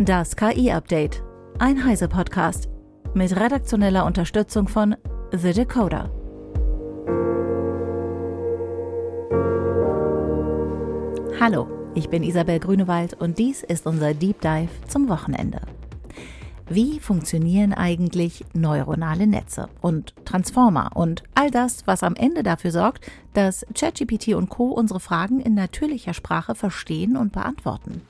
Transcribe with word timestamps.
Das 0.00 0.36
KI-Update. 0.36 1.24
Ein 1.58 1.84
Heise-Podcast. 1.84 2.68
Mit 3.14 3.34
redaktioneller 3.34 4.06
Unterstützung 4.06 4.68
von 4.68 4.94
The 5.32 5.52
Decoder. 5.52 6.08
Hallo, 11.40 11.66
ich 11.96 12.08
bin 12.08 12.22
Isabel 12.22 12.60
Grünewald 12.60 13.14
und 13.14 13.38
dies 13.38 13.64
ist 13.64 13.86
unser 13.86 14.14
Deep 14.14 14.40
Dive 14.40 14.70
zum 14.86 15.08
Wochenende. 15.08 15.62
Wie 16.68 17.00
funktionieren 17.00 17.72
eigentlich 17.72 18.44
neuronale 18.54 19.26
Netze 19.26 19.68
und 19.80 20.14
Transformer 20.24 20.92
und 20.94 21.24
all 21.34 21.50
das, 21.50 21.88
was 21.88 22.04
am 22.04 22.14
Ende 22.14 22.44
dafür 22.44 22.70
sorgt, 22.70 23.10
dass 23.32 23.66
ChatGPT 23.74 24.34
und 24.34 24.48
Co. 24.48 24.68
unsere 24.68 25.00
Fragen 25.00 25.40
in 25.40 25.54
natürlicher 25.54 26.14
Sprache 26.14 26.54
verstehen 26.54 27.16
und 27.16 27.32
beantworten? 27.32 28.02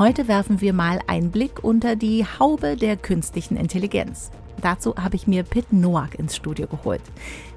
Heute 0.00 0.28
werfen 0.28 0.62
wir 0.62 0.72
mal 0.72 0.98
einen 1.08 1.30
Blick 1.30 1.62
unter 1.62 1.94
die 1.94 2.24
Haube 2.24 2.74
der 2.74 2.96
künstlichen 2.96 3.58
Intelligenz. 3.58 4.30
Dazu 4.62 4.96
habe 4.96 5.14
ich 5.14 5.26
mir 5.26 5.42
Pitt 5.42 5.74
Noack 5.74 6.18
ins 6.18 6.34
Studio 6.34 6.66
geholt. 6.68 7.02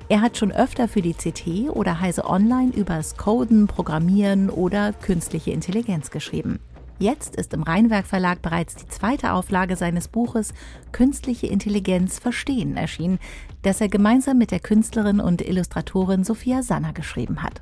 Er 0.09 0.19
hat 0.19 0.35
schon 0.35 0.51
öfter 0.51 0.89
für 0.89 1.01
die 1.01 1.13
CT 1.13 1.69
oder 1.69 2.01
Heise 2.01 2.25
Online 2.25 2.73
übers 2.73 3.15
Coden, 3.15 3.67
Programmieren 3.67 4.49
oder 4.49 4.91
künstliche 4.91 5.51
Intelligenz 5.51 6.11
geschrieben. 6.11 6.59
Jetzt 6.99 7.37
ist 7.37 7.53
im 7.53 7.63
Rheinwerk 7.63 8.05
Verlag 8.05 8.41
bereits 8.41 8.75
die 8.75 8.89
zweite 8.89 9.31
Auflage 9.31 9.77
seines 9.77 10.09
Buches 10.09 10.53
Künstliche 10.91 11.47
Intelligenz 11.47 12.19
verstehen 12.19 12.75
erschienen, 12.75 13.19
das 13.61 13.79
er 13.79 13.87
gemeinsam 13.87 14.37
mit 14.37 14.51
der 14.51 14.59
Künstlerin 14.59 15.21
und 15.21 15.41
Illustratorin 15.41 16.25
Sophia 16.25 16.61
Sanner 16.61 16.91
geschrieben 16.91 17.41
hat. 17.41 17.61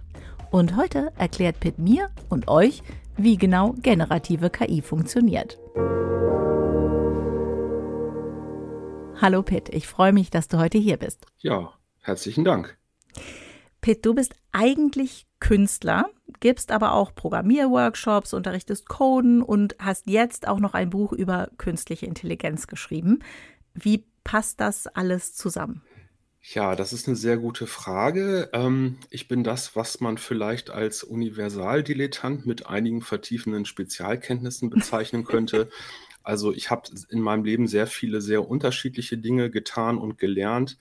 Und 0.51 0.75
heute 0.75 1.13
erklärt 1.17 1.61
Pitt 1.61 1.79
mir 1.79 2.09
und 2.27 2.49
euch, 2.49 2.83
wie 3.15 3.37
genau 3.37 3.73
generative 3.81 4.49
KI 4.49 4.81
funktioniert. 4.81 5.57
Hallo 9.21 9.43
Pitt, 9.43 9.69
ich 9.69 9.87
freue 9.87 10.11
mich, 10.11 10.29
dass 10.29 10.49
du 10.49 10.57
heute 10.59 10.77
hier 10.77 10.97
bist. 10.97 11.25
Ja, 11.37 11.71
herzlichen 12.01 12.43
Dank. 12.43 12.77
Pitt, 13.79 14.05
du 14.05 14.13
bist 14.13 14.35
eigentlich 14.51 15.25
Künstler, 15.39 16.09
gibst 16.41 16.73
aber 16.73 16.95
auch 16.95 17.15
Programmierworkshops, 17.15 18.33
unterrichtest 18.33 18.89
Coden 18.89 19.41
und 19.41 19.77
hast 19.79 20.07
jetzt 20.07 20.49
auch 20.49 20.59
noch 20.59 20.73
ein 20.73 20.89
Buch 20.89 21.13
über 21.13 21.49
künstliche 21.57 22.07
Intelligenz 22.07 22.67
geschrieben. 22.67 23.19
Wie 23.73 24.05
passt 24.25 24.59
das 24.59 24.87
alles 24.87 25.33
zusammen? 25.33 25.81
Ja, 26.43 26.75
das 26.75 26.91
ist 26.91 27.07
eine 27.07 27.15
sehr 27.15 27.37
gute 27.37 27.67
Frage. 27.67 28.49
Ähm, 28.51 28.97
ich 29.11 29.27
bin 29.27 29.43
das, 29.43 29.75
was 29.75 29.99
man 29.99 30.17
vielleicht 30.17 30.71
als 30.71 31.03
Universaldilettant 31.03 32.47
mit 32.47 32.65
einigen 32.65 33.01
vertiefenden 33.01 33.65
Spezialkenntnissen 33.65 34.69
bezeichnen 34.71 35.23
könnte. 35.23 35.69
Also 36.23 36.51
ich 36.51 36.71
habe 36.71 36.89
in 37.09 37.21
meinem 37.21 37.43
Leben 37.43 37.67
sehr 37.67 37.87
viele 37.87 38.21
sehr 38.21 38.47
unterschiedliche 38.47 39.17
Dinge 39.17 39.51
getan 39.51 39.97
und 39.97 40.17
gelernt. 40.17 40.77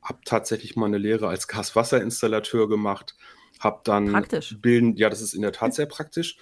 Habe 0.00 0.20
tatsächlich 0.24 0.76
mal 0.76 0.86
eine 0.86 0.98
Lehre 0.98 1.28
als 1.28 1.48
Gaswasserinstallateur 1.48 2.68
gemacht, 2.68 3.16
habe 3.58 3.80
dann 3.84 4.12
Praktisch. 4.12 4.56
bilden, 4.60 4.96
ja, 4.96 5.10
das 5.10 5.22
ist 5.22 5.34
in 5.34 5.42
der 5.42 5.52
Tat 5.52 5.74
sehr 5.74 5.86
praktisch 5.86 6.38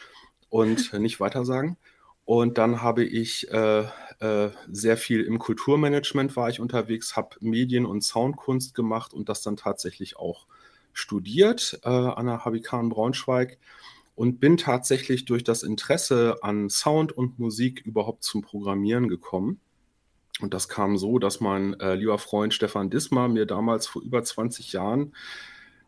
und 0.51 0.93
nicht 0.93 1.21
weiter 1.21 1.45
sagen. 1.45 1.79
Und 2.27 2.59
dann 2.59 2.83
habe 2.83 3.05
ich 3.05 3.51
äh, 3.51 3.85
äh, 4.21 4.49
sehr 4.71 4.97
viel 4.97 5.23
im 5.23 5.39
Kulturmanagement 5.39 6.37
war 6.37 6.49
ich 6.49 6.61
unterwegs, 6.61 7.17
habe 7.17 7.37
Medien- 7.41 7.87
und 7.87 8.03
Soundkunst 8.03 8.75
gemacht 8.75 9.13
und 9.13 9.29
das 9.29 9.43
dann 9.43 9.57
tatsächlich 9.57 10.17
auch 10.17 10.47
studiert 10.93 11.79
äh, 11.85 11.89
an 11.89 12.27
der 12.27 12.45
Habikan 12.45 12.89
Braunschweig 12.89 13.59
und 14.15 14.41
bin 14.41 14.57
tatsächlich 14.57 15.27
durch 15.27 15.45
das 15.45 15.63
Interesse 15.63 16.39
an 16.41 16.71
Sound 16.71 17.13
und 17.13 17.39
Musik 17.39 17.83
überhaupt 17.85 18.25
zum 18.25 18.41
Programmieren 18.41 19.09
gekommen. 19.09 19.61
Und 20.41 20.55
das 20.55 20.69
kam 20.69 20.97
so, 20.97 21.19
dass 21.19 21.41
mein 21.41 21.79
äh, 21.81 21.95
lieber 21.95 22.19
Freund 22.19 22.55
Stefan 22.55 22.91
Dismar 22.91 23.29
mir 23.29 23.47
damals 23.47 23.87
vor 23.87 24.03
über 24.03 24.23
20 24.23 24.73
Jahren 24.73 25.15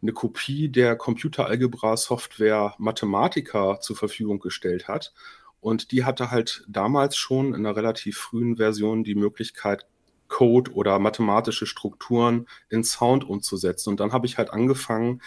eine 0.00 0.12
Kopie 0.12 0.68
der 0.68 0.96
Computeralgebra-Software 0.96 2.74
Mathematica 2.78 3.80
zur 3.80 3.96
Verfügung 3.96 4.38
gestellt 4.38 4.88
hat. 4.88 5.12
Und 5.60 5.92
die 5.92 6.04
hatte 6.04 6.30
halt 6.30 6.64
damals 6.68 7.16
schon 7.16 7.48
in 7.48 7.66
einer 7.66 7.76
relativ 7.76 8.18
frühen 8.18 8.56
Version 8.56 9.04
die 9.04 9.14
Möglichkeit, 9.14 9.86
Code 10.28 10.72
oder 10.72 10.98
mathematische 10.98 11.66
Strukturen 11.66 12.46
in 12.68 12.84
Sound 12.84 13.24
umzusetzen. 13.24 13.90
Und 13.90 14.00
dann 14.00 14.12
habe 14.12 14.26
ich 14.26 14.38
halt 14.38 14.50
angefangen, 14.50 15.22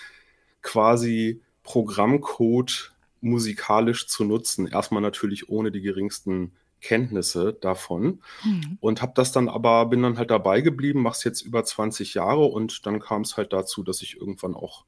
quasi 0.62 1.42
Programmcode 1.64 2.94
musikalisch 3.20 4.08
zu 4.08 4.24
nutzen. 4.24 4.68
Erstmal 4.68 5.02
natürlich 5.02 5.50
ohne 5.50 5.72
die 5.72 5.82
geringsten 5.82 6.54
Kenntnisse 6.82 7.54
davon 7.54 8.22
mhm. 8.44 8.78
und 8.82 9.02
habe 9.02 9.14
das 9.16 9.32
dann 9.32 9.48
aber 9.48 9.86
bin 9.86 10.02
dann 10.02 10.18
halt 10.18 10.32
dabei 10.32 10.62
geblieben, 10.62 11.02
mache 11.02 11.18
es 11.18 11.24
jetzt 11.24 11.42
über 11.42 11.64
20 11.64 12.16
Jahre 12.16 12.46
und 12.46 12.86
dann 12.88 13.00
kam 13.00 13.22
es 13.22 13.38
halt 13.38 13.54
dazu, 13.54 13.84
dass 13.84 14.02
ich 14.02 14.18
irgendwann 14.18 14.56
auch 14.56 14.86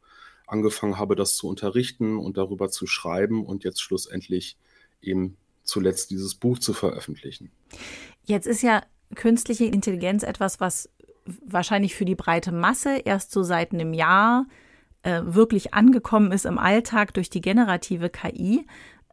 angefangen 0.48 0.98
habe, 0.98 1.16
das 1.16 1.36
zu 1.36 1.48
unterrichten 1.48 2.18
und 2.18 2.38
darüber 2.38 2.70
zu 2.70 2.88
schreiben 2.88 3.46
und 3.46 3.64
jetzt 3.64 3.82
schlussendlich 3.82 4.58
eben 5.04 5.38
zuletzt 5.64 6.12
dieses 6.12 6.36
Buch 6.36 6.60
zu 6.60 6.74
veröffentlichen. 6.74 7.52
Jetzt 8.24 8.48
ist 8.48 8.62
ja 8.62 8.84
künstliche 9.16 9.66
Intelligenz 9.66 10.24
etwas, 10.24 10.60
was 10.60 10.90
wahrscheinlich 11.46 11.96
für 11.96 12.06
die 12.06 12.16
breite 12.16 12.52
Masse 12.52 12.98
erst 12.98 13.32
so 13.32 13.44
seit 13.44 13.72
einem 13.74 13.94
Jahr 13.94 14.46
äh, 15.04 15.22
wirklich 15.24 15.74
angekommen 15.74 16.32
ist 16.32 16.46
im 16.46 16.58
Alltag 16.58 17.14
durch 17.14 17.30
die 17.30 17.42
generative 17.42 18.10
KI. 18.10 18.66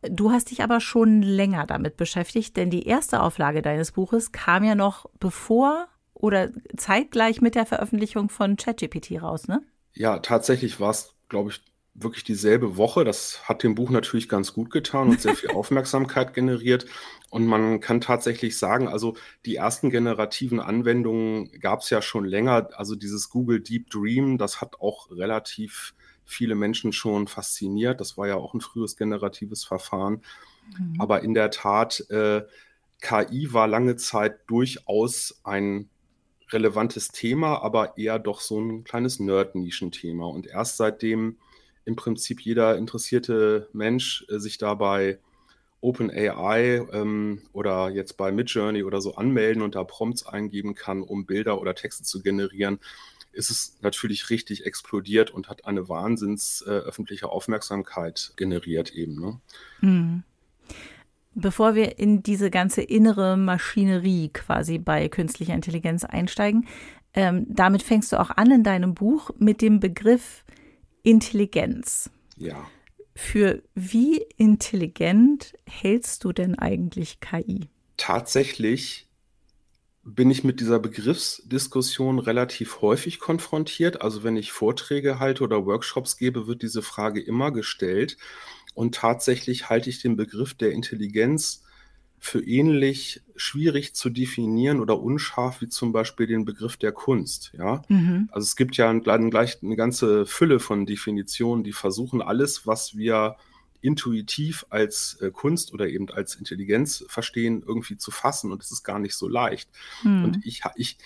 Du 0.03 0.31
hast 0.31 0.51
dich 0.51 0.63
aber 0.63 0.81
schon 0.81 1.23
länger 1.23 1.67
damit 1.67 1.97
beschäftigt, 1.97 2.57
denn 2.57 2.71
die 2.71 2.87
erste 2.87 3.23
Auflage 3.23 3.63
deines 3.63 3.93
Buches 3.93 4.33
kam 4.33 4.65
ja 4.65 4.75
noch 4.75 5.07
bevor 5.21 5.89
oder 6.15 6.51
zeitgleich 6.77 7.41
mit 7.41 7.55
der 7.55 7.67
Veröffentlichung 7.67 8.29
von 8.29 8.57
ChatGPT 8.57 9.23
raus, 9.23 9.49
ne? 9.49 9.63
Ja, 9.93 10.19
tatsächlich 10.21 10.81
war 10.81 10.91
es, 10.91 11.15
glaube 11.29 11.51
ich, 11.51 11.63
wirklich 12.03 12.25
dieselbe 12.25 12.77
Woche. 12.77 13.05
Das 13.05 13.49
hat 13.49 13.63
dem 13.63 13.75
Buch 13.75 13.91
natürlich 13.91 14.29
ganz 14.29 14.53
gut 14.53 14.71
getan 14.71 15.09
und 15.09 15.21
sehr 15.21 15.35
viel 15.35 15.51
Aufmerksamkeit 15.55 16.35
generiert. 16.35 16.87
Und 17.31 17.47
man 17.47 17.81
kann 17.81 18.01
tatsächlich 18.01 18.59
sagen, 18.59 18.89
also 18.89 19.17
die 19.47 19.57
ersten 19.57 19.91
generativen 19.91 20.61
Anwendungen 20.61 21.51
gab 21.61 21.81
es 21.81 21.91
ja 21.91 22.03
schon 22.03 22.25
länger. 22.25 22.71
Also 22.75 22.97
dieses 22.97 23.31
Google 23.31 23.61
Deep 23.61 23.91
Dream, 23.91 24.39
das 24.39 24.61
hat 24.61 24.81
auch 24.81 25.11
relativ 25.11 25.95
viele 26.25 26.55
Menschen 26.55 26.93
schon 26.93 27.27
fasziniert. 27.27 28.01
Das 28.01 28.17
war 28.17 28.29
ja 28.29 28.37
auch 28.37 28.55
ein 28.55 28.61
frühes 28.61 28.97
generatives 28.97 29.65
Verfahren. 29.65 30.23
Mhm. 30.79 31.01
Aber 31.01 31.23
in 31.23 31.35
der 31.35 31.51
Tat, 31.51 32.01
äh, 32.11 32.43
KI 33.01 33.53
war 33.53 33.67
lange 33.67 33.97
Zeit 33.97 34.41
durchaus 34.47 35.41
ein 35.43 35.89
relevantes 36.53 37.09
Thema, 37.09 37.63
aber 37.63 37.97
eher 37.97 38.19
doch 38.19 38.41
so 38.41 38.61
ein 38.61 38.85
kleines 38.85 39.21
Nerd-Nischenthema. 39.21 40.27
Und 40.27 40.47
erst 40.47 40.77
seitdem 40.77 41.37
im 41.85 41.97
Prinzip 41.97 42.41
jeder 42.41 42.77
interessierte 42.77 43.69
Mensch 43.73 44.25
äh, 44.29 44.39
sich 44.39 44.59
dabei 44.59 45.19
OpenAI 45.81 46.87
ähm, 46.93 47.43
oder 47.53 47.89
jetzt 47.91 48.17
bei 48.17 48.33
Midjourney 48.33 48.83
oder 48.83 49.01
so 49.01 49.15
anmelden 49.15 49.63
und 49.63 49.75
da 49.75 49.85
Prompts 49.85 50.27
eingeben 50.27 50.75
kann, 50.75 51.03
um 51.03 51.25
Bilder 51.25 51.61
oder 51.61 51.75
Texte 51.75 52.05
zu 52.05 52.23
generieren, 52.23 52.79
ist 53.33 53.51
es 53.51 53.79
natürlich 53.81 54.31
richtig 54.31 54.67
explodiert 54.67 55.31
und 55.31 55.49
hat 55.49 55.65
eine 55.65 55.89
wahnsinns 55.89 56.65
äh, 56.67 56.71
öffentliche 56.71 57.29
Aufmerksamkeit 57.29 58.33
generiert 58.37 58.93
eben. 58.93 59.21
Ne? 59.21 59.41
Mhm. 59.81 60.23
Bevor 61.35 61.75
wir 61.75 61.99
in 61.99 62.23
diese 62.23 62.51
ganze 62.51 62.83
innere 62.83 63.37
Maschinerie 63.37 64.31
quasi 64.31 64.79
bei 64.79 65.09
künstlicher 65.09 65.55
Intelligenz 65.55 66.05
einsteigen, 66.05 66.67
ähm, 67.15 67.47
damit 67.49 67.83
fängst 67.83 68.13
du 68.13 68.21
auch 68.21 68.31
an 68.31 68.51
in 68.51 68.65
deinem 68.65 68.95
Buch 68.95 69.31
mit 69.39 69.63
dem 69.63 69.81
Begriff 69.81 70.45
Intelligenz. 71.03 72.11
Ja. 72.37 72.69
Für 73.15 73.63
wie 73.75 74.25
intelligent 74.37 75.55
hältst 75.67 76.25
du 76.25 76.33
denn 76.33 76.59
eigentlich 76.59 77.21
KI? 77.21 77.69
Tatsächlich 77.97 79.09
bin 80.03 80.31
ich 80.31 80.45
mit 80.45 80.61
dieser 80.61 80.79
Begriffsdiskussion 80.79 82.19
relativ 82.19 82.81
häufig 82.81 83.19
konfrontiert. 83.19 84.01
Also 84.01 84.25
wenn 84.25 84.37
ich 84.37 84.53
Vorträge 84.53 85.19
halte 85.19 85.45
oder 85.45 85.67
Workshops 85.67 86.17
gebe, 86.17 86.47
wird 86.47 86.63
diese 86.63 86.83
Frage 86.83 87.21
immer 87.21 87.51
gestellt. 87.51 88.17
Und 88.75 88.95
tatsächlich 88.95 89.69
halte 89.69 89.91
ich 89.91 90.01
den 90.01 90.17
Begriff 90.17 90.55
der 90.55 90.73
Intelligenz 90.73 91.65
für 92.21 92.45
ähnlich 92.45 93.23
schwierig 93.35 93.95
zu 93.95 94.11
definieren 94.11 94.81
oder 94.81 95.01
unscharf 95.01 95.63
wie 95.63 95.69
zum 95.69 95.91
Beispiel 95.91 96.27
den 96.27 96.45
Begriff 96.45 96.77
der 96.77 96.93
Kunst. 96.93 97.53
Ja, 97.57 97.83
mhm. 97.89 98.29
also 98.31 98.45
es 98.45 98.57
gibt 98.57 98.77
ja 98.77 98.93
gleich 98.93 99.63
eine 99.63 99.77
ganze 99.77 100.27
Fülle 100.27 100.61
von 100.61 100.85
Definitionen, 100.85 101.65
die 101.65 101.73
versuchen 101.73 102.21
alles, 102.21 102.67
was 102.67 102.97
wir 102.97 103.37
intuitiv 103.81 104.67
als 104.69 105.15
äh, 105.23 105.31
Kunst 105.31 105.73
oder 105.73 105.89
eben 105.89 106.11
als 106.11 106.35
Intelligenz 106.35 107.03
verstehen, 107.09 107.63
irgendwie 107.67 107.97
zu 107.97 108.11
fassen. 108.11 108.53
Und 108.53 108.63
es 108.63 108.71
ist 108.71 108.83
gar 108.83 108.99
nicht 108.99 109.15
so 109.15 109.27
leicht. 109.27 109.71
Mhm. 110.03 110.25
Und 110.25 110.45
ich, 110.45 110.61
ich, 110.77 110.99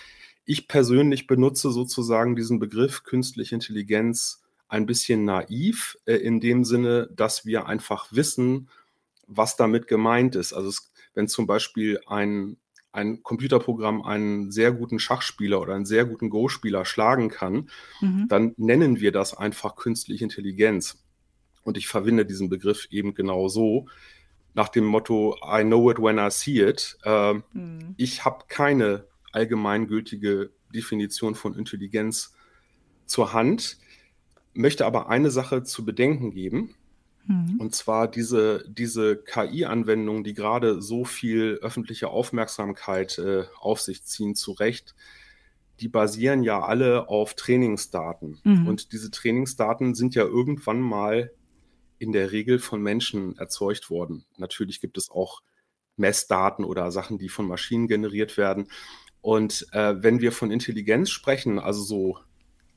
ich 0.43 0.67
persönlich 0.67 1.27
benutze 1.27 1.71
sozusagen 1.71 2.35
diesen 2.35 2.59
Begriff 2.59 3.03
künstliche 3.03 3.55
Intelligenz 3.55 4.43
ein 4.67 4.85
bisschen 4.85 5.23
naiv, 5.23 5.97
äh, 6.05 6.15
in 6.15 6.41
dem 6.41 6.65
Sinne, 6.65 7.09
dass 7.15 7.45
wir 7.45 7.67
einfach 7.67 8.07
wissen, 8.11 8.67
was 9.27 9.55
damit 9.55 9.87
gemeint 9.87 10.35
ist. 10.35 10.53
Also 10.53 10.69
es, 10.69 10.91
wenn 11.15 11.27
zum 11.27 11.47
Beispiel 11.47 11.99
ein, 12.05 12.57
ein 12.91 13.23
Computerprogramm 13.23 14.03
einen 14.03 14.51
sehr 14.51 14.71
guten 14.71 14.99
Schachspieler 14.99 15.59
oder 15.59 15.73
einen 15.73 15.85
sehr 15.85 16.05
guten 16.05 16.29
Go-Spieler 16.29 16.85
schlagen 16.85 17.29
kann, 17.29 17.69
mhm. 18.01 18.27
dann 18.29 18.53
nennen 18.57 18.99
wir 18.99 19.11
das 19.11 19.35
einfach 19.35 19.75
künstliche 19.75 20.23
Intelligenz. 20.23 21.03
Und 21.63 21.77
ich 21.77 21.87
verwende 21.87 22.25
diesen 22.25 22.49
Begriff 22.49 22.87
eben 22.91 23.15
genau 23.15 23.47
so, 23.47 23.87
nach 24.53 24.69
dem 24.69 24.85
Motto, 24.85 25.37
I 25.43 25.63
know 25.63 25.91
it 25.91 25.99
when 25.99 26.17
I 26.17 26.29
see 26.29 26.61
it. 26.61 26.97
Äh, 27.03 27.33
mhm. 27.33 27.95
Ich 27.97 28.23
habe 28.23 28.45
keine 28.47 29.05
allgemeingültige 29.31 30.51
Definition 30.73 31.35
von 31.35 31.55
Intelligenz 31.55 32.33
zur 33.05 33.33
Hand, 33.33 33.77
möchte 34.53 34.85
aber 34.85 35.09
eine 35.09 35.29
Sache 35.29 35.63
zu 35.63 35.83
bedenken 35.83 36.31
geben. 36.31 36.75
Mhm. 37.27 37.59
Und 37.59 37.75
zwar 37.75 38.07
diese, 38.07 38.63
diese 38.67 39.17
KI-Anwendungen, 39.17 40.23
die 40.23 40.33
gerade 40.33 40.81
so 40.81 41.05
viel 41.05 41.59
öffentliche 41.61 42.09
Aufmerksamkeit 42.09 43.17
äh, 43.17 43.45
auf 43.59 43.81
sich 43.81 44.03
ziehen, 44.03 44.35
zu 44.35 44.51
Recht, 44.51 44.95
die 45.79 45.89
basieren 45.89 46.43
ja 46.43 46.61
alle 46.61 47.09
auf 47.09 47.33
Trainingsdaten. 47.33 48.39
Mhm. 48.43 48.67
Und 48.67 48.91
diese 48.93 49.11
Trainingsdaten 49.11 49.95
sind 49.95 50.15
ja 50.15 50.23
irgendwann 50.23 50.79
mal 50.79 51.31
in 51.97 52.11
der 52.11 52.31
Regel 52.31 52.59
von 52.59 52.81
Menschen 52.81 53.37
erzeugt 53.37 53.89
worden. 53.89 54.25
Natürlich 54.37 54.81
gibt 54.81 54.97
es 54.97 55.09
auch 55.09 55.41
Messdaten 55.97 56.65
oder 56.65 56.91
Sachen, 56.91 57.17
die 57.17 57.29
von 57.29 57.47
Maschinen 57.47 57.87
generiert 57.87 58.37
werden. 58.37 58.69
Und 59.21 59.67
äh, 59.71 59.95
wenn 59.97 60.21
wir 60.21 60.31
von 60.31 60.51
Intelligenz 60.51 61.09
sprechen, 61.09 61.57
also 61.57 61.81
so 61.81 62.19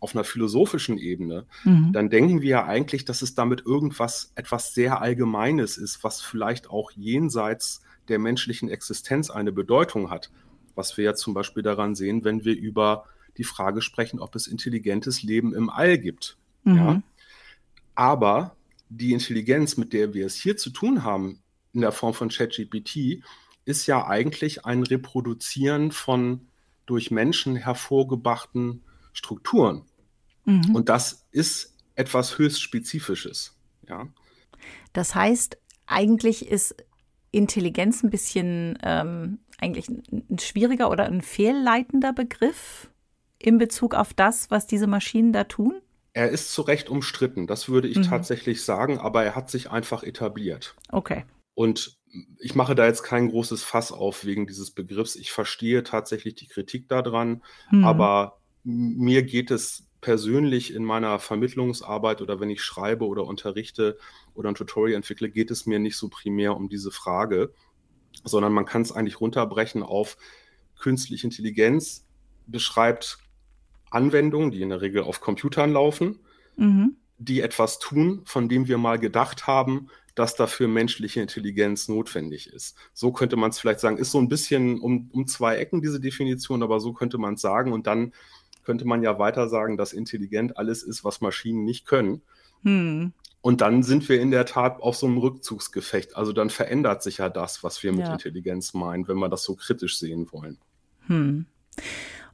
auf 0.00 0.15
einer 0.15 0.25
philosophischen 0.25 0.99
Ebene, 0.99 1.47
mhm. 1.65 1.93
dann 1.93 2.11
denken 2.11 2.41
wir 2.41 2.49
ja 2.49 2.65
eigentlich, 2.65 3.05
dass 3.05 3.23
es 3.23 3.35
damit 3.35 3.67
irgendwas 3.67 4.33
etwas 4.35 4.75
sehr 4.75 5.00
Allgemeines 5.00 5.77
ist, 5.77 6.05
was 6.05 6.21
vielleicht 6.21 6.71
auch 6.71 6.91
jenseits 6.93 7.83
der 8.09 8.19
menschlichen 8.19 8.69
Existenz 8.69 9.31
eine 9.31 9.53
Bedeutung 9.53 10.11
hat. 10.11 10.31
Was 10.75 10.97
wir 10.97 11.05
ja 11.05 11.15
zum 11.15 11.35
Beispiel 11.35 11.62
daran 11.62 11.95
sehen, 11.95 12.25
wenn 12.25 12.45
wir 12.45 12.56
über 12.56 13.05
die 13.37 13.45
Frage 13.45 13.83
sprechen, 13.83 14.21
ob 14.21 14.35
es 14.35 14.47
intelligentes 14.47 15.23
Leben 15.23 15.55
im 15.55 15.71
All 15.71 15.99
gibt. 15.99 16.37
Mhm. 16.65 16.77
Ja? 16.77 17.03
Aber 17.94 18.56
die 18.89 19.12
Intelligenz, 19.12 19.77
mit 19.77 19.93
der 19.93 20.15
wir 20.15 20.27
es 20.27 20.37
hier 20.37 20.56
zu 20.56 20.71
tun 20.71 21.05
haben, 21.05 21.41
in 21.73 21.81
der 21.81 21.93
Form 21.93 22.15
von 22.15 22.29
ChatGPT, 22.29 23.23
ist 23.65 23.87
ja 23.87 24.06
eigentlich 24.06 24.65
ein 24.65 24.83
Reproduzieren 24.83 25.93
von 25.93 26.49
durch 26.87 27.11
Menschen 27.11 27.56
hervorgebrachten 27.56 28.83
Strukturen. 29.12 29.83
Mhm. 30.49 30.75
Und 30.75 30.89
das 30.89 31.27
ist 31.31 31.75
etwas 31.95 32.39
höchst 32.39 32.62
Spezifisches. 32.62 33.56
Ja. 33.89 34.09
Das 34.93 35.15
heißt, 35.15 35.59
eigentlich 35.87 36.49
ist 36.49 36.77
Intelligenz 37.31 38.03
ein 38.03 38.11
bisschen 38.11 38.79
ähm, 38.83 39.39
eigentlich 39.59 39.89
ein 39.89 40.39
schwieriger 40.39 40.91
oder 40.91 41.05
ein 41.05 41.21
fehlleitender 41.21 42.12
Begriff 42.12 42.91
in 43.39 43.59
Bezug 43.59 43.95
auf 43.95 44.15
das, 44.15 44.50
was 44.50 44.67
diese 44.67 44.87
Maschinen 44.87 45.33
da 45.33 45.45
tun? 45.45 45.81
Er 46.12 46.31
ist 46.31 46.53
zu 46.53 46.62
Recht 46.62 46.89
umstritten, 46.89 47.47
das 47.47 47.69
würde 47.69 47.89
ich 47.89 47.99
mhm. 47.99 48.03
tatsächlich 48.03 48.65
sagen, 48.65 48.99
aber 48.99 49.23
er 49.25 49.37
hat 49.37 49.51
sich 49.51 49.71
einfach 49.71 50.03
etabliert. 50.03 50.75
Okay. 50.91 51.25
Und 51.55 51.99
ich 52.39 52.55
mache 52.55 52.75
da 52.75 52.87
jetzt 52.87 53.03
kein 53.03 53.29
großes 53.29 53.62
Fass 53.62 53.93
auf 53.93 54.25
wegen 54.25 54.47
dieses 54.47 54.71
Begriffs. 54.71 55.17
Ich 55.17 55.31
verstehe 55.31 55.83
tatsächlich 55.83 56.35
die 56.35 56.49
Kritik 56.49 56.89
daran, 56.89 57.43
mhm. 57.71 57.85
aber 57.85 58.41
mir 58.65 59.23
geht 59.23 59.51
es 59.51 59.88
persönlich 60.08 60.72
in 60.72 60.84
meiner 60.84 61.19
Vermittlungsarbeit 61.19 62.22
oder 62.22 62.40
wenn 62.40 62.49
ich 62.49 62.62
schreibe 62.62 63.06
oder 63.06 63.26
unterrichte 63.26 63.99
oder 64.32 64.49
ein 64.49 64.55
Tutorial 64.55 64.96
entwickle, 64.96 65.28
geht 65.28 65.50
es 65.50 65.66
mir 65.66 65.78
nicht 65.78 65.99
so 65.99 66.08
primär 66.08 66.56
um 66.56 66.70
diese 66.70 66.90
Frage, 66.90 67.52
sondern 68.25 68.55
man 68.55 68.64
kann 68.64 68.81
es 68.81 68.90
eigentlich 68.90 69.20
runterbrechen 69.20 69.82
auf 69.82 70.16
künstliche 70.78 71.26
Intelligenz 71.26 72.06
beschreibt 72.46 73.19
Anwendungen, 73.90 74.50
die 74.50 74.62
in 74.62 74.70
der 74.70 74.81
Regel 74.81 75.02
auf 75.02 75.20
Computern 75.20 75.75
laufen, 75.75 76.20
mhm. 76.56 76.96
die 77.19 77.43
etwas 77.43 77.78
tun, 77.78 78.22
von 78.25 78.49
dem 78.49 78.66
wir 78.66 78.78
mal 78.78 78.99
gedacht 78.99 79.46
haben, 79.46 79.90
dass 80.14 80.37
dafür 80.37 80.69
menschliche 80.69 81.20
Intelligenz 81.20 81.87
notwendig 81.87 82.46
ist. 82.46 82.78
So 82.94 83.12
könnte 83.12 83.37
man 83.37 83.50
es 83.50 83.58
vielleicht 83.58 83.81
sagen, 83.81 83.99
ist 83.99 84.10
so 84.10 84.19
ein 84.19 84.31
bisschen 84.31 84.81
um, 84.81 85.10
um 85.12 85.26
zwei 85.26 85.56
Ecken 85.58 85.82
diese 85.82 86.00
Definition, 86.00 86.62
aber 86.62 86.81
so 86.81 86.94
könnte 86.94 87.19
man 87.19 87.34
es 87.34 87.43
sagen. 87.43 87.75
Und 87.75 87.87
dann 87.87 88.14
könnte 88.69 88.85
man 88.85 89.03
ja 89.03 89.19
weiter 89.19 89.49
sagen, 89.49 89.79
dass 89.79 89.94
intelligent 89.94 90.59
alles 90.59 90.82
ist, 90.82 91.03
was 91.03 91.23
Maschinen 91.23 91.65
nicht 91.65 91.87
können. 91.87 92.20
Hm. 92.65 93.15
Und 93.41 93.62
dann 93.62 93.82
sind 93.82 94.06
wir 94.11 94.20
in 94.20 94.31
der 94.31 94.44
Tat 94.44 94.82
auf 94.82 94.94
so 94.94 95.06
einem 95.06 95.17
Rückzugsgefecht. 95.17 96.15
Also 96.19 96.35
dann 96.35 96.50
verändert 96.50 97.03
sich 97.03 97.17
ja 97.17 97.31
das, 97.31 97.65
was 97.65 97.82
wir 97.82 97.93
mit 97.93 98.03
ja. 98.03 98.12
Intelligenz 98.12 98.75
meinen, 98.75 99.09
wenn 99.09 99.17
wir 99.17 99.31
das 99.31 99.43
so 99.43 99.55
kritisch 99.55 99.99
sehen 99.99 100.31
wollen. 100.32 100.59
Hm. 101.06 101.47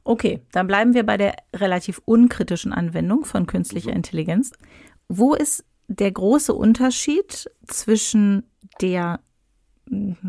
Okay, 0.03 0.41
dann 0.51 0.67
bleiben 0.67 0.93
wir 0.93 1.05
bei 1.05 1.15
der 1.15 1.37
relativ 1.55 2.01
unkritischen 2.03 2.73
Anwendung 2.73 3.23
von 3.23 3.47
künstlicher 3.47 3.91
mhm. 3.91 3.97
Intelligenz. 3.97 4.51
Wo 5.07 5.35
ist 5.35 5.63
der 5.87 6.11
große 6.11 6.53
Unterschied 6.53 7.49
zwischen 7.65 8.43
der, 8.81 9.21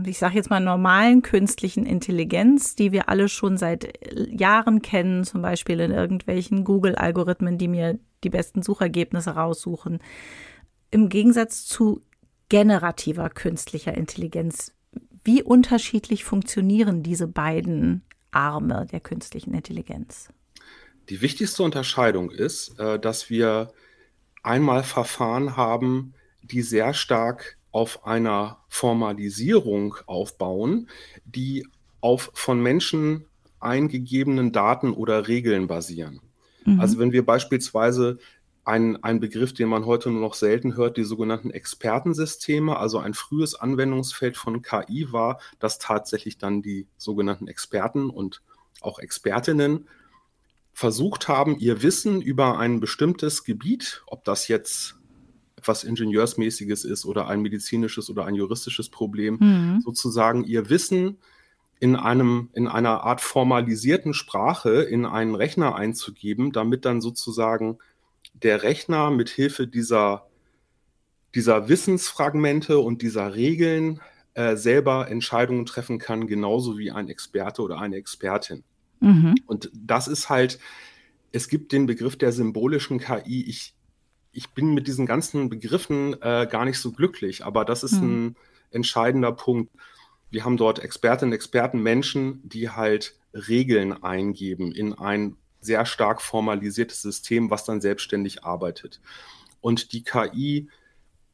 ich 0.04 0.18
sage 0.18 0.34
jetzt 0.34 0.50
mal, 0.50 0.60
normalen 0.60 1.22
künstlichen 1.22 1.86
Intelligenz, 1.86 2.74
die 2.74 2.92
wir 2.92 3.08
alle 3.08 3.28
schon 3.28 3.56
seit 3.56 3.98
Jahren 4.30 4.82
kennen, 4.82 5.24
zum 5.24 5.42
Beispiel 5.42 5.80
in 5.80 5.92
irgendwelchen 5.92 6.64
Google-Algorithmen, 6.64 7.56
die 7.56 7.68
mir 7.68 7.98
die 8.22 8.30
besten 8.30 8.62
Suchergebnisse 8.62 9.30
raussuchen, 9.30 10.00
im 10.90 11.08
Gegensatz 11.08 11.64
zu 11.66 12.02
generativer 12.48 13.30
künstlicher 13.30 13.94
Intelligenz? 13.94 14.72
Wie 15.24 15.42
unterschiedlich 15.42 16.24
funktionieren 16.24 17.02
diese 17.02 17.26
beiden 17.26 18.02
Arme 18.30 18.86
der 18.90 19.00
künstlichen 19.00 19.54
Intelligenz? 19.54 20.28
Die 21.08 21.20
wichtigste 21.20 21.62
Unterscheidung 21.62 22.30
ist, 22.30 22.78
äh, 22.78 22.98
dass 22.98 23.30
wir 23.30 23.72
einmal 24.42 24.82
Verfahren 24.84 25.56
haben, 25.56 26.14
die 26.42 26.62
sehr 26.62 26.94
stark 26.94 27.55
auf 27.76 28.06
einer 28.06 28.56
Formalisierung 28.68 29.96
aufbauen, 30.06 30.88
die 31.26 31.68
auf 32.00 32.30
von 32.32 32.62
Menschen 32.62 33.26
eingegebenen 33.60 34.50
Daten 34.50 34.92
oder 34.92 35.28
Regeln 35.28 35.66
basieren. 35.66 36.22
Mhm. 36.64 36.80
Also 36.80 36.98
wenn 36.98 37.12
wir 37.12 37.26
beispielsweise 37.26 38.16
ein, 38.64 39.04
ein 39.04 39.20
Begriff, 39.20 39.52
den 39.52 39.68
man 39.68 39.84
heute 39.84 40.10
nur 40.10 40.22
noch 40.22 40.32
selten 40.32 40.74
hört, 40.74 40.96
die 40.96 41.04
sogenannten 41.04 41.50
Expertensysteme, 41.50 42.78
also 42.78 42.98
ein 42.98 43.12
frühes 43.12 43.54
Anwendungsfeld 43.54 44.38
von 44.38 44.62
KI 44.62 45.12
war, 45.12 45.38
dass 45.58 45.78
tatsächlich 45.78 46.38
dann 46.38 46.62
die 46.62 46.86
sogenannten 46.96 47.46
Experten 47.46 48.08
und 48.08 48.40
auch 48.80 48.98
Expertinnen 48.98 49.86
versucht 50.72 51.28
haben, 51.28 51.58
ihr 51.58 51.82
Wissen 51.82 52.22
über 52.22 52.58
ein 52.58 52.80
bestimmtes 52.80 53.44
Gebiet, 53.44 54.02
ob 54.06 54.24
das 54.24 54.48
jetzt 54.48 54.96
etwas 55.66 55.82
Ingenieursmäßiges 55.82 56.84
ist 56.84 57.04
oder 57.04 57.26
ein 57.26 57.42
medizinisches 57.42 58.08
oder 58.08 58.24
ein 58.24 58.36
juristisches 58.36 58.88
Problem, 58.88 59.38
mhm. 59.40 59.80
sozusagen 59.80 60.44
ihr 60.44 60.70
Wissen 60.70 61.18
in 61.80 61.96
einem, 61.96 62.50
in 62.52 62.68
einer 62.68 63.02
Art 63.02 63.20
formalisierten 63.20 64.14
Sprache 64.14 64.82
in 64.82 65.04
einen 65.04 65.34
Rechner 65.34 65.74
einzugeben, 65.74 66.52
damit 66.52 66.84
dann 66.84 67.00
sozusagen 67.00 67.78
der 68.32 68.62
Rechner 68.62 69.10
mit 69.10 69.28
Hilfe 69.28 69.66
dieser, 69.66 70.28
dieser 71.34 71.68
Wissensfragmente 71.68 72.78
und 72.78 73.02
dieser 73.02 73.34
Regeln 73.34 74.00
äh, 74.34 74.54
selber 74.54 75.08
Entscheidungen 75.10 75.66
treffen 75.66 75.98
kann, 75.98 76.28
genauso 76.28 76.78
wie 76.78 76.92
ein 76.92 77.08
Experte 77.08 77.60
oder 77.62 77.80
eine 77.80 77.96
Expertin. 77.96 78.62
Mhm. 79.00 79.34
Und 79.46 79.70
das 79.74 80.06
ist 80.06 80.30
halt, 80.30 80.60
es 81.32 81.48
gibt 81.48 81.72
den 81.72 81.86
Begriff 81.86 82.16
der 82.16 82.30
symbolischen 82.32 83.00
KI. 83.00 83.44
Ich, 83.48 83.75
ich 84.36 84.50
bin 84.50 84.74
mit 84.74 84.86
diesen 84.86 85.06
ganzen 85.06 85.48
Begriffen 85.48 86.20
äh, 86.20 86.46
gar 86.50 86.66
nicht 86.66 86.78
so 86.78 86.92
glücklich, 86.92 87.44
aber 87.44 87.64
das 87.64 87.82
ist 87.82 88.00
mhm. 88.00 88.26
ein 88.26 88.36
entscheidender 88.70 89.32
Punkt. 89.32 89.72
Wir 90.30 90.44
haben 90.44 90.58
dort 90.58 90.78
Expertinnen, 90.78 91.32
Experten, 91.32 91.82
Menschen, 91.82 92.46
die 92.46 92.68
halt 92.68 93.16
Regeln 93.32 94.02
eingeben 94.02 94.72
in 94.72 94.92
ein 94.92 95.36
sehr 95.60 95.86
stark 95.86 96.20
formalisiertes 96.20 97.00
System, 97.00 97.50
was 97.50 97.64
dann 97.64 97.80
selbstständig 97.80 98.44
arbeitet. 98.44 99.00
Und 99.62 99.92
die 99.92 100.04
KI 100.04 100.68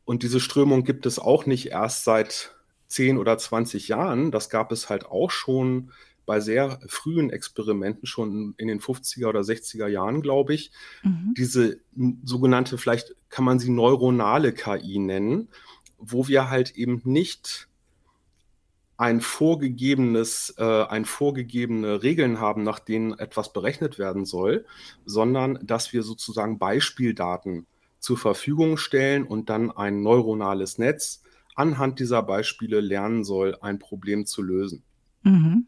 und 0.05 0.23
diese 0.23 0.41
Strömung 0.41 0.85
gibt 0.85 1.05
es 1.05 1.19
auch 1.19 1.45
nicht 1.45 1.71
erst 1.71 2.05
seit 2.05 2.55
10 2.87 3.19
oder 3.19 3.37
20 3.37 3.89
Jahren. 3.89 4.31
Das 4.31 4.49
gab 4.49 4.71
es 4.71 4.89
halt 4.89 5.07
auch 5.07 5.31
schon 5.31 5.91
bei 6.27 6.41
sehr 6.41 6.81
frühen 6.87 7.31
Experimenten, 7.31 8.07
schon 8.07 8.55
in 8.57 8.69
den 8.69 8.81
50er 8.81 9.29
oder 9.29 9.41
60er 9.41 9.89
Jahren, 9.89 10.23
glaube 10.23 10.55
ich. 10.55 10.71
Mhm. 11.03 11.35
Diese 11.37 11.81
sogenannte, 12.25 12.79
vielleicht 12.79 13.15
kann 13.29 13.45
man 13.45 13.59
sie 13.59 13.71
neuronale 13.71 14.53
KI 14.53 14.99
nennen, 14.99 15.49
wo 15.99 16.29
wir 16.29 16.51
halt 16.51 16.77
eben 16.77 17.01
nicht 17.05 17.69
ein 18.97 19.21
vorgegebenes, 19.21 20.55
äh, 20.59 20.85
ein 20.85 21.05
vorgegebene 21.05 22.03
Regeln 22.03 22.39
haben, 22.39 22.63
nach 22.63 22.79
denen 22.79 23.19
etwas 23.19 23.53
berechnet 23.53 23.99
werden 23.99 24.25
soll, 24.25 24.65
sondern 25.05 25.59
dass 25.63 25.93
wir 25.93 26.03
sozusagen 26.05 26.59
Beispieldaten 26.59 27.67
zur 27.99 28.17
Verfügung 28.17 28.77
stellen 28.77 29.25
und 29.25 29.51
dann 29.51 29.71
ein 29.71 30.03
neuronales 30.03 30.79
Netz 30.79 31.23
anhand 31.55 32.01
dieser 32.01 32.23
Beispiele 32.23 32.81
lernen 32.81 33.25
soll, 33.25 33.57
ein 33.61 33.79
Problem 33.79 34.27
zu 34.27 34.43
lösen. 34.43 34.83
Mhm. 35.23 35.67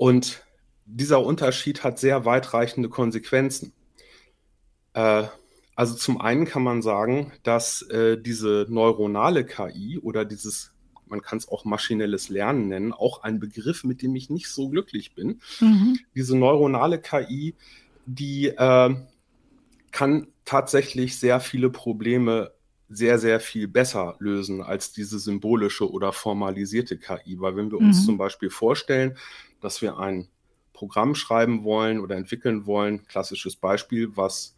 Und 0.00 0.42
dieser 0.86 1.22
Unterschied 1.22 1.84
hat 1.84 1.98
sehr 1.98 2.24
weitreichende 2.24 2.88
Konsequenzen. 2.88 3.74
Äh, 4.94 5.24
also 5.74 5.94
zum 5.94 6.18
einen 6.18 6.46
kann 6.46 6.62
man 6.62 6.80
sagen, 6.80 7.32
dass 7.42 7.82
äh, 7.82 8.16
diese 8.16 8.64
neuronale 8.70 9.44
KI 9.44 9.98
oder 9.98 10.24
dieses, 10.24 10.72
man 11.06 11.20
kann 11.20 11.36
es 11.36 11.48
auch 11.48 11.66
maschinelles 11.66 12.30
Lernen 12.30 12.68
nennen, 12.68 12.94
auch 12.94 13.24
ein 13.24 13.40
Begriff, 13.40 13.84
mit 13.84 14.00
dem 14.00 14.16
ich 14.16 14.30
nicht 14.30 14.48
so 14.48 14.70
glücklich 14.70 15.14
bin. 15.14 15.42
Mhm. 15.60 15.98
Diese 16.14 16.34
neuronale 16.34 16.98
KI, 16.98 17.54
die 18.06 18.46
äh, 18.46 18.94
kann 19.90 20.28
tatsächlich 20.46 21.18
sehr 21.18 21.40
viele 21.40 21.68
Probleme 21.68 22.52
sehr, 22.88 23.18
sehr 23.18 23.38
viel 23.38 23.68
besser 23.68 24.16
lösen 24.18 24.62
als 24.62 24.92
diese 24.92 25.18
symbolische 25.18 25.90
oder 25.90 26.12
formalisierte 26.14 26.96
KI. 26.96 27.38
Weil 27.38 27.54
wenn 27.54 27.70
wir 27.70 27.78
uns 27.78 28.00
mhm. 28.00 28.06
zum 28.06 28.18
Beispiel 28.18 28.48
vorstellen, 28.48 29.18
dass 29.60 29.82
wir 29.82 29.98
ein 29.98 30.28
Programm 30.72 31.14
schreiben 31.14 31.64
wollen 31.64 32.00
oder 32.00 32.16
entwickeln 32.16 32.66
wollen, 32.66 33.06
klassisches 33.06 33.56
Beispiel, 33.56 34.16
was 34.16 34.56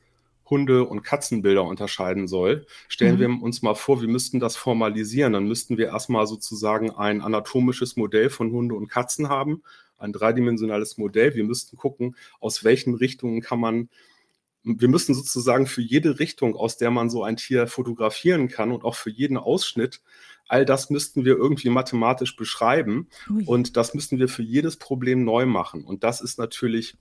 Hunde- 0.49 0.85
und 0.85 1.03
Katzenbilder 1.03 1.65
unterscheiden 1.65 2.29
soll. 2.29 2.67
Stellen 2.89 3.17
mhm. 3.17 3.21
wir 3.21 3.43
uns 3.43 3.63
mal 3.63 3.75
vor, 3.75 4.01
wir 4.01 4.09
müssten 4.09 4.39
das 4.39 4.57
formalisieren. 4.57 5.33
Dann 5.33 5.49
müssten 5.49 5.79
wir 5.79 5.87
erstmal 5.87 6.27
sozusagen 6.27 6.91
ein 6.91 7.23
anatomisches 7.23 7.97
Modell 7.97 8.31
von 8.31 8.53
Hunde 8.53 8.75
und 8.75 8.89
Katzen 8.89 9.29
haben, 9.29 9.63
ein 9.99 10.13
dreidimensionales 10.13 10.99
Modell. 10.99 11.35
Wir 11.35 11.45
müssten 11.45 11.77
gucken, 11.77 12.17
aus 12.39 12.65
welchen 12.65 12.95
Richtungen 12.95 13.41
kann 13.41 13.61
man 13.61 13.89
wir 14.65 14.89
müssen 14.89 15.15
sozusagen 15.15 15.67
für 15.67 15.83
jede 15.83 16.21
Richtung, 16.21 16.55
aus 16.55 16.77
der 16.77 16.91
man 16.91 17.11
so 17.11 17.25
ein 17.25 17.37
Tier 17.37 17.67
fotografieren 17.67 18.49
kann 18.49 18.71
und 18.71 18.85
auch 18.85 18.95
für 18.95 19.11
jeden 19.11 19.37
Ausschnitt, 19.37 20.01
all 20.53 20.67
das 20.67 20.91
müssten 20.91 21.25
wir 21.25 21.35
irgendwie 21.35 21.71
mathematisch 21.71 22.37
beschreiben 22.37 23.09
Ui. 23.31 23.45
und 23.47 23.79
das 23.79 23.95
müssten 23.95 24.19
wir 24.19 24.29
für 24.29 24.43
jedes 24.43 24.77
Problem 24.77 25.25
neu 25.25 25.47
machen. 25.47 25.83
Und 25.83 26.05
das 26.05 26.21
ist 26.21 26.39
natürlich 26.39 26.99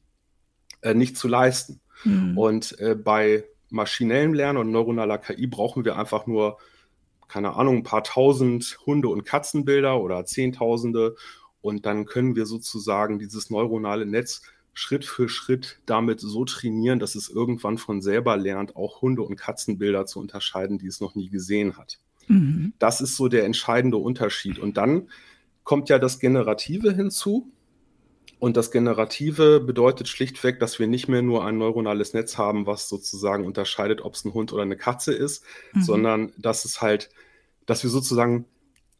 äh, 0.79 0.93
nicht 0.93 1.17
zu 1.17 1.27
leisten. 1.27 1.81
Mhm. 2.05 2.37
Und 2.37 2.79
äh, 2.79 2.95
bei 2.95 3.43
maschinellem 3.69 4.33
Lernen 4.33 4.57
und 4.57 4.71
neuronaler 4.71 5.17
KI 5.17 5.47
brauchen 5.47 5.83
wir 5.83 5.97
einfach 5.97 6.27
nur, 6.27 6.59
keine 7.27 7.57
Ahnung, 7.57 7.79
ein 7.79 7.83
paar 7.83 8.05
tausend 8.05 8.79
Hunde- 8.85 9.09
und 9.09 9.25
Katzenbilder 9.25 9.99
oder 9.99 10.25
Zehntausende. 10.25 11.17
Und 11.59 11.85
dann 11.85 12.05
können 12.05 12.37
wir 12.37 12.45
sozusagen 12.45 13.19
dieses 13.19 13.49
neuronale 13.49 14.05
Netz 14.05 14.43
Schritt 14.73 15.03
für 15.03 15.27
Schritt 15.27 15.81
damit 15.85 16.21
so 16.21 16.45
trainieren, 16.45 16.99
dass 16.99 17.15
es 17.15 17.27
irgendwann 17.27 17.77
von 17.77 18.01
selber 18.01 18.37
lernt, 18.37 18.77
auch 18.77 19.01
Hunde- 19.01 19.23
und 19.23 19.35
Katzenbilder 19.35 20.05
zu 20.05 20.21
unterscheiden, 20.21 20.77
die 20.77 20.87
es 20.87 21.01
noch 21.01 21.15
nie 21.15 21.29
gesehen 21.29 21.75
hat. 21.75 21.99
Mhm. 22.31 22.73
Das 22.79 23.01
ist 23.01 23.15
so 23.15 23.27
der 23.27 23.45
entscheidende 23.45 23.97
Unterschied. 23.97 24.59
Und 24.59 24.77
dann 24.77 25.09
kommt 25.63 25.89
ja 25.89 25.99
das 25.99 26.19
Generative 26.19 26.93
hinzu. 26.93 27.51
Und 28.39 28.57
das 28.57 28.71
Generative 28.71 29.59
bedeutet 29.59 30.07
schlichtweg, 30.07 30.59
dass 30.59 30.79
wir 30.79 30.87
nicht 30.87 31.07
mehr 31.07 31.21
nur 31.21 31.45
ein 31.45 31.59
neuronales 31.59 32.13
Netz 32.13 32.39
haben, 32.39 32.65
was 32.65 32.89
sozusagen 32.89 33.45
unterscheidet, 33.45 34.01
ob 34.01 34.15
es 34.15 34.25
ein 34.25 34.33
Hund 34.33 34.51
oder 34.51 34.63
eine 34.63 34.77
Katze 34.77 35.13
ist, 35.13 35.43
mhm. 35.73 35.81
sondern 35.83 36.33
dass 36.37 36.65
es 36.65 36.81
halt, 36.81 37.09
dass 37.67 37.83
wir 37.83 37.91
sozusagen, 37.91 38.45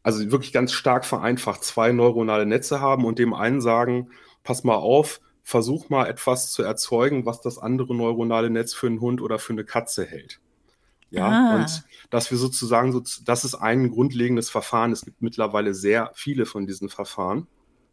also 0.04 0.30
wirklich 0.30 0.52
ganz 0.52 0.72
stark 0.72 1.04
vereinfacht, 1.04 1.64
zwei 1.64 1.90
neuronale 1.90 2.46
Netze 2.46 2.80
haben 2.80 3.04
und 3.04 3.18
dem 3.18 3.34
einen 3.34 3.60
sagen, 3.60 4.10
pass 4.44 4.62
mal 4.62 4.76
auf, 4.76 5.20
versuch 5.42 5.88
mal 5.88 6.06
etwas 6.06 6.52
zu 6.52 6.62
erzeugen, 6.62 7.26
was 7.26 7.40
das 7.40 7.58
andere 7.58 7.96
neuronale 7.96 8.48
Netz 8.48 8.74
für 8.74 8.86
einen 8.86 9.00
Hund 9.00 9.20
oder 9.20 9.40
für 9.40 9.54
eine 9.54 9.64
Katze 9.64 10.04
hält. 10.04 10.40
Ja, 11.12 11.28
ah. 11.28 11.56
und 11.56 11.84
dass 12.10 12.30
wir 12.30 12.38
sozusagen, 12.38 12.90
so, 12.90 13.02
das 13.24 13.44
ist 13.44 13.54
ein 13.54 13.90
grundlegendes 13.90 14.48
Verfahren. 14.48 14.92
Es 14.92 15.04
gibt 15.04 15.20
mittlerweile 15.20 15.74
sehr 15.74 16.10
viele 16.14 16.46
von 16.46 16.66
diesen 16.66 16.88
Verfahren. 16.88 17.46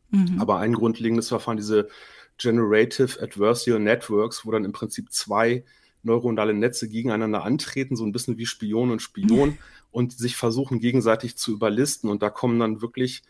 Mhm. 0.09 0.39
Aber 0.39 0.59
ein 0.59 0.73
grundlegendes 0.73 1.27
Verfahren, 1.27 1.57
diese 1.57 1.89
Generative 2.38 3.21
Adversarial 3.21 3.81
Networks, 3.81 4.45
wo 4.45 4.51
dann 4.51 4.63
im 4.63 4.71
Prinzip 4.71 5.11
zwei 5.11 5.65
neuronale 6.01 6.53
Netze 6.53 6.88
gegeneinander 6.88 7.43
antreten, 7.43 7.97
so 7.97 8.05
ein 8.05 8.13
bisschen 8.13 8.38
wie 8.38 8.45
Spion 8.45 8.89
und 8.89 9.01
Spion 9.01 9.57
und 9.91 10.13
sich 10.13 10.38
versuchen 10.38 10.79
gegenseitig 10.79 11.35
zu 11.35 11.51
überlisten. 11.51 12.09
Und 12.09 12.23
da 12.23 12.29
kommen 12.29 12.57
dann 12.57 12.81
wirklich 12.81 13.21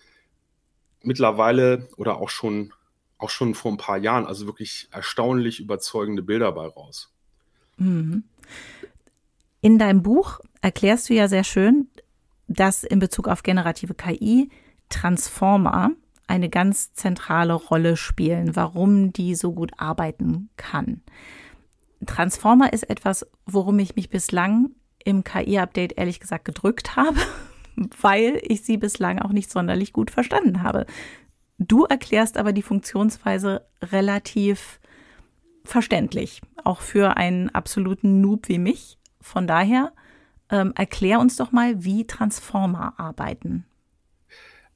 mittlerweile 1.01 1.88
oder 1.98 2.17
auch 2.17 2.29
schon 2.29 2.74
auch 3.17 3.29
schon 3.29 3.53
vor 3.53 3.72
ein 3.72 3.77
paar 3.77 3.98
Jahren, 3.98 4.25
also 4.25 4.46
wirklich 4.46 4.88
erstaunlich 4.91 5.60
überzeugende 5.60 6.24
Bilder 6.24 6.51
bei 6.53 6.67
raus. 6.67 7.12
Mhm. 7.77 8.24
In 9.62 9.78
deinem 9.78 10.01
Buch 10.01 10.39
erklärst 10.62 11.10
du 11.10 11.13
ja 11.13 11.28
sehr 11.28 11.44
schön, 11.44 11.88
dass 12.48 12.84
in 12.84 13.00
Bezug 13.00 13.28
auf 13.28 13.44
generative 13.44 13.94
KI 13.94 14.50
Transformer 14.89 15.92
eine 16.28 16.50
ganz 16.50 16.94
zentrale 16.94 17.54
Rolle 17.54 17.98
spielen, 17.98 18.56
warum 18.56 19.12
die 19.12 19.36
so 19.36 19.51
gut 19.51 19.72
arbeiten 19.78 20.50
kann. 20.58 21.01
Transformer 22.06 22.72
ist 22.72 22.89
etwas, 22.89 23.25
worum 23.46 23.80
ich 23.80 23.96
mich 23.96 24.10
bislang 24.10 24.72
im 25.04 25.24
KI-Update 25.24 25.98
ehrlich 25.98 26.20
gesagt 26.20 26.46
gedrückt 26.46 26.96
habe, 26.96 27.20
weil 28.01 28.39
ich 28.44 28.62
sie 28.63 28.78
bislang 28.78 29.20
auch 29.20 29.32
nicht 29.32 29.51
sonderlich 29.51 29.92
gut 29.92 30.12
verstanden 30.12 30.63
habe. 30.63 30.86
Du 31.58 31.84
erklärst 31.84 32.38
aber 32.38 32.54
die 32.54 32.62
Funktionsweise 32.62 33.66
relativ 33.82 34.80
verständlich, 35.66 36.42
auch 36.63 36.80
für 36.82 37.18
einen 37.18 37.50
absoluten 37.50 38.22
Noob 38.22 38.48
wie 38.48 38.60
mich. 38.60 38.99
Von 39.29 39.45
daher 39.45 39.93
ähm, 40.50 40.74
erklär 40.75 41.19
uns 41.19 41.36
doch 41.36 41.51
mal, 41.51 41.83
wie 41.83 42.07
Transformer 42.07 43.00
arbeiten. 43.00 43.65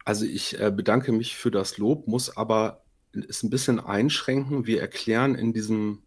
Also 0.06 0.26
ich 0.26 0.60
äh, 0.60 0.72
bedanke 0.72 1.12
mich 1.12 1.36
für 1.36 1.50
das 1.50 1.80
Lob, 1.80 2.08
muss 2.08 2.38
aber 2.38 2.84
es 3.14 3.42
ein 3.42 3.50
bisschen 3.50 3.80
einschränken. 3.80 4.68
Wir 4.68 4.80
erklären 4.80 5.34
in 5.34 5.54
diesem 5.54 6.04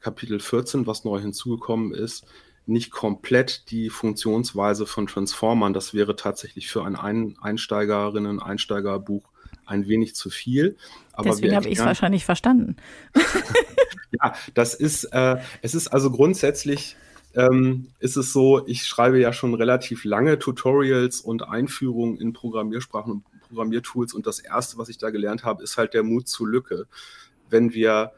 Kapitel 0.00 0.40
14, 0.40 0.86
was 0.86 1.04
neu 1.04 1.20
hinzugekommen 1.20 1.92
ist, 1.92 2.24
nicht 2.64 2.90
komplett 2.90 3.70
die 3.70 3.90
Funktionsweise 3.90 4.86
von 4.86 5.06
Transformern. 5.06 5.74
Das 5.74 5.92
wäre 5.92 6.16
tatsächlich 6.16 6.68
für 6.68 6.84
ein 6.84 6.96
Einsteigerinnen, 6.96 8.40
Einsteigerbuch 8.40 9.28
ein 9.66 9.86
wenig 9.86 10.14
zu 10.14 10.30
viel. 10.30 10.76
Aber 11.12 11.28
Deswegen 11.28 11.56
habe 11.56 11.68
ich 11.68 11.78
es 11.78 11.84
wahrscheinlich 11.84 12.24
verstanden. 12.24 12.76
ja, 14.12 14.34
das 14.54 14.74
ist, 14.74 15.04
äh, 15.12 15.38
es 15.60 15.74
ist 15.74 15.88
also 15.88 16.10
grundsätzlich 16.10 16.96
ähm, 17.34 17.88
ist 17.98 18.16
es 18.16 18.32
so, 18.32 18.66
ich 18.66 18.86
schreibe 18.86 19.20
ja 19.20 19.32
schon 19.32 19.54
relativ 19.54 20.04
lange 20.04 20.38
Tutorials 20.38 21.20
und 21.20 21.48
Einführungen 21.48 22.16
in 22.18 22.32
Programmiersprachen 22.32 23.12
und 23.12 23.24
Programmiertools 23.48 24.14
und 24.14 24.26
das 24.26 24.38
erste, 24.38 24.78
was 24.78 24.88
ich 24.88 24.98
da 24.98 25.10
gelernt 25.10 25.44
habe, 25.44 25.62
ist 25.62 25.76
halt 25.76 25.94
der 25.94 26.02
Mut 26.02 26.28
zur 26.28 26.48
Lücke. 26.48 26.86
Wenn 27.48 27.74
wir 27.74 28.12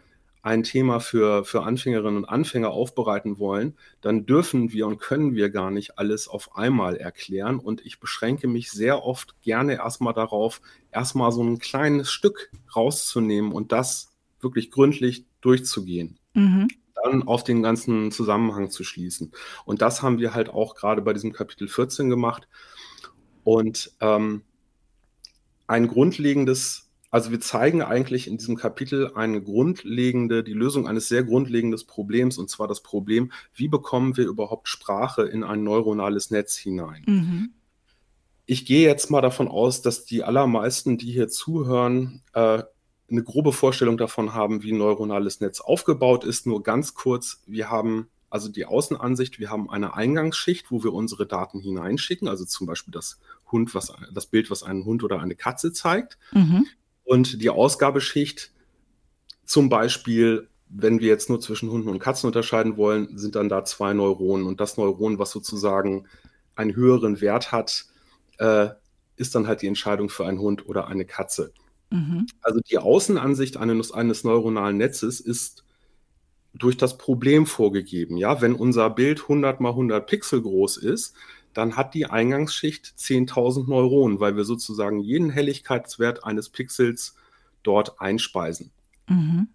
ein 0.45 0.63
Thema 0.63 1.01
für, 1.01 1.45
für 1.45 1.63
Anfängerinnen 1.63 2.19
und 2.19 2.25
Anfänger 2.27 2.71
aufbereiten 2.71 3.39
wollen, 3.39 3.75
dann 4.03 4.27
dürfen 4.27 4.73
wir 4.73 4.87
und 4.87 4.99
können 4.99 5.35
wir 5.35 5.49
gar 5.49 5.71
nicht 5.71 5.99
alles 5.99 6.29
auf 6.29 6.55
einmal 6.57 6.97
erklären. 6.97 7.59
Und 7.59 7.85
ich 7.87 7.99
beschränke 7.99 8.47
mich 8.47 8.71
sehr 8.71 9.05
oft 9.05 9.41
gerne 9.41 9.77
erstmal 9.77 10.13
darauf, 10.13 10.61
erstmal 10.93 11.33
so 11.33 11.43
ein 11.43 11.59
kleines 11.59 12.13
Stück 12.13 12.51
rauszunehmen 12.77 13.53
und 13.53 13.73
das 13.73 14.13
wirklich 14.41 14.71
gründlich 14.71 15.25
durchzugehen. 15.41 16.19
Mhm. 16.35 16.69
Dann 17.05 17.23
auf 17.23 17.45
den 17.45 17.63
ganzen 17.63 18.11
Zusammenhang 18.11 18.71
zu 18.71 18.83
schließen. 18.83 19.33
Und 19.65 19.83
das 19.83 20.03
haben 20.03 20.19
wir 20.19 20.35
halt 20.35 20.49
auch 20.49 20.75
gerade 20.75 21.03
bei 21.03 21.13
diesem 21.13 21.33
Kapitel 21.33 21.69
14 21.69 22.09
gemacht. 22.09 22.49
Und 23.45 23.93
ähm, 24.01 24.43
ein 25.67 25.89
grundlegendes 25.89 26.85
also 27.15 27.31
wir 27.31 27.41
zeigen 27.41 27.81
eigentlich 27.81 28.27
in 28.27 28.39
diesem 28.39 28.57
Kapitel 28.57 29.13
eine 29.15 29.41
grundlegende, 29.41 30.43
die 30.43 30.53
Lösung 30.53 30.89
eines 30.89 31.07
sehr 31.07 31.23
grundlegenden 31.23 31.81
Problems, 31.87 32.39
und 32.39 32.51
zwar 32.51 32.67
das 32.67 32.83
Problem, 32.83 33.31
wie 33.55 33.69
bekommen 33.69 34.17
wir 34.17 34.27
überhaupt 34.27 34.67
Sprache 34.67 35.23
in 35.23 35.45
ein 35.45 35.63
neuronales 35.63 36.33
Netz 36.33 36.57
hinein? 36.57 37.05
Mhm. 37.07 37.51
Ich 38.47 38.67
gehe 38.67 38.89
jetzt 38.89 39.13
mal 39.13 39.21
davon 39.21 39.47
aus, 39.47 39.81
dass 39.81 40.05
die 40.05 40.25
allermeisten, 40.25 40.99
die 40.99 41.13
hier 41.13 41.29
zuhören, 41.29 42.23
äh, 42.33 42.65
eine 43.11 43.23
grobe 43.23 43.53
Vorstellung 43.53 43.97
davon 43.99 44.35
haben, 44.35 44.63
wie 44.63 44.73
ein 44.73 44.79
neuronales 44.79 45.41
Netz 45.41 45.61
aufgebaut 45.61 46.25
ist. 46.25 46.47
Nur 46.47 46.63
ganz 46.63 46.95
kurz, 46.95 47.43
wir 47.47 47.71
haben 47.71 48.09
also 48.35 48.49
die 48.49 48.65
Außenansicht, 48.65 49.39
wir 49.39 49.49
haben 49.49 49.71
eine 49.71 49.95
Eingangsschicht, 49.95 50.73
wo 50.73 50.83
wir 50.83 50.93
unsere 50.93 51.25
Daten 51.25 51.61
hineinschicken, 51.61 52.27
also 52.27 52.45
zum 52.45 52.67
Beispiel 52.67 52.91
das 52.91 53.21
Hund, 53.53 53.77
was 53.77 53.93
das 54.13 54.27
Bild, 54.27 54.51
was 54.51 54.65
einen 54.65 54.85
Hund 54.85 55.05
oder 55.05 55.21
eine 55.21 55.37
Katze 55.37 55.73
zeigt. 55.73 56.19
Mhm. 56.33 56.67
Und 57.05 57.41
die 57.43 57.51
Ausgabeschicht, 57.51 58.51
zum 59.45 59.69
Beispiel, 59.69 60.49
wenn 60.69 60.99
wir 60.99 61.07
jetzt 61.07 61.29
nur 61.29 61.41
zwischen 61.41 61.71
Hunden 61.71 61.89
und 61.89 62.01
Katzen 62.01 62.27
unterscheiden 62.27 62.77
wollen, 62.77 63.17
sind 63.17 63.37
dann 63.37 63.49
da 63.49 63.65
zwei 63.65 63.93
Neuronen. 63.93 64.47
Und 64.47 64.61
das 64.61 64.79
Neuron, 64.79 65.21
was 65.21 65.31
sozusagen 65.31 66.09
einen 66.57 66.75
höheren 66.75 67.21
Wert 67.21 67.53
hat, 67.53 67.85
äh, 68.39 68.71
ist 69.15 69.37
dann 69.37 69.47
halt 69.47 69.63
die 69.63 69.69
Entscheidung 69.69 70.09
für 70.09 70.27
einen 70.27 70.41
Hund 70.41 70.67
oder 70.67 70.89
eine 70.89 71.05
Katze. 71.05 71.53
Mhm. 71.91 72.27
Also 72.41 72.61
die 72.61 72.79
Außenansicht 72.79 73.57
eines, 73.57 73.93
eines 73.93 74.25
neuronalen 74.25 74.77
Netzes 74.77 75.21
ist 75.21 75.65
durch 76.55 76.77
das 76.77 76.99
Problem 76.99 77.47
vorgegeben. 77.47 78.17
Ja, 78.17 78.41
wenn 78.41 78.55
unser 78.55 78.91
Bild 78.91 79.23
100 79.23 79.61
mal 79.61 79.71
100 79.71 80.07
Pixel 80.07 80.41
groß 80.41 80.77
ist, 80.77 81.15
dann 81.53 81.77
hat 81.77 81.95
die 81.95 82.07
Eingangsschicht 82.07 82.95
10.000 82.99 83.69
Neuronen, 83.69 84.21
weil 84.21 84.37
wir 84.37 84.45
sozusagen 84.45 85.01
jeden 85.01 85.31
Helligkeitswert 85.31 86.25
eines 86.25 86.49
Pixels 86.49 87.15
dort 87.63 88.01
einspeisen. 88.01 88.71
Mhm. 89.09 89.49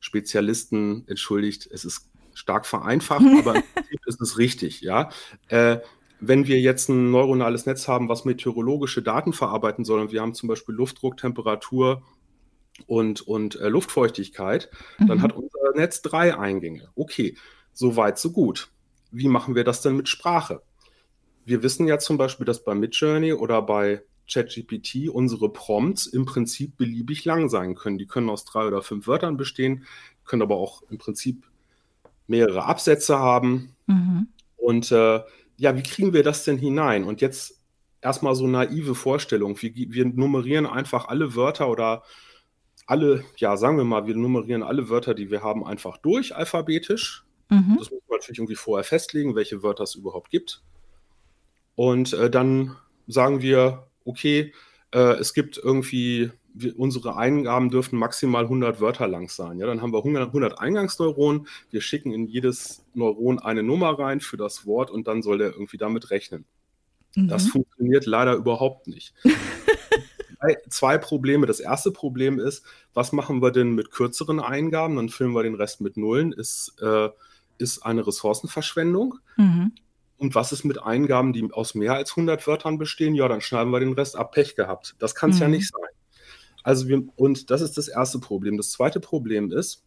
Spezialisten, 0.00 1.04
entschuldigt, 1.06 1.68
es 1.72 1.84
ist 1.84 2.08
stark 2.34 2.66
vereinfacht, 2.66 3.24
aber 3.38 3.56
im 3.56 3.62
Prinzip 3.74 4.00
ist 4.06 4.20
es 4.20 4.38
richtig, 4.38 4.80
ja. 4.80 5.10
Äh, 5.48 5.78
wenn 6.20 6.46
wir 6.46 6.60
jetzt 6.60 6.88
ein 6.88 7.10
neuronales 7.10 7.66
Netz 7.66 7.88
haben, 7.88 8.08
was 8.08 8.24
meteorologische 8.24 9.02
Daten 9.02 9.32
verarbeiten 9.32 9.84
soll, 9.84 10.00
und 10.00 10.12
wir 10.12 10.22
haben 10.22 10.34
zum 10.34 10.48
Beispiel 10.48 10.74
Luftdruck, 10.74 11.16
Temperatur 11.16 12.02
und, 12.86 13.22
und 13.22 13.56
äh, 13.56 13.68
Luftfeuchtigkeit, 13.68 14.70
mhm. 14.98 15.06
dann 15.08 15.22
hat 15.22 15.32
unser 15.32 15.72
Netz 15.74 16.02
drei 16.02 16.36
Eingänge. 16.36 16.88
Okay, 16.94 17.36
so 17.72 17.96
weit, 17.96 18.18
so 18.18 18.32
gut. 18.32 18.70
Wie 19.10 19.28
machen 19.28 19.54
wir 19.54 19.64
das 19.64 19.82
denn 19.82 19.96
mit 19.96 20.08
Sprache? 20.08 20.62
Wir 21.44 21.62
wissen 21.62 21.86
ja 21.86 21.98
zum 21.98 22.18
Beispiel, 22.18 22.46
dass 22.46 22.64
bei 22.64 22.74
Midjourney 22.74 23.32
oder 23.32 23.62
bei 23.62 24.02
ChatGPT 24.28 25.08
unsere 25.08 25.52
Prompts 25.52 26.06
im 26.06 26.24
Prinzip 26.24 26.76
beliebig 26.76 27.24
lang 27.24 27.48
sein 27.48 27.74
können. 27.74 27.98
Die 27.98 28.06
können 28.06 28.28
aus 28.28 28.44
drei 28.44 28.66
oder 28.66 28.82
fünf 28.82 29.06
Wörtern 29.06 29.36
bestehen, 29.36 29.84
können 30.24 30.42
aber 30.42 30.56
auch 30.56 30.82
im 30.90 30.98
Prinzip 30.98 31.44
mehrere 32.26 32.64
Absätze 32.64 33.18
haben. 33.18 33.76
Mhm. 33.86 34.28
Und 34.56 34.90
äh, 34.90 35.20
ja, 35.56 35.76
wie 35.76 35.82
kriegen 35.82 36.12
wir 36.12 36.22
das 36.22 36.44
denn 36.44 36.58
hinein? 36.58 37.04
Und 37.04 37.20
jetzt 37.20 37.62
erstmal 38.00 38.34
so 38.34 38.46
naive 38.46 38.94
Vorstellung. 38.94 39.60
Wir, 39.60 39.72
wir 39.74 40.04
nummerieren 40.04 40.66
einfach 40.66 41.08
alle 41.08 41.34
Wörter 41.34 41.68
oder 41.68 42.02
alle, 42.86 43.24
ja, 43.36 43.56
sagen 43.56 43.76
wir 43.76 43.84
mal, 43.84 44.06
wir 44.06 44.14
nummerieren 44.14 44.62
alle 44.62 44.88
Wörter, 44.88 45.14
die 45.14 45.30
wir 45.30 45.42
haben, 45.42 45.66
einfach 45.66 45.98
durch, 45.98 46.34
alphabetisch. 46.36 47.24
Mhm. 47.50 47.76
Das 47.78 47.90
muss 47.90 48.02
man 48.08 48.18
natürlich 48.18 48.38
irgendwie 48.38 48.54
vorher 48.54 48.84
festlegen, 48.84 49.34
welche 49.34 49.62
Wörter 49.62 49.84
es 49.84 49.94
überhaupt 49.94 50.30
gibt. 50.30 50.62
Und 51.74 52.12
äh, 52.12 52.30
dann 52.30 52.76
sagen 53.06 53.42
wir, 53.42 53.88
okay, 54.04 54.52
äh, 54.92 55.14
es 55.18 55.34
gibt 55.34 55.58
irgendwie, 55.58 56.30
wir, 56.58 56.78
unsere 56.78 57.16
Eingaben 57.16 57.70
dürfen 57.70 57.98
maximal 57.98 58.44
100 58.44 58.80
Wörter 58.80 59.06
lang 59.06 59.28
sein. 59.28 59.58
Ja, 59.58 59.66
dann 59.66 59.82
haben 59.82 59.92
wir 59.92 59.98
100, 59.98 60.28
100 60.28 60.58
Eingangsneuronen. 60.58 61.46
Wir 61.70 61.80
schicken 61.80 62.12
in 62.12 62.26
jedes 62.26 62.84
Neuron 62.94 63.38
eine 63.38 63.62
Nummer 63.62 63.98
rein 63.98 64.20
für 64.20 64.36
das 64.36 64.66
Wort 64.66 64.90
und 64.90 65.06
dann 65.06 65.22
soll 65.22 65.38
der 65.38 65.52
irgendwie 65.52 65.76
damit 65.76 66.10
rechnen. 66.10 66.44
Mhm. 67.14 67.28
Das 67.28 67.48
funktioniert 67.48 68.06
leider 68.06 68.34
überhaupt 68.34 68.86
nicht. 68.86 69.14
zwei 70.68 70.98
Probleme. 70.98 71.46
Das 71.46 71.60
erste 71.60 71.90
Problem 71.90 72.38
ist, 72.38 72.64
was 72.94 73.12
machen 73.12 73.42
wir 73.42 73.50
denn 73.50 73.74
mit 73.74 73.90
kürzeren 73.90 74.40
Eingaben? 74.40 74.96
Dann 74.96 75.08
füllen 75.08 75.32
wir 75.32 75.42
den 75.42 75.54
Rest 75.54 75.80
mit 75.80 75.96
Nullen. 75.96 76.32
Ist, 76.32 76.76
äh, 76.80 77.08
ist 77.58 77.84
eine 77.84 78.06
Ressourcenverschwendung. 78.06 79.18
Mhm. 79.36 79.72
Und 80.18 80.34
was 80.34 80.52
ist 80.52 80.64
mit 80.64 80.82
Eingaben, 80.82 81.32
die 81.32 81.52
aus 81.52 81.74
mehr 81.74 81.94
als 81.94 82.12
100 82.12 82.46
Wörtern 82.46 82.78
bestehen? 82.78 83.14
Ja, 83.14 83.28
dann 83.28 83.42
schneiden 83.42 83.70
wir 83.70 83.80
den 83.80 83.92
Rest 83.92 84.16
ab. 84.16 84.32
Pech 84.32 84.56
gehabt. 84.56 84.94
Das 84.98 85.14
kann 85.14 85.30
es 85.30 85.36
mhm. 85.36 85.42
ja 85.42 85.48
nicht 85.48 85.70
sein. 85.70 85.95
Also 86.66 86.88
wir, 86.88 87.04
und 87.14 87.52
das 87.52 87.60
ist 87.60 87.78
das 87.78 87.86
erste 87.86 88.18
Problem. 88.18 88.56
Das 88.56 88.72
zweite 88.72 88.98
Problem 88.98 89.52
ist, 89.52 89.84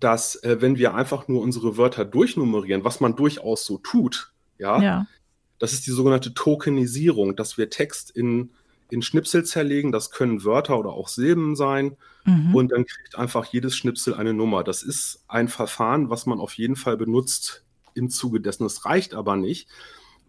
dass 0.00 0.34
äh, 0.36 0.62
wenn 0.62 0.78
wir 0.78 0.94
einfach 0.94 1.28
nur 1.28 1.42
unsere 1.42 1.76
Wörter 1.76 2.06
durchnummerieren, 2.06 2.84
was 2.84 3.00
man 3.00 3.16
durchaus 3.16 3.66
so 3.66 3.76
tut, 3.76 4.32
ja, 4.56 4.80
ja. 4.80 5.06
das 5.58 5.74
ist 5.74 5.86
die 5.86 5.90
sogenannte 5.90 6.32
Tokenisierung, 6.32 7.36
dass 7.36 7.58
wir 7.58 7.68
Text 7.68 8.10
in, 8.10 8.48
in 8.88 9.02
Schnipsel 9.02 9.44
zerlegen. 9.44 9.92
Das 9.92 10.10
können 10.10 10.42
Wörter 10.42 10.78
oder 10.78 10.94
auch 10.94 11.08
Silben 11.08 11.54
sein. 11.54 11.98
Mhm. 12.24 12.54
Und 12.54 12.72
dann 12.72 12.86
kriegt 12.86 13.18
einfach 13.18 13.44
jedes 13.44 13.76
Schnipsel 13.76 14.14
eine 14.14 14.32
Nummer. 14.32 14.64
Das 14.64 14.82
ist 14.82 15.22
ein 15.28 15.48
Verfahren, 15.48 16.08
was 16.08 16.24
man 16.24 16.40
auf 16.40 16.54
jeden 16.54 16.76
Fall 16.76 16.96
benutzt 16.96 17.62
im 17.92 18.08
Zuge 18.08 18.40
dessen. 18.40 18.64
Es 18.64 18.86
reicht 18.86 19.12
aber 19.12 19.36
nicht, 19.36 19.68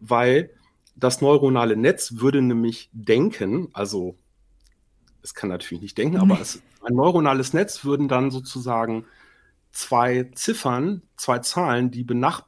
weil 0.01 0.50
das 0.97 1.21
neuronale 1.21 1.77
Netz 1.77 2.15
würde 2.17 2.41
nämlich 2.41 2.89
denken, 2.91 3.69
also 3.71 4.17
es 5.25 5.34
kann 5.34 5.50
natürlich 5.50 5.82
nicht 5.82 5.98
denken, 5.98 6.17
aber 6.17 6.39
es, 6.39 6.62
ein 6.84 6.93
neuronales 6.93 7.54
Netz 7.54 7.84
würden 7.84 8.08
dann 8.08 8.30
sozusagen 8.30 9.06
zwei 9.71 10.30
Ziffern, 10.36 11.02
zwei 11.17 11.39
Zahlen, 11.39 11.89
die, 11.89 12.04
benach 12.04 12.43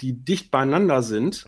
die 0.00 0.14
dicht 0.14 0.50
beieinander 0.50 1.02
sind, 1.02 1.46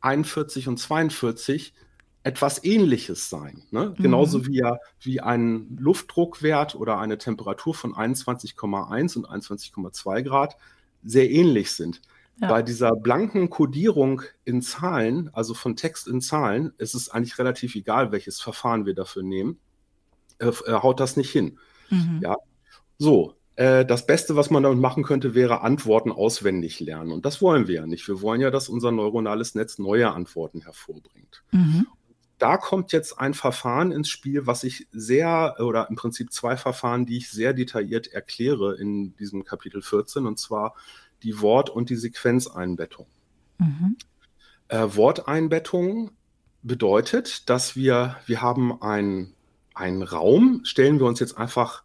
41 0.00 0.66
und 0.66 0.78
42, 0.78 1.74
etwas 2.22 2.64
Ähnliches 2.64 3.28
sein. 3.28 3.62
Ne? 3.70 3.90
Mhm. 3.90 4.02
Genauso 4.02 4.46
wie, 4.46 4.56
ja, 4.56 4.78
wie 5.00 5.20
ein 5.20 5.76
Luftdruckwert 5.78 6.74
oder 6.74 6.98
eine 6.98 7.18
Temperatur 7.18 7.74
von 7.74 7.94
21,1 7.94 9.18
und 9.18 9.28
21,2 9.28 10.22
Grad 10.22 10.56
sehr 11.02 11.30
ähnlich 11.30 11.72
sind. 11.72 12.00
Ja. 12.40 12.48
Bei 12.48 12.62
dieser 12.62 12.92
blanken 12.96 13.50
Codierung 13.50 14.22
in 14.44 14.62
Zahlen, 14.62 15.28
also 15.34 15.52
von 15.52 15.76
Text 15.76 16.08
in 16.08 16.22
Zahlen, 16.22 16.72
ist 16.78 16.94
es 16.94 17.10
eigentlich 17.10 17.38
relativ 17.38 17.74
egal, 17.76 18.10
welches 18.10 18.40
Verfahren 18.40 18.86
wir 18.86 18.94
dafür 18.94 19.22
nehmen. 19.22 19.60
Äh, 20.38 20.48
äh, 20.48 20.72
haut 20.72 21.00
das 21.00 21.16
nicht 21.16 21.30
hin. 21.30 21.58
Mhm. 21.90 22.20
Ja. 22.22 22.36
So, 22.98 23.34
äh, 23.56 23.84
das 23.84 24.06
Beste, 24.06 24.36
was 24.36 24.50
man 24.50 24.62
damit 24.62 24.80
machen 24.80 25.04
könnte, 25.04 25.34
wäre 25.34 25.60
Antworten 25.60 26.10
auswendig 26.10 26.80
lernen. 26.80 27.12
Und 27.12 27.24
das 27.24 27.40
wollen 27.40 27.68
wir 27.68 27.76
ja 27.76 27.86
nicht. 27.86 28.06
Wir 28.08 28.20
wollen 28.20 28.40
ja, 28.40 28.50
dass 28.50 28.68
unser 28.68 28.90
neuronales 28.90 29.54
Netz 29.54 29.78
neue 29.78 30.12
Antworten 30.12 30.62
hervorbringt. 30.62 31.44
Mhm. 31.52 31.86
Da 32.38 32.56
kommt 32.56 32.92
jetzt 32.92 33.18
ein 33.18 33.32
Verfahren 33.32 33.92
ins 33.92 34.08
Spiel, 34.08 34.46
was 34.46 34.64
ich 34.64 34.88
sehr, 34.90 35.56
oder 35.60 35.88
im 35.88 35.96
Prinzip 35.96 36.32
zwei 36.32 36.56
Verfahren, 36.56 37.06
die 37.06 37.18
ich 37.18 37.30
sehr 37.30 37.54
detailliert 37.54 38.08
erkläre 38.08 38.74
in 38.74 39.14
diesem 39.16 39.44
Kapitel 39.44 39.82
14. 39.82 40.26
Und 40.26 40.38
zwar 40.38 40.74
die 41.22 41.40
Wort- 41.40 41.70
und 41.70 41.90
die 41.90 41.96
Sequenzeinbettung. 41.96 43.06
Mhm. 43.58 43.96
Äh, 44.68 44.88
Worteinbettung 44.90 46.10
bedeutet, 46.62 47.48
dass 47.48 47.76
wir, 47.76 48.16
wir 48.26 48.42
haben 48.42 48.82
einen, 48.82 49.33
einen 49.74 50.02
Raum, 50.02 50.60
stellen 50.64 50.98
wir 50.98 51.06
uns 51.06 51.20
jetzt 51.20 51.36
einfach 51.36 51.82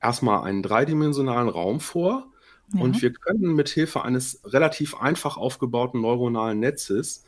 erstmal 0.00 0.44
einen 0.44 0.62
dreidimensionalen 0.62 1.48
Raum 1.48 1.80
vor 1.80 2.28
ja. 2.72 2.80
und 2.80 3.02
wir 3.02 3.12
können 3.12 3.54
mit 3.54 3.68
Hilfe 3.68 4.02
eines 4.02 4.40
relativ 4.44 4.94
einfach 4.94 5.36
aufgebauten 5.36 6.00
neuronalen 6.00 6.60
Netzes 6.60 7.24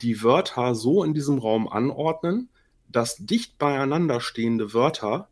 die 0.00 0.22
Wörter 0.22 0.74
so 0.74 1.04
in 1.04 1.14
diesem 1.14 1.38
Raum 1.38 1.68
anordnen, 1.68 2.48
dass 2.88 3.16
dicht 3.16 3.58
beieinander 3.58 4.20
stehende 4.20 4.72
Wörter 4.74 5.28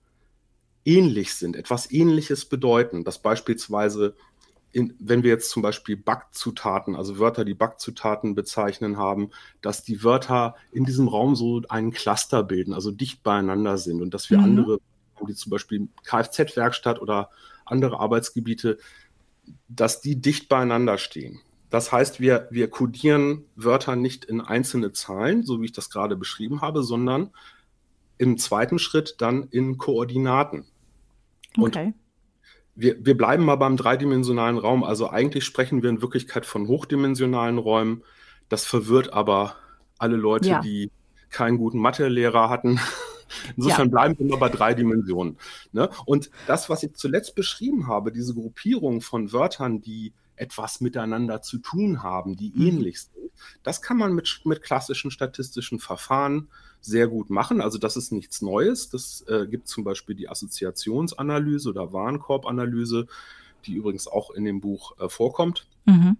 ähnlich 0.85 1.35
sind, 1.35 1.57
etwas 1.57 1.90
Ähnliches 1.90 2.44
bedeuten, 2.44 3.04
dass 3.04 3.18
beispielsweise 3.18 4.14
in, 4.75 4.95
wenn 4.99 5.23
wir 5.23 5.31
jetzt 5.31 5.51
zum 5.51 5.63
Beispiel 5.63 5.97
Backzutaten, 5.97 6.97
also 6.97 7.21
Wörter, 7.21 7.45
die 7.45 7.55
Backzutaten 7.55 8.35
bezeichnen 8.35 8.97
haben, 8.97 9.31
dass 9.63 9.85
die 9.85 10.03
Wörter 10.03 10.57
in 10.73 10.85
diesem 10.85 11.07
Raum 11.07 11.37
so 11.37 11.63
einen 11.69 11.93
Cluster 11.93 12.43
bilden, 12.43 12.75
also 12.75 12.91
dicht 12.91 13.23
beieinander 13.23 13.79
sind 13.79 14.03
und 14.03 14.15
dass 14.15 14.31
wir 14.31 14.39
mhm. 14.39 14.45
andere, 14.45 14.79
die 15.29 15.35
zum 15.35 15.51
Beispiel 15.51 15.89
Kfz-Werkstatt 16.05 17.01
oder 17.01 17.31
andere 17.65 18.01
Arbeitsgebiete, 18.01 18.79
dass 19.69 20.01
die 20.01 20.21
dicht 20.21 20.49
beieinander 20.49 20.99
stehen. 20.99 21.41
Das 21.71 21.93
heißt, 21.93 22.19
wir, 22.19 22.49
wir 22.51 22.69
kodieren 22.69 23.45
Wörter 23.55 23.95
nicht 23.95 24.25
in 24.25 24.41
einzelne 24.41 24.91
Zahlen, 24.91 25.45
so 25.45 25.61
wie 25.61 25.67
ich 25.67 25.73
das 25.73 25.89
gerade 25.89 26.17
beschrieben 26.17 26.63
habe, 26.63 26.83
sondern 26.83 27.31
im 28.19 28.39
zweiten 28.39 28.81
Schritt 28.81 29.17
dann 29.19 29.45
in 29.51 29.79
Koordinaten. 29.79 30.67
Okay. 31.57 31.87
Und 31.87 31.95
wir, 32.75 32.97
wir 33.05 33.17
bleiben 33.17 33.45
mal 33.45 33.57
beim 33.57 33.77
dreidimensionalen 33.77 34.59
Raum. 34.59 34.85
Also 34.85 35.11
eigentlich 35.11 35.45
sprechen 35.45 35.83
wir 35.83 35.91
in 35.91 36.03
Wirklichkeit 36.03 36.47
von 36.47 36.69
hochdimensionalen 36.69 37.59
Räumen. 37.59 38.03
Das 38.49 38.65
verwirrt 38.65 39.13
aber 39.13 39.57
alle 39.99 40.17
Leute, 40.17 40.49
ja. 40.49 40.61
die 40.61 40.91
keinen 41.31 41.59
guten 41.59 41.79
Mathelehrer 41.79 42.49
hatten. 42.49 42.81
Insofern 43.57 43.89
ja. 43.89 43.91
bleiben 43.91 44.19
wir 44.19 44.27
nur 44.27 44.39
bei 44.39 44.49
drei 44.49 44.75
Dimensionen. 44.75 45.39
Ne? 45.73 45.89
Und 46.05 46.31
das, 46.47 46.69
was 46.69 46.83
ich 46.83 46.95
zuletzt 46.95 47.35
beschrieben 47.35 47.89
habe, 47.89 48.13
diese 48.13 48.35
Gruppierung 48.35 49.01
von 49.01 49.33
Wörtern, 49.33 49.81
die 49.81 50.13
etwas 50.37 50.81
miteinander 50.81 51.42
zu 51.42 51.59
tun 51.59 52.03
haben, 52.03 52.37
die 52.37 52.53
mhm. 52.55 52.66
ähnlich 52.66 53.03
sind, 53.03 53.14
das 53.62 53.83
kann 53.83 53.97
man 53.97 54.14
mit, 54.14 54.40
mit 54.44 54.62
klassischen 54.62 55.11
statistischen 55.11 55.79
Verfahren 55.81 56.49
sehr 56.81 57.09
gut 57.09 57.31
machen. 57.31 57.61
Also 57.61 57.79
das 57.79 57.97
ist 57.97 58.12
nichts 58.12 58.42
Neues. 58.42 58.90
Das 58.90 59.25
äh, 59.29 59.47
gibt 59.47 59.68
zum 59.68 59.85
Beispiel 59.85 60.14
die 60.14 60.29
Assoziationsanalyse 60.29 61.70
oder 61.70 61.92
Warenkorbanalyse, 61.92 63.07
die 63.66 63.75
übrigens 63.75 64.07
auch 64.07 64.31
in 64.31 64.44
dem 64.44 64.61
Buch 64.61 64.99
äh, 64.99 65.09
vorkommt. 65.09 65.66
Mhm. 65.87 66.16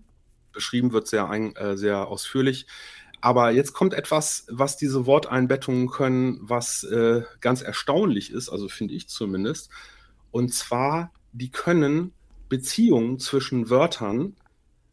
Beschrieben 0.53 0.93
wird 0.93 1.09
sehr, 1.09 1.29
ein, 1.29 1.55
äh, 1.57 1.77
sehr 1.77 2.09
ausführlich. 2.09 2.67
Aber 3.21 3.51
jetzt 3.51 3.73
kommt 3.73 3.95
etwas, 3.95 4.47
was 4.51 4.77
diese 4.77 5.07
Worteinbettungen 5.07 5.89
können, 5.89 6.39
was 6.43 6.85
äh, 6.85 7.23
ganz 7.41 7.63
erstaunlich 7.63 8.31
ist, 8.31 8.51
also 8.51 8.69
finde 8.69 8.95
ich 8.95 9.09
zumindest. 9.09 9.71
Und 10.31 10.53
zwar, 10.53 11.11
die 11.33 11.51
können 11.51 12.13
Beziehungen 12.49 13.19
zwischen 13.19 13.71
Wörtern 13.71 14.37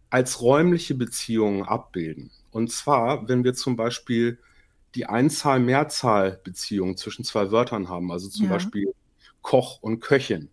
als 0.09 0.41
räumliche 0.41 0.95
Beziehungen 0.95 1.63
abbilden. 1.63 2.31
Und 2.51 2.71
zwar, 2.71 3.27
wenn 3.27 3.43
wir 3.43 3.53
zum 3.53 3.75
Beispiel 3.75 4.39
die 4.93 5.05
Einzahl-Mehrzahl-Beziehung 5.05 6.97
zwischen 6.97 7.23
zwei 7.23 7.51
Wörtern 7.51 7.87
haben, 7.87 8.11
also 8.11 8.27
zum 8.27 8.45
ja. 8.45 8.51
Beispiel 8.51 8.93
Koch 9.41 9.81
und 9.81 10.01
Köchin, 10.01 10.49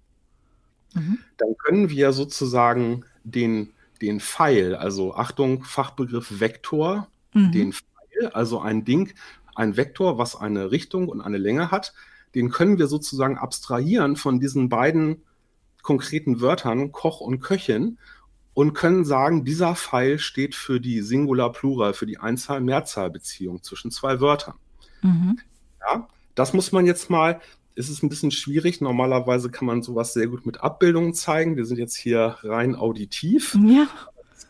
mhm. 0.94 1.18
dann 1.36 1.56
können 1.58 1.90
wir 1.90 2.12
sozusagen 2.12 3.04
den, 3.24 3.72
den 4.00 4.20
Pfeil, 4.20 4.76
also 4.76 5.14
Achtung, 5.14 5.64
Fachbegriff 5.64 6.40
Vektor, 6.40 7.08
mhm. 7.34 7.52
den 7.52 7.72
Pfeil, 7.72 8.28
also 8.32 8.60
ein 8.60 8.84
Ding, 8.84 9.12
ein 9.56 9.76
Vektor, 9.76 10.18
was 10.18 10.36
eine 10.36 10.70
Richtung 10.70 11.08
und 11.08 11.20
eine 11.20 11.38
Länge 11.38 11.72
hat, 11.72 11.92
den 12.34 12.50
können 12.50 12.78
wir 12.78 12.86
sozusagen 12.86 13.38
abstrahieren 13.38 14.14
von 14.14 14.38
diesen 14.38 14.68
beiden 14.68 15.22
konkreten 15.82 16.40
Wörtern 16.40 16.92
Koch 16.92 17.20
und 17.20 17.40
Köchin 17.40 17.98
und 18.54 18.72
können 18.72 19.04
sagen, 19.04 19.44
dieser 19.44 19.74
Pfeil 19.76 20.18
steht 20.18 20.54
für 20.54 20.80
die 20.80 21.00
Singular-Plural, 21.00 21.94
für 21.94 22.06
die 22.06 22.18
Einzahl-Mehrzahl-Beziehung 22.18 23.62
zwischen 23.62 23.90
zwei 23.90 24.20
Wörtern. 24.20 24.54
Mhm. 25.02 25.38
Ja, 25.80 26.08
das 26.34 26.52
muss 26.52 26.72
man 26.72 26.84
jetzt 26.84 27.08
mal, 27.08 27.40
es 27.76 27.88
ist 27.88 28.02
ein 28.02 28.08
bisschen 28.08 28.32
schwierig. 28.32 28.80
Normalerweise 28.80 29.50
kann 29.50 29.66
man 29.66 29.82
sowas 29.82 30.12
sehr 30.12 30.26
gut 30.26 30.44
mit 30.44 30.60
Abbildungen 30.60 31.14
zeigen. 31.14 31.56
Wir 31.56 31.64
sind 31.64 31.78
jetzt 31.78 31.96
hier 31.96 32.36
rein 32.42 32.74
auditiv. 32.74 33.56
Ja. 33.64 33.86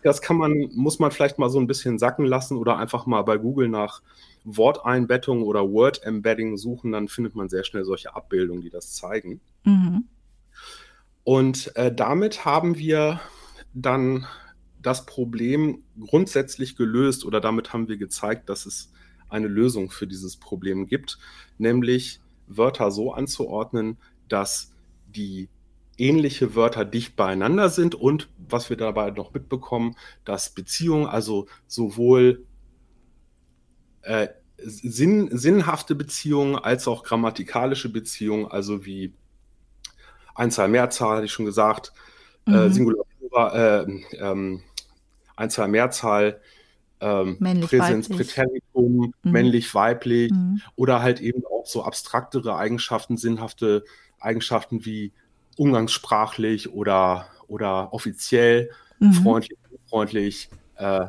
Das 0.03 0.23
kann 0.23 0.37
man, 0.37 0.71
muss 0.75 0.99
man 0.99 1.11
vielleicht 1.11 1.39
mal 1.39 1.51
so 1.51 1.59
ein 1.59 1.67
bisschen 1.67 1.99
sacken 1.99 2.25
lassen 2.25 2.57
oder 2.57 2.79
einfach 2.79 3.05
mal 3.05 3.23
bei 3.23 3.37
Google 3.37 3.69
nach 3.69 4.01
Worteinbettung 4.45 5.43
oder 5.43 5.71
Word 5.71 6.03
Embedding 6.03 6.57
suchen, 6.57 6.93
dann 6.93 7.09
findet 7.09 7.35
man 7.35 7.49
sehr 7.49 7.65
schnell 7.65 7.85
solche 7.85 8.15
Abbildungen, 8.15 8.63
die 8.63 8.71
das 8.71 8.95
zeigen. 8.95 9.41
Mhm. 9.65 10.05
Und 11.29 11.77
äh, 11.77 11.95
damit 11.95 12.47
haben 12.47 12.79
wir 12.79 13.21
dann 13.75 14.27
das 14.81 15.05
Problem 15.05 15.83
grundsätzlich 16.01 16.75
gelöst 16.75 17.27
oder 17.27 17.39
damit 17.39 17.75
haben 17.75 17.87
wir 17.87 17.99
gezeigt, 17.99 18.49
dass 18.49 18.65
es 18.65 18.93
eine 19.29 19.47
Lösung 19.47 19.91
für 19.91 20.07
dieses 20.07 20.39
Problem 20.39 20.87
gibt, 20.87 21.19
nämlich 21.59 22.23
Wörter 22.47 22.91
so 22.91 23.13
anzuordnen, 23.13 23.99
dass 24.29 24.73
die 25.07 25.51
ähnliche 25.99 26.55
Wörter 26.55 26.87
dicht 26.87 27.15
beieinander 27.15 27.69
sind 27.69 27.95
und 27.95 28.31
was 28.39 28.71
wir 28.71 28.79
dabei 28.79 29.11
noch 29.11 29.35
mitbekommen, 29.35 29.97
dass 30.25 30.55
Beziehungen, 30.55 31.05
also 31.05 31.47
sowohl 31.67 32.47
äh, 34.01 34.29
sinn, 34.57 35.29
sinnhafte 35.31 35.95
Beziehungen 35.95 36.57
als 36.57 36.89
auch 36.89 37.05
grammatikalische 37.05 37.93
Beziehungen, 37.93 38.47
also 38.47 38.87
wie 38.87 39.13
Einzahl, 40.39 40.69
Mehrzahl, 40.69 41.17
hatte 41.17 41.27
ich 41.27 41.33
schon 41.33 41.47
gesagt, 41.47 41.93
äh, 42.47 42.51
mhm. 42.51 42.57
äh, 42.57 42.71
Singular, 42.71 43.05
äh, 43.55 43.87
ähm, 44.19 44.63
Einzahl, 45.37 45.69
Mehrzahl, 45.69 46.41
ähm, 47.01 47.37
männlich, 47.41 47.69
Präsens, 47.69 48.09
weiblich. 48.09 48.35
Präteritum, 48.35 49.13
mhm. 49.23 49.31
männlich, 49.31 49.75
weiblich 49.75 50.33
mhm. 50.33 50.61
oder 50.77 51.03
halt 51.03 51.21
eben 51.21 51.45
auch 51.45 51.67
so 51.67 51.83
abstraktere 51.83 52.57
Eigenschaften, 52.57 53.17
sinnhafte 53.17 53.85
Eigenschaften 54.21 54.85
wie 54.85 55.13
umgangssprachlich 55.57 56.73
oder, 56.73 57.27
oder 57.49 57.93
offiziell, 57.93 58.71
mhm. 59.01 59.13
freundlich, 59.13 59.59
unfreundlich 59.71 60.51
äh, 60.77 61.07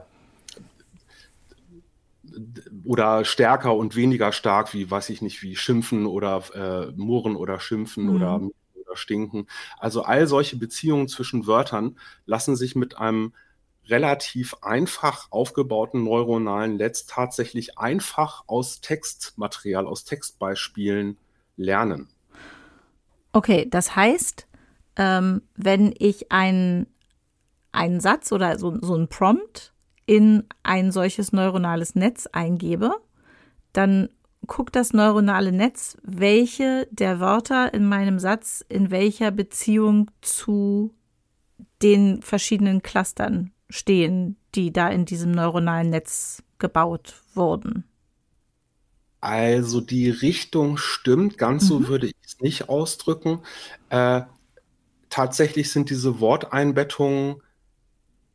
oder 2.84 3.26
stärker 3.26 3.76
und 3.76 3.96
weniger 3.96 4.32
stark, 4.32 4.74
wie 4.74 4.90
weiß 4.90 5.10
ich 5.10 5.22
nicht, 5.22 5.44
wie 5.44 5.56
schimpfen 5.56 6.06
oder 6.06 6.44
äh, 6.54 6.92
murren 6.96 7.36
oder 7.36 7.60
schimpfen 7.60 8.06
mhm. 8.06 8.16
oder 8.16 8.42
oder 8.90 8.98
stinken. 8.98 9.48
Also 9.78 10.04
all 10.04 10.28
solche 10.28 10.58
Beziehungen 10.58 11.08
zwischen 11.08 11.48
Wörtern 11.48 11.98
lassen 12.26 12.56
sich 12.56 12.76
mit 12.76 12.98
einem 12.98 13.34
relativ 13.88 14.56
einfach 14.62 15.28
aufgebauten 15.32 16.04
neuronalen 16.04 16.78
Netz 16.78 17.06
tatsächlich 17.06 17.78
einfach 17.78 18.44
aus 18.48 18.82
Textmaterial, 18.82 19.88
aus 19.88 20.06
Textbeispielen 20.06 21.18
lernen. 21.58 22.10
Okay, 23.32 23.68
das 23.70 23.96
heißt, 23.96 24.48
ähm, 24.96 25.42
wenn 25.56 25.94
ich 25.98 26.32
einen, 26.32 26.88
einen 27.72 28.00
Satz 28.00 28.32
oder 28.32 28.58
so, 28.58 28.78
so 28.82 28.96
ein 28.96 29.08
Prompt 29.08 29.74
in 30.06 30.46
ein 30.64 30.92
solches 30.92 31.32
neuronales 31.32 31.96
Netz 31.96 32.28
eingebe, 32.28 32.94
dann 33.74 34.10
guckt 34.50 34.76
das 34.76 34.92
neuronale 34.92 35.54
Netz, 35.54 35.96
welche 36.04 36.88
der 36.92 37.22
Wörter 37.22 37.74
in 37.74 37.86
meinem 37.86 38.20
Satz 38.20 38.66
in 38.68 38.92
welcher 38.92 39.32
Beziehung 39.32 40.12
zu 40.22 40.94
den 41.82 42.22
verschiedenen 42.22 42.82
Clustern 42.82 43.52
stehen, 43.70 44.36
die 44.56 44.74
da 44.74 44.90
in 44.90 45.06
diesem 45.06 45.32
neuronalen 45.32 45.92
Netz 45.92 46.44
gebaut 46.58 47.14
wurden. 47.34 47.86
Also 49.22 49.80
die 49.82 50.10
Richtung 50.10 50.78
stimmt, 50.78 51.38
ganz 51.38 51.64
mhm. 51.64 51.68
so 51.68 51.88
würde 51.88 52.08
ich 52.08 52.16
es 52.26 52.40
nicht 52.40 52.70
ausdrücken. 52.70 53.40
Äh, 53.90 54.22
tatsächlich 55.10 55.72
sind 55.72 55.90
diese 55.90 56.20
Worteinbettungen 56.20 57.42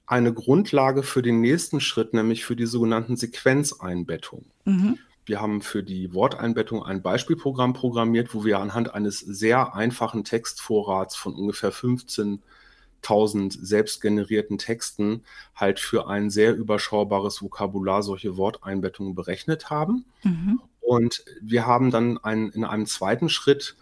eine 0.07 0.33
Grundlage 0.33 1.03
für 1.03 1.23
den 1.23 1.41
nächsten 1.41 1.81
Schritt, 1.81 2.15
nämlich 2.15 2.45
für 2.45 2.57
die 2.57 2.67
sogenannten 2.67 3.17
Sequenzeinbettungen. 3.17 4.47
Mhm. 4.65 4.99
Wir 5.27 5.41
haben 5.41 5.63
für 5.63 5.83
die 5.83 6.13
Worteinbettung 6.13 6.83
ein 6.83 7.03
Beispielprogramm 7.03 7.73
programmiert, 7.73 8.35
wo 8.35 8.45
wir 8.45 8.59
anhand 8.59 8.95
eines 8.95 9.21
sehr 9.21 9.75
einfachen 9.75 10.25
Textvorrats 10.25 11.17
von 11.17 11.35
ungefähr 11.35 11.73
15.000 11.73 13.57
selbstgenerierten 13.59 14.59
Texten 14.59 15.25
halt 15.55 15.81
für 15.81 16.09
ein 16.09 16.29
sehr 16.29 16.55
überschaubares 16.55 17.41
Vokabular 17.41 18.03
solche 18.03 18.37
Worteinbettungen 18.37 19.15
berechnet 19.15 19.71
haben. 19.71 20.05
Mhm. 20.23 20.61
Und 20.81 21.25
wir 21.41 21.67
haben 21.67 21.91
dann 21.91 22.19
ein, 22.19 22.51
in 22.51 22.65
einem 22.65 22.85
zweiten 22.85 23.31
Schritt 23.31 23.77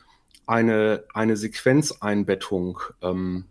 eine, 0.47 1.05
eine 1.13 1.37
Sequenzeinbettung 1.37 2.79
ähm, 3.01 3.47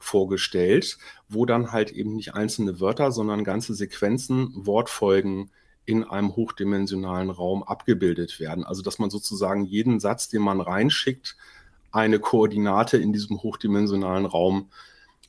vorgestellt, 0.00 0.98
wo 1.28 1.46
dann 1.46 1.70
halt 1.70 1.92
eben 1.92 2.14
nicht 2.16 2.34
einzelne 2.34 2.80
Wörter, 2.80 3.12
sondern 3.12 3.44
ganze 3.44 3.74
Sequenzen, 3.74 4.52
Wortfolgen 4.54 5.50
in 5.86 6.04
einem 6.04 6.36
hochdimensionalen 6.36 7.30
Raum 7.30 7.62
abgebildet 7.62 8.38
werden. 8.40 8.64
Also 8.64 8.82
dass 8.82 8.98
man 8.98 9.10
sozusagen 9.10 9.64
jeden 9.64 10.00
Satz, 10.00 10.28
den 10.28 10.42
man 10.42 10.60
reinschickt, 10.60 11.36
eine 11.92 12.18
Koordinate 12.18 12.98
in 12.98 13.12
diesem 13.12 13.42
hochdimensionalen 13.42 14.26
Raum 14.26 14.68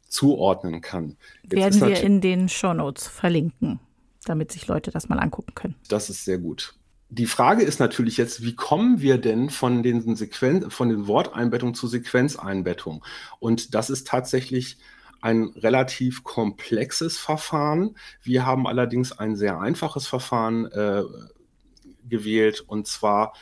zuordnen 0.10 0.82
kann. 0.82 1.18
Jetzt 1.44 1.80
Werden 1.80 1.82
wir 1.82 2.02
in 2.02 2.22
den 2.22 2.50
Shownotes 2.50 3.08
verlinken, 3.08 3.80
damit 4.26 4.52
sich 4.52 4.68
Leute 4.68 4.92
das 4.92 5.10
mal 5.10 5.20
angucken 5.20 5.54
können. 5.56 5.76
Das 5.88 6.10
ist 6.10 6.26
sehr 6.26 6.40
gut. 6.40 6.74
Die 7.10 7.26
Frage 7.26 7.64
ist 7.64 7.80
natürlich 7.80 8.18
jetzt, 8.18 8.44
wie 8.44 8.56
kommen 8.56 9.00
wir 9.00 9.18
denn 9.18 9.50
von 9.50 9.82
den, 9.82 10.16
Sequen 10.16 10.70
von 10.70 10.90
den 10.90 11.08
Worteinbettungen 11.08 11.74
zu 11.74 11.88
Sequenzeinbettung? 11.88 13.04
Und 13.40 13.74
das 13.74 13.90
ist 13.90 14.08
tatsächlich 14.08 14.78
ein 15.22 15.46
relativ 15.56 16.24
komplexes 16.24 17.18
Verfahren. 17.18 17.96
Wir 18.22 18.46
haben 18.46 18.68
allerdings 18.68 19.12
ein 19.12 19.36
sehr 19.36 19.60
einfaches 19.60 20.08
Verfahren 20.08 20.66
äh, 20.68 21.04
gewählt 22.08 22.62
und 22.62 22.88
zwar 22.88 23.34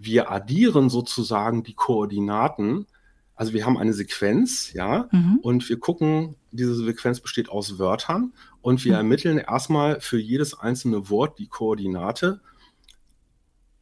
wir 0.00 0.30
addieren 0.30 0.90
sozusagen 0.90 1.62
die 1.62 1.74
Koordinaten. 1.74 2.86
Also 3.34 3.52
wir 3.52 3.66
haben 3.66 3.78
eine 3.78 3.92
Sequenz, 3.92 4.72
ja, 4.72 5.08
mhm. 5.12 5.38
und 5.42 5.68
wir 5.68 5.78
gucken, 5.78 6.36
diese 6.50 6.74
Sequenz 6.74 7.20
besteht 7.20 7.48
aus 7.48 7.78
Wörtern 7.78 8.32
und 8.62 8.84
wir 8.84 8.92
mhm. 8.92 8.98
ermitteln 8.98 9.38
erstmal 9.38 10.00
für 10.00 10.18
jedes 10.18 10.58
einzelne 10.58 11.08
Wort 11.08 11.38
die 11.38 11.46
Koordinate, 11.46 12.40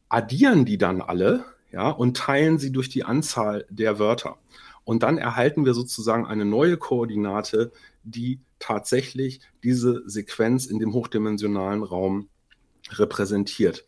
addieren 0.09 0.65
die 0.65 0.77
dann 0.77 1.01
alle, 1.01 1.45
ja, 1.71 1.89
und 1.89 2.17
teilen 2.17 2.59
sie 2.59 2.71
durch 2.71 2.89
die 2.89 3.03
Anzahl 3.03 3.65
der 3.69 3.99
Wörter. 3.99 4.37
Und 4.87 5.03
dann 5.03 5.17
erhalten 5.17 5.65
wir 5.65 5.73
sozusagen 5.73 6.25
eine 6.25 6.45
neue 6.45 6.77
Koordinate, 6.77 7.73
die 8.03 8.39
tatsächlich 8.57 9.41
diese 9.61 10.01
Sequenz 10.09 10.65
in 10.65 10.79
dem 10.79 10.93
hochdimensionalen 10.93 11.83
Raum 11.83 12.29
repräsentiert. 12.91 13.85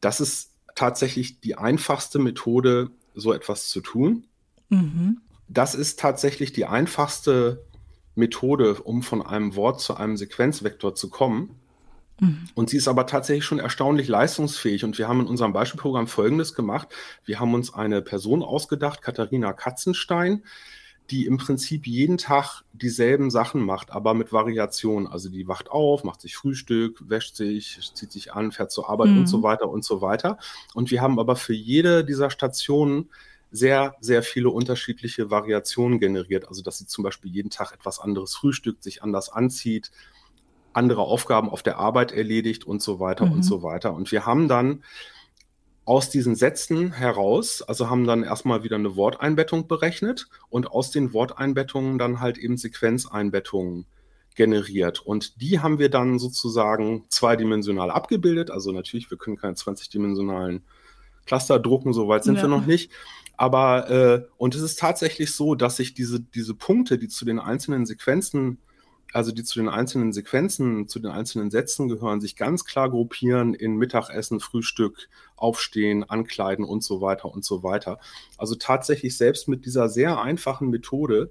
Das 0.00 0.20
ist 0.20 0.52
tatsächlich 0.76 1.40
die 1.40 1.58
einfachste 1.58 2.20
Methode, 2.20 2.92
so 3.12 3.32
etwas 3.32 3.70
zu 3.70 3.80
tun. 3.80 4.28
Mhm. 4.68 5.20
Das 5.48 5.74
ist 5.74 5.98
tatsächlich 5.98 6.52
die 6.52 6.66
einfachste 6.66 7.64
Methode, 8.14 8.74
um 8.74 9.02
von 9.02 9.22
einem 9.22 9.56
Wort 9.56 9.80
zu 9.80 9.96
einem 9.96 10.16
Sequenzvektor 10.16 10.94
zu 10.94 11.10
kommen. 11.10 11.56
Mhm. 12.20 12.48
Und 12.54 12.70
sie 12.70 12.76
ist 12.76 12.88
aber 12.88 13.06
tatsächlich 13.06 13.44
schon 13.44 13.58
erstaunlich 13.58 14.08
leistungsfähig. 14.08 14.84
Und 14.84 14.98
wir 14.98 15.08
haben 15.08 15.20
in 15.20 15.26
unserem 15.26 15.52
Beispielprogramm 15.52 16.06
Folgendes 16.06 16.54
gemacht. 16.54 16.88
Wir 17.24 17.40
haben 17.40 17.54
uns 17.54 17.74
eine 17.74 18.02
Person 18.02 18.42
ausgedacht, 18.42 19.02
Katharina 19.02 19.52
Katzenstein, 19.52 20.42
die 21.10 21.26
im 21.26 21.36
Prinzip 21.36 21.86
jeden 21.86 22.18
Tag 22.18 22.62
dieselben 22.72 23.30
Sachen 23.30 23.60
macht, 23.62 23.92
aber 23.92 24.14
mit 24.14 24.32
Variation. 24.32 25.06
Also 25.06 25.28
die 25.28 25.46
wacht 25.46 25.70
auf, 25.70 26.04
macht 26.04 26.20
sich 26.20 26.36
Frühstück, 26.36 27.08
wäscht 27.08 27.36
sich, 27.36 27.78
zieht 27.94 28.10
sich 28.10 28.32
an, 28.32 28.50
fährt 28.50 28.72
zur 28.72 28.88
Arbeit 28.90 29.10
mhm. 29.10 29.18
und 29.18 29.26
so 29.26 29.42
weiter 29.42 29.68
und 29.68 29.84
so 29.84 30.00
weiter. 30.00 30.38
Und 30.74 30.90
wir 30.90 31.00
haben 31.02 31.18
aber 31.18 31.36
für 31.36 31.54
jede 31.54 32.04
dieser 32.04 32.30
Stationen 32.30 33.08
sehr, 33.52 33.94
sehr 34.00 34.22
viele 34.22 34.50
unterschiedliche 34.50 35.30
Variationen 35.30 36.00
generiert. 36.00 36.48
Also 36.48 36.62
dass 36.62 36.78
sie 36.78 36.86
zum 36.86 37.04
Beispiel 37.04 37.30
jeden 37.30 37.50
Tag 37.50 37.72
etwas 37.72 38.00
anderes 38.00 38.34
frühstückt, 38.34 38.82
sich 38.82 39.02
anders 39.02 39.28
anzieht, 39.28 39.92
andere 40.76 41.02
Aufgaben 41.02 41.48
auf 41.48 41.62
der 41.62 41.78
Arbeit 41.78 42.12
erledigt 42.12 42.64
und 42.64 42.82
so 42.82 43.00
weiter 43.00 43.26
mhm. 43.26 43.32
und 43.32 43.42
so 43.42 43.62
weiter. 43.62 43.94
Und 43.94 44.12
wir 44.12 44.26
haben 44.26 44.48
dann 44.48 44.84
aus 45.84 46.10
diesen 46.10 46.34
Sätzen 46.34 46.92
heraus, 46.92 47.62
also 47.62 47.88
haben 47.88 48.06
dann 48.06 48.24
erstmal 48.24 48.64
wieder 48.64 48.76
eine 48.76 48.96
Worteinbettung 48.96 49.68
berechnet 49.68 50.28
und 50.48 50.70
aus 50.70 50.90
den 50.90 51.12
Worteinbettungen 51.12 51.96
dann 51.96 52.20
halt 52.20 52.38
eben 52.38 52.56
Sequenzeinbettungen 52.56 53.86
generiert. 54.34 55.00
Und 55.00 55.40
die 55.40 55.60
haben 55.60 55.78
wir 55.78 55.88
dann 55.88 56.18
sozusagen 56.18 57.04
zweidimensional 57.08 57.90
abgebildet. 57.90 58.50
Also 58.50 58.72
natürlich, 58.72 59.10
wir 59.10 59.16
können 59.16 59.36
keine 59.36 59.54
20-dimensionalen 59.54 60.62
Cluster 61.24 61.58
drucken, 61.58 61.92
soweit 61.92 62.24
sind 62.24 62.36
ja. 62.36 62.42
wir 62.42 62.48
noch 62.48 62.66
nicht. 62.66 62.90
Aber 63.36 63.90
äh, 63.90 64.24
und 64.38 64.54
es 64.54 64.62
ist 64.62 64.78
tatsächlich 64.78 65.34
so, 65.34 65.54
dass 65.54 65.76
sich 65.76 65.94
diese, 65.94 66.20
diese 66.20 66.54
Punkte, 66.54 66.98
die 66.98 67.08
zu 67.08 67.24
den 67.24 67.38
einzelnen 67.38 67.86
Sequenzen, 67.86 68.58
also 69.12 69.32
die 69.32 69.44
zu 69.44 69.58
den 69.58 69.68
einzelnen 69.68 70.12
Sequenzen, 70.12 70.88
zu 70.88 70.98
den 70.98 71.10
einzelnen 71.10 71.50
Sätzen 71.50 71.88
gehören, 71.88 72.20
sich 72.20 72.36
ganz 72.36 72.64
klar 72.64 72.90
gruppieren 72.90 73.54
in 73.54 73.76
Mittagessen, 73.76 74.40
Frühstück, 74.40 75.08
Aufstehen, 75.36 76.04
Ankleiden 76.04 76.64
und 76.64 76.82
so 76.82 77.00
weiter 77.00 77.26
und 77.26 77.44
so 77.44 77.62
weiter. 77.62 77.98
Also 78.36 78.54
tatsächlich 78.54 79.16
selbst 79.16 79.48
mit 79.48 79.64
dieser 79.64 79.88
sehr 79.88 80.20
einfachen 80.20 80.68
Methode 80.70 81.30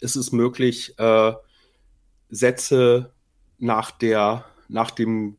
ist 0.00 0.16
es 0.16 0.32
möglich, 0.32 0.98
äh, 0.98 1.32
Sätze 2.28 3.12
nach 3.58 3.90
der, 3.90 4.44
nach 4.68 4.90
dem, 4.90 5.36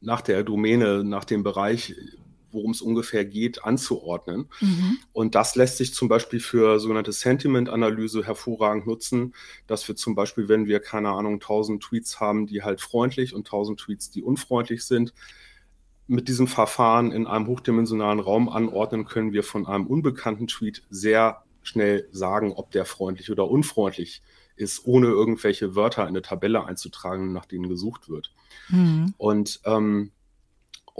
nach 0.00 0.22
der 0.22 0.42
Domäne, 0.44 1.04
nach 1.04 1.24
dem 1.24 1.42
Bereich 1.42 1.94
worum 2.52 2.72
es 2.72 2.82
ungefähr 2.82 3.24
geht, 3.24 3.64
anzuordnen. 3.64 4.48
Mhm. 4.60 4.98
Und 5.12 5.34
das 5.34 5.56
lässt 5.56 5.78
sich 5.78 5.94
zum 5.94 6.08
Beispiel 6.08 6.40
für 6.40 6.80
sogenannte 6.80 7.12
Sentiment-Analyse 7.12 8.24
hervorragend 8.24 8.86
nutzen, 8.86 9.34
dass 9.66 9.86
wir 9.88 9.96
zum 9.96 10.14
Beispiel, 10.14 10.48
wenn 10.48 10.66
wir, 10.66 10.80
keine 10.80 11.10
Ahnung, 11.10 11.34
1000 11.34 11.82
Tweets 11.82 12.20
haben, 12.20 12.46
die 12.46 12.62
halt 12.62 12.80
freundlich 12.80 13.34
und 13.34 13.46
1000 13.46 13.80
Tweets, 13.80 14.10
die 14.10 14.22
unfreundlich 14.22 14.84
sind, 14.84 15.14
mit 16.06 16.26
diesem 16.26 16.48
Verfahren 16.48 17.12
in 17.12 17.26
einem 17.26 17.46
hochdimensionalen 17.46 18.18
Raum 18.18 18.48
anordnen, 18.48 19.04
können 19.04 19.32
wir 19.32 19.44
von 19.44 19.66
einem 19.66 19.86
unbekannten 19.86 20.48
Tweet 20.48 20.82
sehr 20.90 21.44
schnell 21.62 22.08
sagen, 22.10 22.52
ob 22.52 22.72
der 22.72 22.84
freundlich 22.84 23.30
oder 23.30 23.48
unfreundlich 23.48 24.22
ist, 24.56 24.86
ohne 24.86 25.06
irgendwelche 25.06 25.74
Wörter 25.74 26.02
in 26.02 26.08
eine 26.08 26.22
Tabelle 26.22 26.64
einzutragen, 26.64 27.32
nach 27.32 27.46
denen 27.46 27.68
gesucht 27.68 28.08
wird. 28.08 28.32
Mhm. 28.68 29.14
Und 29.18 29.60
ähm, 29.64 30.10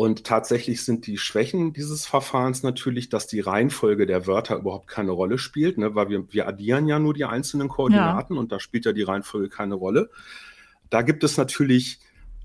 und 0.00 0.24
tatsächlich 0.24 0.82
sind 0.82 1.06
die 1.06 1.18
Schwächen 1.18 1.74
dieses 1.74 2.06
Verfahrens 2.06 2.62
natürlich, 2.62 3.10
dass 3.10 3.26
die 3.26 3.40
Reihenfolge 3.40 4.06
der 4.06 4.26
Wörter 4.26 4.56
überhaupt 4.56 4.88
keine 4.88 5.10
Rolle 5.10 5.36
spielt, 5.36 5.76
ne? 5.76 5.94
weil 5.94 6.08
wir, 6.08 6.32
wir 6.32 6.48
addieren 6.48 6.88
ja 6.88 6.98
nur 6.98 7.12
die 7.12 7.26
einzelnen 7.26 7.68
Koordinaten 7.68 8.32
ja. 8.32 8.40
und 8.40 8.50
da 8.50 8.60
spielt 8.60 8.86
ja 8.86 8.94
die 8.94 9.02
Reihenfolge 9.02 9.50
keine 9.50 9.74
Rolle. 9.74 10.08
Da 10.88 11.02
gibt 11.02 11.22
es 11.22 11.36
natürlich 11.36 12.00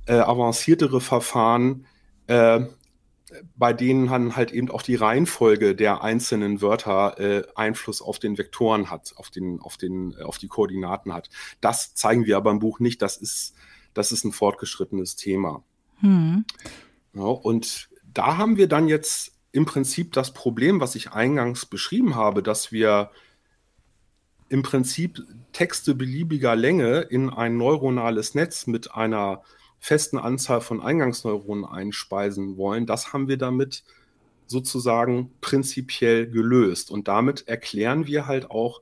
äh, 0.05 0.15
avanciertere 0.15 0.99
Verfahren, 0.99 1.85
äh, 2.27 2.65
bei 3.55 3.71
denen 3.71 4.07
dann 4.07 4.35
halt 4.35 4.51
eben 4.51 4.69
auch 4.69 4.81
die 4.81 4.95
Reihenfolge 4.95 5.75
der 5.75 6.03
einzelnen 6.03 6.61
Wörter 6.61 7.17
äh, 7.21 7.43
Einfluss 7.55 8.01
auf 8.01 8.19
den 8.19 8.37
Vektoren 8.37 8.91
hat, 8.91 9.13
auf, 9.15 9.29
den, 9.29 9.61
auf, 9.61 9.77
den, 9.77 10.13
äh, 10.19 10.23
auf 10.23 10.39
die 10.39 10.49
Koordinaten 10.49 11.13
hat. 11.13 11.29
Das 11.61 11.95
zeigen 11.95 12.25
wir 12.25 12.35
aber 12.35 12.51
im 12.51 12.59
Buch 12.59 12.81
nicht. 12.81 13.01
Das 13.01 13.15
ist, 13.15 13.55
das 13.93 14.11
ist 14.11 14.25
ein 14.25 14.33
fortgeschrittenes 14.33 15.15
Thema. 15.15 15.63
Hm. 16.01 16.43
Ja, 17.15 17.23
und 17.23 17.89
da 18.13 18.37
haben 18.37 18.57
wir 18.57 18.67
dann 18.67 18.87
jetzt 18.87 19.31
im 19.51 19.65
Prinzip 19.65 20.11
das 20.13 20.33
Problem, 20.33 20.81
was 20.81 20.95
ich 20.95 21.11
eingangs 21.11 21.65
beschrieben 21.65 22.15
habe, 22.15 22.43
dass 22.43 22.71
wir 22.71 23.09
im 24.49 24.61
Prinzip 24.63 25.23
Texte 25.53 25.95
beliebiger 25.95 26.55
Länge 26.55 26.99
in 27.01 27.29
ein 27.29 27.57
neuronales 27.57 28.35
Netz 28.35 28.67
mit 28.67 28.93
einer 28.93 29.41
festen 29.79 30.17
Anzahl 30.17 30.61
von 30.61 30.81
Eingangsneuronen 30.81 31.65
einspeisen 31.65 32.57
wollen. 32.57 32.85
Das 32.85 33.13
haben 33.13 33.27
wir 33.27 33.37
damit 33.37 33.83
sozusagen 34.47 35.31
prinzipiell 35.41 36.27
gelöst. 36.27 36.91
Und 36.91 37.07
damit 37.07 37.47
erklären 37.47 38.07
wir 38.07 38.27
halt 38.27 38.51
auch, 38.51 38.81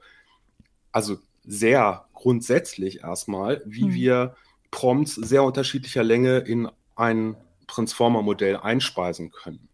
also 0.92 1.18
sehr 1.46 2.08
grundsätzlich 2.14 3.02
erstmal, 3.02 3.62
wie 3.66 3.84
hm. 3.84 3.94
wir 3.94 4.36
Prompts 4.72 5.16
sehr 5.16 5.44
unterschiedlicher 5.44 6.04
Länge 6.04 6.40
in 6.40 6.70
ein 6.96 7.36
Transformer-Modell 7.68 8.58
einspeisen 8.58 9.32
können. 9.32 9.68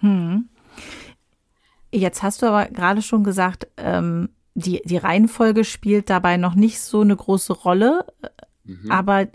Hm. 0.00 0.48
Jetzt 1.90 2.22
hast 2.22 2.42
du 2.42 2.46
aber 2.46 2.66
gerade 2.66 3.02
schon 3.02 3.24
gesagt, 3.24 3.68
ähm, 3.76 4.28
die, 4.54 4.82
die 4.84 4.96
Reihenfolge 4.96 5.64
spielt 5.64 6.10
dabei 6.10 6.36
noch 6.36 6.54
nicht 6.54 6.80
so 6.80 7.00
eine 7.00 7.16
große 7.16 7.52
Rolle, 7.52 8.04
mhm. 8.64 8.90
aber 8.90 9.28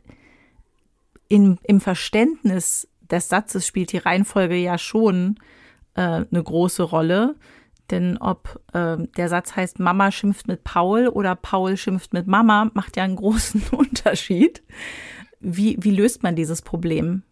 in, 1.30 1.58
im 1.64 1.80
Verständnis 1.82 2.88
des 3.10 3.30
Satzes 3.30 3.66
spielt 3.66 3.92
die 3.92 3.98
Reihenfolge 3.98 4.56
ja 4.56 4.78
schon 4.78 5.40
äh, 5.96 6.02
eine 6.02 6.44
große 6.44 6.84
Rolle. 6.84 7.36
Denn 7.90 8.18
ob 8.18 8.62
äh, 8.74 8.98
der 9.18 9.30
Satz 9.30 9.56
heißt, 9.56 9.80
Mama 9.80 10.12
schimpft 10.12 10.48
mit 10.48 10.64
Paul 10.64 11.08
oder 11.08 11.36
Paul 11.36 11.78
schimpft 11.78 12.14
mit 12.14 12.28
Mama, 12.28 12.70
macht 12.74 12.98
ja 12.98 13.04
einen 13.04 13.16
großen 13.18 13.64
Unterschied. 13.72 14.64
Wie, 15.40 15.78
wie 15.80 15.92
löst 15.92 16.24
man 16.24 16.36
dieses 16.36 16.62
Problem? 16.62 17.24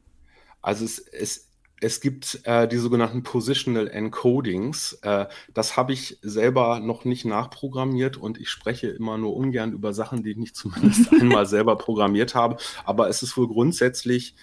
Also 0.61 0.85
es, 0.85 0.99
es, 0.99 1.51
es 1.81 1.99
gibt 1.99 2.41
äh, 2.43 2.67
die 2.67 2.77
sogenannten 2.77 3.23
Positional 3.23 3.87
Encodings. 3.87 4.93
Äh, 5.01 5.25
das 5.53 5.77
habe 5.77 5.93
ich 5.93 6.19
selber 6.21 6.79
noch 6.79 7.05
nicht 7.05 7.25
nachprogrammiert 7.25 8.17
und 8.17 8.39
ich 8.39 8.49
spreche 8.49 8.87
immer 8.87 9.17
nur 9.17 9.35
ungern 9.35 9.73
über 9.73 9.93
Sachen, 9.93 10.23
die 10.23 10.31
ich 10.31 10.37
nicht 10.37 10.55
zumindest 10.57 11.11
einmal 11.11 11.45
selber 11.45 11.75
programmiert 11.75 12.35
habe. 12.35 12.57
Aber 12.85 13.09
es 13.09 13.23
ist 13.23 13.35
wohl 13.35 13.47
grundsätzlich 13.47 14.35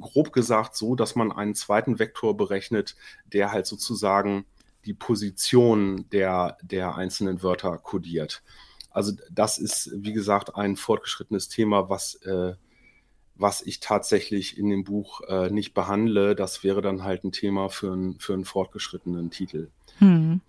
grob 0.00 0.32
gesagt 0.32 0.76
so, 0.76 0.94
dass 0.94 1.16
man 1.16 1.32
einen 1.32 1.54
zweiten 1.54 1.98
Vektor 1.98 2.36
berechnet, 2.36 2.94
der 3.32 3.52
halt 3.52 3.66
sozusagen 3.66 4.44
die 4.84 4.94
Position 4.94 6.08
der, 6.10 6.58
der 6.62 6.94
einzelnen 6.94 7.42
Wörter 7.42 7.78
kodiert. 7.78 8.42
Also 8.90 9.12
das 9.30 9.58
ist, 9.58 9.90
wie 9.94 10.12
gesagt, 10.12 10.56
ein 10.56 10.76
fortgeschrittenes 10.76 11.48
Thema, 11.48 11.88
was 11.88 12.14
äh, 12.22 12.54
was 13.38 13.62
ich 13.62 13.80
tatsächlich 13.80 14.58
in 14.58 14.68
dem 14.68 14.84
Buch 14.84 15.22
äh, 15.28 15.48
nicht 15.50 15.72
behandle. 15.72 16.34
Das 16.34 16.64
wäre 16.64 16.82
dann 16.82 17.04
halt 17.04 17.24
ein 17.24 17.32
Thema 17.32 17.70
für, 17.70 17.94
ein, 17.94 18.16
für 18.18 18.34
einen 18.34 18.44
fortgeschrittenen 18.44 19.30
Titel. 19.30 19.68
Hm. 19.98 20.40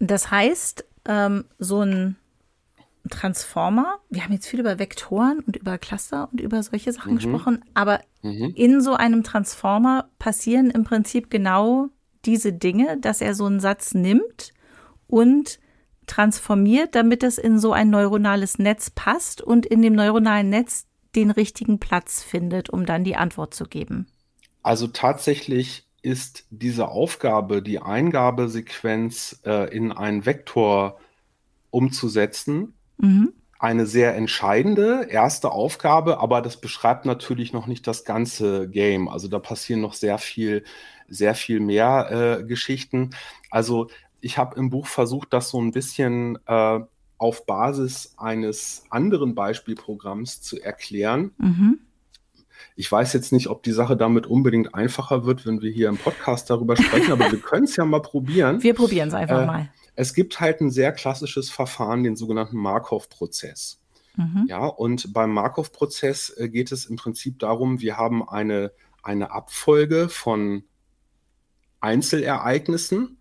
Das 0.00 0.30
heißt, 0.30 0.84
ähm, 1.06 1.44
so 1.58 1.80
ein 1.80 2.16
Transformer, 3.10 3.98
wir 4.08 4.24
haben 4.24 4.32
jetzt 4.32 4.46
viel 4.46 4.60
über 4.60 4.78
Vektoren 4.78 5.40
und 5.40 5.56
über 5.56 5.78
Cluster 5.78 6.28
und 6.32 6.40
über 6.40 6.62
solche 6.62 6.92
Sachen 6.92 7.12
mhm. 7.12 7.16
gesprochen, 7.16 7.64
aber 7.74 8.00
mhm. 8.22 8.52
in 8.54 8.80
so 8.80 8.94
einem 8.94 9.22
Transformer 9.22 10.08
passieren 10.18 10.70
im 10.70 10.84
Prinzip 10.84 11.30
genau 11.30 11.88
diese 12.24 12.52
Dinge, 12.52 12.98
dass 12.98 13.20
er 13.20 13.34
so 13.34 13.44
einen 13.44 13.60
Satz 13.60 13.92
nimmt 13.92 14.52
und 15.06 15.58
transformiert, 16.06 16.94
damit 16.94 17.22
es 17.22 17.36
in 17.36 17.58
so 17.58 17.72
ein 17.72 17.90
neuronales 17.90 18.58
Netz 18.58 18.90
passt 18.90 19.42
und 19.42 19.66
in 19.66 19.82
dem 19.82 19.94
neuronalen 19.94 20.48
Netz 20.48 20.86
den 21.16 21.30
richtigen 21.30 21.78
Platz 21.78 22.22
findet, 22.22 22.70
um 22.70 22.86
dann 22.86 23.04
die 23.04 23.16
Antwort 23.16 23.54
zu 23.54 23.64
geben? 23.64 24.06
Also 24.62 24.86
tatsächlich 24.86 25.86
ist 26.02 26.46
diese 26.50 26.88
Aufgabe, 26.88 27.62
die 27.62 27.78
Eingabesequenz 27.78 29.40
äh, 29.44 29.74
in 29.74 29.90
einen 29.90 30.26
Vektor 30.26 30.98
umzusetzen, 31.70 32.74
mhm. 32.98 33.32
eine 33.58 33.86
sehr 33.86 34.14
entscheidende 34.14 35.06
erste 35.10 35.50
Aufgabe, 35.50 36.20
aber 36.20 36.42
das 36.42 36.60
beschreibt 36.60 37.06
natürlich 37.06 37.52
noch 37.52 37.66
nicht 37.66 37.86
das 37.86 38.04
ganze 38.04 38.68
Game. 38.68 39.08
Also 39.08 39.28
da 39.28 39.38
passieren 39.38 39.80
noch 39.80 39.94
sehr 39.94 40.18
viel, 40.18 40.64
sehr 41.08 41.34
viel 41.34 41.60
mehr 41.60 42.40
äh, 42.40 42.44
Geschichten. 42.44 43.10
Also 43.50 43.88
ich 44.20 44.38
habe 44.38 44.56
im 44.56 44.70
Buch 44.70 44.86
versucht, 44.86 45.32
das 45.32 45.50
so 45.50 45.60
ein 45.60 45.70
bisschen 45.70 46.38
äh, 46.46 46.80
auf 47.24 47.46
Basis 47.46 48.12
eines 48.18 48.84
anderen 48.90 49.34
Beispielprogramms 49.34 50.42
zu 50.42 50.60
erklären. 50.60 51.30
Mhm. 51.38 51.78
Ich 52.76 52.92
weiß 52.92 53.14
jetzt 53.14 53.32
nicht, 53.32 53.48
ob 53.48 53.62
die 53.62 53.72
Sache 53.72 53.96
damit 53.96 54.26
unbedingt 54.26 54.74
einfacher 54.74 55.24
wird, 55.24 55.46
wenn 55.46 55.62
wir 55.62 55.70
hier 55.70 55.88
im 55.88 55.96
Podcast 55.96 56.50
darüber 56.50 56.76
sprechen, 56.76 57.12
aber 57.12 57.32
wir 57.32 57.40
können 57.40 57.64
es 57.64 57.76
ja 57.76 57.86
mal 57.86 58.02
probieren. 58.02 58.62
Wir 58.62 58.74
probieren 58.74 59.08
es 59.08 59.14
einfach 59.14 59.40
äh, 59.40 59.46
mal. 59.46 59.70
Es 59.94 60.12
gibt 60.12 60.38
halt 60.38 60.60
ein 60.60 60.70
sehr 60.70 60.92
klassisches 60.92 61.48
Verfahren, 61.48 62.04
den 62.04 62.14
sogenannten 62.14 62.58
Markov-Prozess. 62.58 63.80
Mhm. 64.16 64.44
Ja, 64.46 64.66
und 64.66 65.14
beim 65.14 65.30
Markov-Prozess 65.30 66.28
äh, 66.36 66.50
geht 66.50 66.72
es 66.72 66.84
im 66.84 66.96
Prinzip 66.96 67.38
darum, 67.38 67.80
wir 67.80 67.96
haben 67.96 68.28
eine, 68.28 68.70
eine 69.02 69.30
Abfolge 69.30 70.10
von 70.10 70.64
Einzelereignissen, 71.80 73.16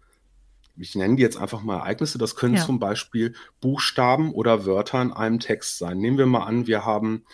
ich 0.75 0.95
nenne 0.95 1.15
die 1.15 1.21
jetzt 1.21 1.38
einfach 1.38 1.62
mal 1.62 1.77
Ereignisse, 1.77 2.17
das 2.17 2.36
können 2.36 2.55
ja. 2.55 2.65
zum 2.65 2.79
Beispiel 2.79 3.36
Buchstaben 3.62 4.33
oder 4.33 4.65
Wörter 4.65 5.01
in 5.01 5.12
einem 5.12 5.39
Text 5.39 5.77
sein. 5.77 5.99
Nehmen 5.99 6.17
wir 6.17 6.25
mal 6.25 6.43
an, 6.43 6.67
wir 6.67 6.86
haben, 6.86 7.25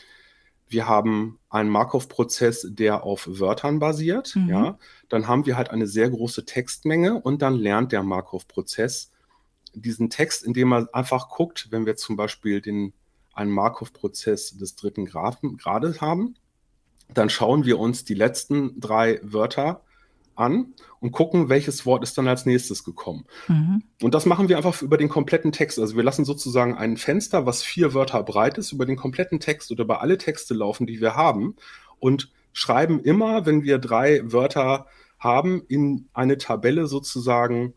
wir 0.68 0.88
haben 0.88 1.40
einen 1.50 1.70
Markov-Prozess, 1.70 2.68
der 2.70 3.04
auf 3.04 3.28
Wörtern 3.28 3.80
basiert, 3.80 4.36
mhm. 4.36 4.50
ja, 4.50 4.78
dann 5.08 5.28
haben 5.28 5.46
wir 5.46 5.58
halt 5.58 5.70
eine 5.70 5.88
sehr 5.88 6.10
große 6.10 6.46
Textmenge 6.46 7.22
und 7.22 7.42
dann 7.42 7.56
lernt 7.56 7.92
der 7.92 8.04
Markov-Prozess 8.04 9.12
diesen 9.74 10.10
Text, 10.10 10.44
indem 10.44 10.74
er 10.74 10.90
einfach 10.94 11.30
guckt, 11.30 11.68
wenn 11.72 11.86
wir 11.86 11.96
zum 11.96 12.16
Beispiel 12.16 12.62
den, 12.62 12.94
einen 13.34 13.52
Markov-Prozess 13.52 14.58
des 14.58 14.76
dritten 14.76 15.06
Grades 15.06 16.02
haben, 16.02 16.36
dann 17.14 17.30
schauen 17.30 17.66
wir 17.66 17.80
uns 17.80 18.04
die 18.04 18.14
letzten 18.14 18.80
drei 18.80 19.20
Wörter 19.24 19.84
an 20.40 20.74
und 21.00 21.12
gucken, 21.12 21.50
welches 21.50 21.86
Wort 21.86 22.04
ist 22.04 22.18
dann 22.18 22.28
als 22.28 22.46
nächstes 22.46 22.84
gekommen. 22.84 23.26
Mhm. 23.48 23.84
Und 24.02 24.14
das 24.14 24.26
machen 24.26 24.50
wir 24.50 24.58
einfach 24.58 24.82
über 24.82 24.98
den 24.98 25.10
kompletten 25.10 25.52
Text. 25.52 25.80
Also 25.80 25.96
wir 25.96 26.04
lassen 26.04 26.26
sozusagen 26.26 26.76
ein 26.76 26.98
Fenster, 26.98 27.46
was 27.46 27.64
vier 27.64 27.94
Wörter 27.94 28.24
breit 28.24 28.58
ist, 28.58 28.72
über 28.72 28.86
den 28.86 28.96
kompletten 28.96 29.40
Text 29.40 29.72
oder 29.72 29.84
über 29.84 30.02
alle 30.02 30.18
Texte 30.18 30.54
laufen, 30.54 30.88
die 30.88 31.02
wir 31.02 31.16
haben 31.16 31.56
und 32.00 32.32
schreiben 32.54 33.00
immer, 33.02 33.46
wenn 33.46 33.64
wir 33.64 33.78
drei 33.78 34.22
Wörter 34.24 34.88
haben, 35.18 35.64
in 35.68 36.08
eine 36.14 36.38
Tabelle 36.38 36.88
sozusagen 36.88 37.74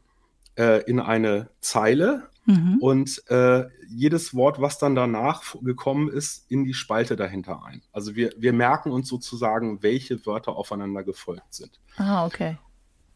äh, 0.57 0.83
in 0.85 1.01
eine 1.01 1.51
Zeile 1.61 2.29
mhm. 2.47 2.79
und 2.81 3.23
äh, 3.29 3.65
jedes 3.89 4.35
Wort, 4.35 4.61
was 4.61 4.79
dann 4.79 4.95
danach 4.95 5.55
gekommen 5.63 6.09
ist, 6.09 6.51
in 6.51 6.65
die 6.65 6.75
Spalte 6.75 7.17
dahinter 7.17 7.65
ein. 7.65 7.83
Also 7.93 8.17
wir, 8.17 8.33
wir 8.37 8.53
merken 8.53 8.91
uns 8.91 9.09
sozusagen, 9.09 9.83
welche 9.83 10.25
Wörter 10.27 10.57
aufeinander 10.57 11.05
gefolgt 11.05 11.55
sind. 11.55 11.81
Ah, 11.97 12.27
okay. 12.27 12.59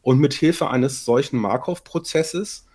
Und 0.01 0.19
mit 0.19 0.33
Hilfe 0.33 0.69
eines 0.69 1.03
solchen 1.03 1.37
Markov-Prozesses 1.39 2.65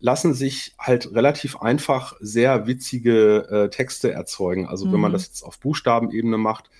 lassen 0.00 0.34
sich 0.34 0.74
halt 0.78 1.14
relativ 1.14 1.56
einfach 1.56 2.14
sehr 2.20 2.66
witzige 2.66 3.48
äh, 3.48 3.70
Texte 3.70 4.12
erzeugen. 4.12 4.66
Also 4.66 4.86
mhm. 4.86 4.92
wenn 4.92 5.00
man 5.00 5.10
mhm. 5.12 5.14
das 5.14 5.26
jetzt 5.26 5.42
auf 5.42 5.60
Buchstabenebene 5.60 6.36
macht, 6.38 6.70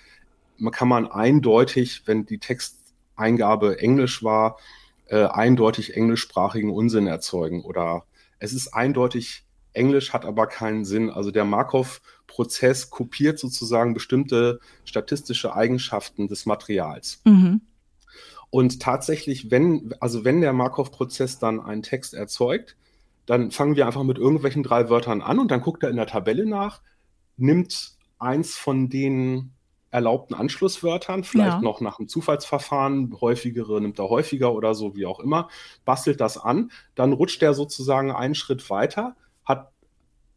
man 0.59 0.73
kann 0.73 0.89
man 0.89 1.11
eindeutig, 1.11 2.03
wenn 2.07 2.27
die 2.27 2.39
Texteingabe 2.39 3.79
Englisch 3.79 4.23
war, 4.23 4.59
äh, 5.07 5.25
eindeutig 5.25 5.97
englischsprachigen 5.97 6.71
Unsinn 6.71 7.07
erzeugen 7.07 7.63
oder 7.63 8.05
es 8.43 8.53
ist 8.53 8.75
eindeutig 8.75 9.45
Englisch, 9.73 10.13
hat 10.13 10.25
aber 10.25 10.49
keinen 10.49 10.85
Sinn. 10.85 11.11
Also 11.11 11.31
der 11.31 11.45
Markov-Prozess 11.45 12.91
kopiert 12.91 13.39
sozusagen 13.39 13.95
bestimmte 13.95 14.59
statistische 14.85 15.55
Eigenschaften 15.55 16.27
des 16.27 16.45
Materials. 16.45 17.23
Mhm. 17.25 17.61
Und 18.51 18.83
tatsächlich, 18.83 19.53
wenn, 19.53 19.95
also 20.01 20.25
wenn 20.25 20.41
der 20.41 20.53
Markov-Prozess 20.53 21.39
dann 21.39 21.61
einen 21.61 21.85
Text 21.85 22.15
erzeugt, 22.15 22.77
dann 23.27 23.53
fangen 23.53 23.77
wir 23.77 23.87
einfach 23.87 24.03
mit 24.03 24.19
irgendwelchen 24.19 24.65
drei 24.65 24.91
Wörtern 24.91 25.23
an 25.23 25.39
und 25.39 25.53
dann 25.53 25.61
guckt 25.61 25.85
er 25.85 25.91
in 25.91 25.97
der 25.97 26.09
Tabelle 26.09 26.45
nach, 26.45 26.83
nimmt 27.37 27.93
eins 28.19 28.57
von 28.57 28.89
den 28.89 29.53
erlaubten 29.93 30.35
Anschlusswörtern, 30.35 31.23
vielleicht 31.23 31.59
ja. 31.59 31.61
noch 31.61 31.81
nach 31.81 31.99
einem 31.99 32.09
Zufallsverfahren, 32.09 33.15
häufigere 33.21 33.81
nimmt 33.81 33.99
er 33.99 34.09
häufiger 34.09 34.53
oder 34.55 34.75
so, 34.75 34.97
wie 34.97 35.07
auch 35.07 35.21
immer, 35.21 35.49
bastelt 35.85 36.21
das 36.21 36.39
an, 36.39 36.73
dann 36.95 37.13
rutscht 37.13 37.43
er 37.43 37.55
sozusagen 37.55 38.11
einen 38.11 38.35
Schritt 38.35 38.69
weiter, 38.71 39.15
hat 39.45 39.71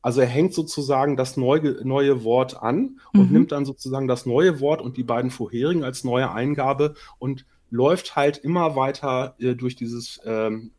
also 0.01 0.21
er 0.21 0.27
hängt 0.27 0.53
sozusagen 0.53 1.17
das 1.17 1.35
neue, 1.35 1.83
neue 1.83 2.23
Wort 2.23 2.61
an 2.61 2.99
und 3.13 3.27
mhm. 3.27 3.31
nimmt 3.31 3.51
dann 3.51 3.65
sozusagen 3.65 4.07
das 4.07 4.27
neue 4.27 4.59
Wort 4.59 4.79
und 4.79 4.97
die 4.97 5.03
beiden 5.03 5.31
vorherigen 5.31 5.83
als 5.83 6.03
neue 6.03 6.31
Eingabe 6.31 6.93
und 7.17 7.47
läuft 7.71 8.15
halt 8.15 8.37
immer 8.37 8.75
weiter 8.75 9.33
äh, 9.39 9.55
durch 9.55 9.75
dieses 9.75 10.21
ähm, 10.23 10.73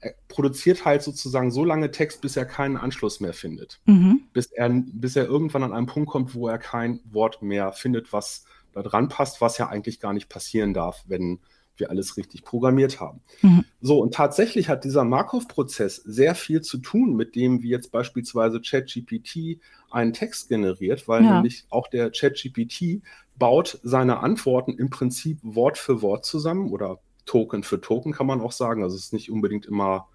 er 0.00 0.14
produziert 0.28 0.84
halt 0.84 1.02
sozusagen 1.02 1.50
so 1.50 1.64
lange 1.64 1.90
Text, 1.90 2.20
bis 2.22 2.36
er 2.36 2.46
keinen 2.46 2.76
Anschluss 2.76 3.20
mehr 3.20 3.34
findet. 3.34 3.80
Mhm. 3.84 4.22
Bis, 4.32 4.46
er, 4.46 4.70
bis 4.70 5.16
er 5.16 5.26
irgendwann 5.26 5.62
an 5.62 5.72
einen 5.72 5.86
Punkt 5.86 6.10
kommt, 6.10 6.34
wo 6.34 6.48
er 6.48 6.58
kein 6.58 7.00
Wort 7.04 7.42
mehr 7.42 7.72
findet, 7.72 8.12
was 8.12 8.44
da 8.72 8.82
dran 8.82 9.08
passt, 9.08 9.40
was 9.40 9.58
ja 9.58 9.68
eigentlich 9.68 10.00
gar 10.00 10.12
nicht 10.12 10.28
passieren 10.28 10.72
darf, 10.74 11.04
wenn 11.06 11.40
wir 11.76 11.90
alles 11.90 12.16
richtig 12.16 12.44
programmiert 12.44 13.00
haben. 13.00 13.20
Mhm. 13.42 13.64
So, 13.80 14.00
und 14.00 14.14
tatsächlich 14.14 14.68
hat 14.68 14.84
dieser 14.84 15.04
Markov-Prozess 15.04 15.96
sehr 15.96 16.34
viel 16.34 16.60
zu 16.60 16.78
tun 16.78 17.16
mit 17.16 17.34
dem, 17.34 17.62
wie 17.62 17.70
jetzt 17.70 17.90
beispielsweise 17.90 18.60
ChatGPT 18.60 19.60
einen 19.90 20.12
Text 20.12 20.48
generiert, 20.48 21.08
weil 21.08 21.24
ja. 21.24 21.34
nämlich 21.34 21.64
auch 21.70 21.88
der 21.88 22.10
ChatGPT 22.10 23.02
baut 23.36 23.80
seine 23.82 24.20
Antworten 24.20 24.78
im 24.78 24.90
Prinzip 24.90 25.38
Wort 25.42 25.78
für 25.78 26.02
Wort 26.02 26.24
zusammen 26.26 26.70
oder 26.70 27.00
Token 27.30 27.62
für 27.62 27.80
Token, 27.80 28.12
kann 28.12 28.26
man 28.26 28.40
auch 28.40 28.50
sagen. 28.50 28.82
Also 28.82 28.96
es 28.96 29.04
ist 29.04 29.12
nicht 29.12 29.30
unbedingt 29.30 29.64
immer, 29.64 30.08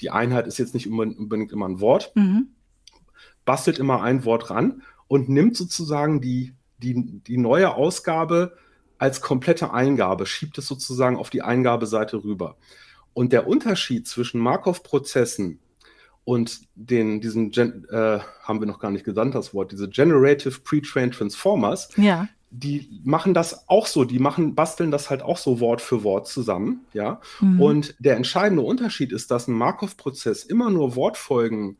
die 0.00 0.10
Einheit 0.10 0.46
ist 0.46 0.58
jetzt 0.58 0.74
nicht 0.74 0.88
unbedingt 0.88 1.50
immer 1.50 1.68
ein 1.68 1.80
Wort. 1.80 2.12
Mhm. 2.14 2.50
Bastelt 3.44 3.80
immer 3.80 4.00
ein 4.00 4.24
Wort 4.24 4.48
ran 4.50 4.82
und 5.08 5.28
nimmt 5.28 5.56
sozusagen 5.56 6.20
die, 6.20 6.54
die, 6.78 6.94
die 6.94 7.36
neue 7.36 7.74
Ausgabe 7.74 8.56
als 8.96 9.20
komplette 9.20 9.72
Eingabe, 9.72 10.24
schiebt 10.24 10.56
es 10.56 10.68
sozusagen 10.68 11.16
auf 11.16 11.30
die 11.30 11.42
Eingabeseite 11.42 12.22
rüber. 12.22 12.56
Und 13.12 13.32
der 13.32 13.48
Unterschied 13.48 14.06
zwischen 14.06 14.38
Markov-Prozessen 14.38 15.58
und 16.22 16.60
den, 16.76 17.20
diesen, 17.20 17.52
äh, 17.52 18.20
haben 18.44 18.60
wir 18.60 18.68
noch 18.68 18.78
gar 18.78 18.92
nicht 18.92 19.04
genannt, 19.04 19.34
das 19.34 19.52
Wort, 19.52 19.72
diese 19.72 19.88
Generative 19.88 20.60
Pre-Trained 20.60 21.14
Transformers, 21.14 21.88
ja 21.96 22.28
die 22.54 23.00
machen 23.02 23.32
das 23.32 23.66
auch 23.68 23.86
so, 23.86 24.04
die 24.04 24.18
machen, 24.18 24.54
basteln 24.54 24.90
das 24.90 25.08
halt 25.08 25.22
auch 25.22 25.38
so 25.38 25.58
Wort 25.58 25.80
für 25.80 26.04
Wort 26.04 26.28
zusammen, 26.28 26.84
ja. 26.92 27.20
Mhm. 27.40 27.60
Und 27.60 27.94
der 27.98 28.16
entscheidende 28.16 28.62
Unterschied 28.62 29.10
ist, 29.10 29.30
dass 29.30 29.48
ein 29.48 29.54
Markov-Prozess 29.54 30.44
immer 30.44 30.68
nur 30.68 30.94
Wortfolgen 30.94 31.78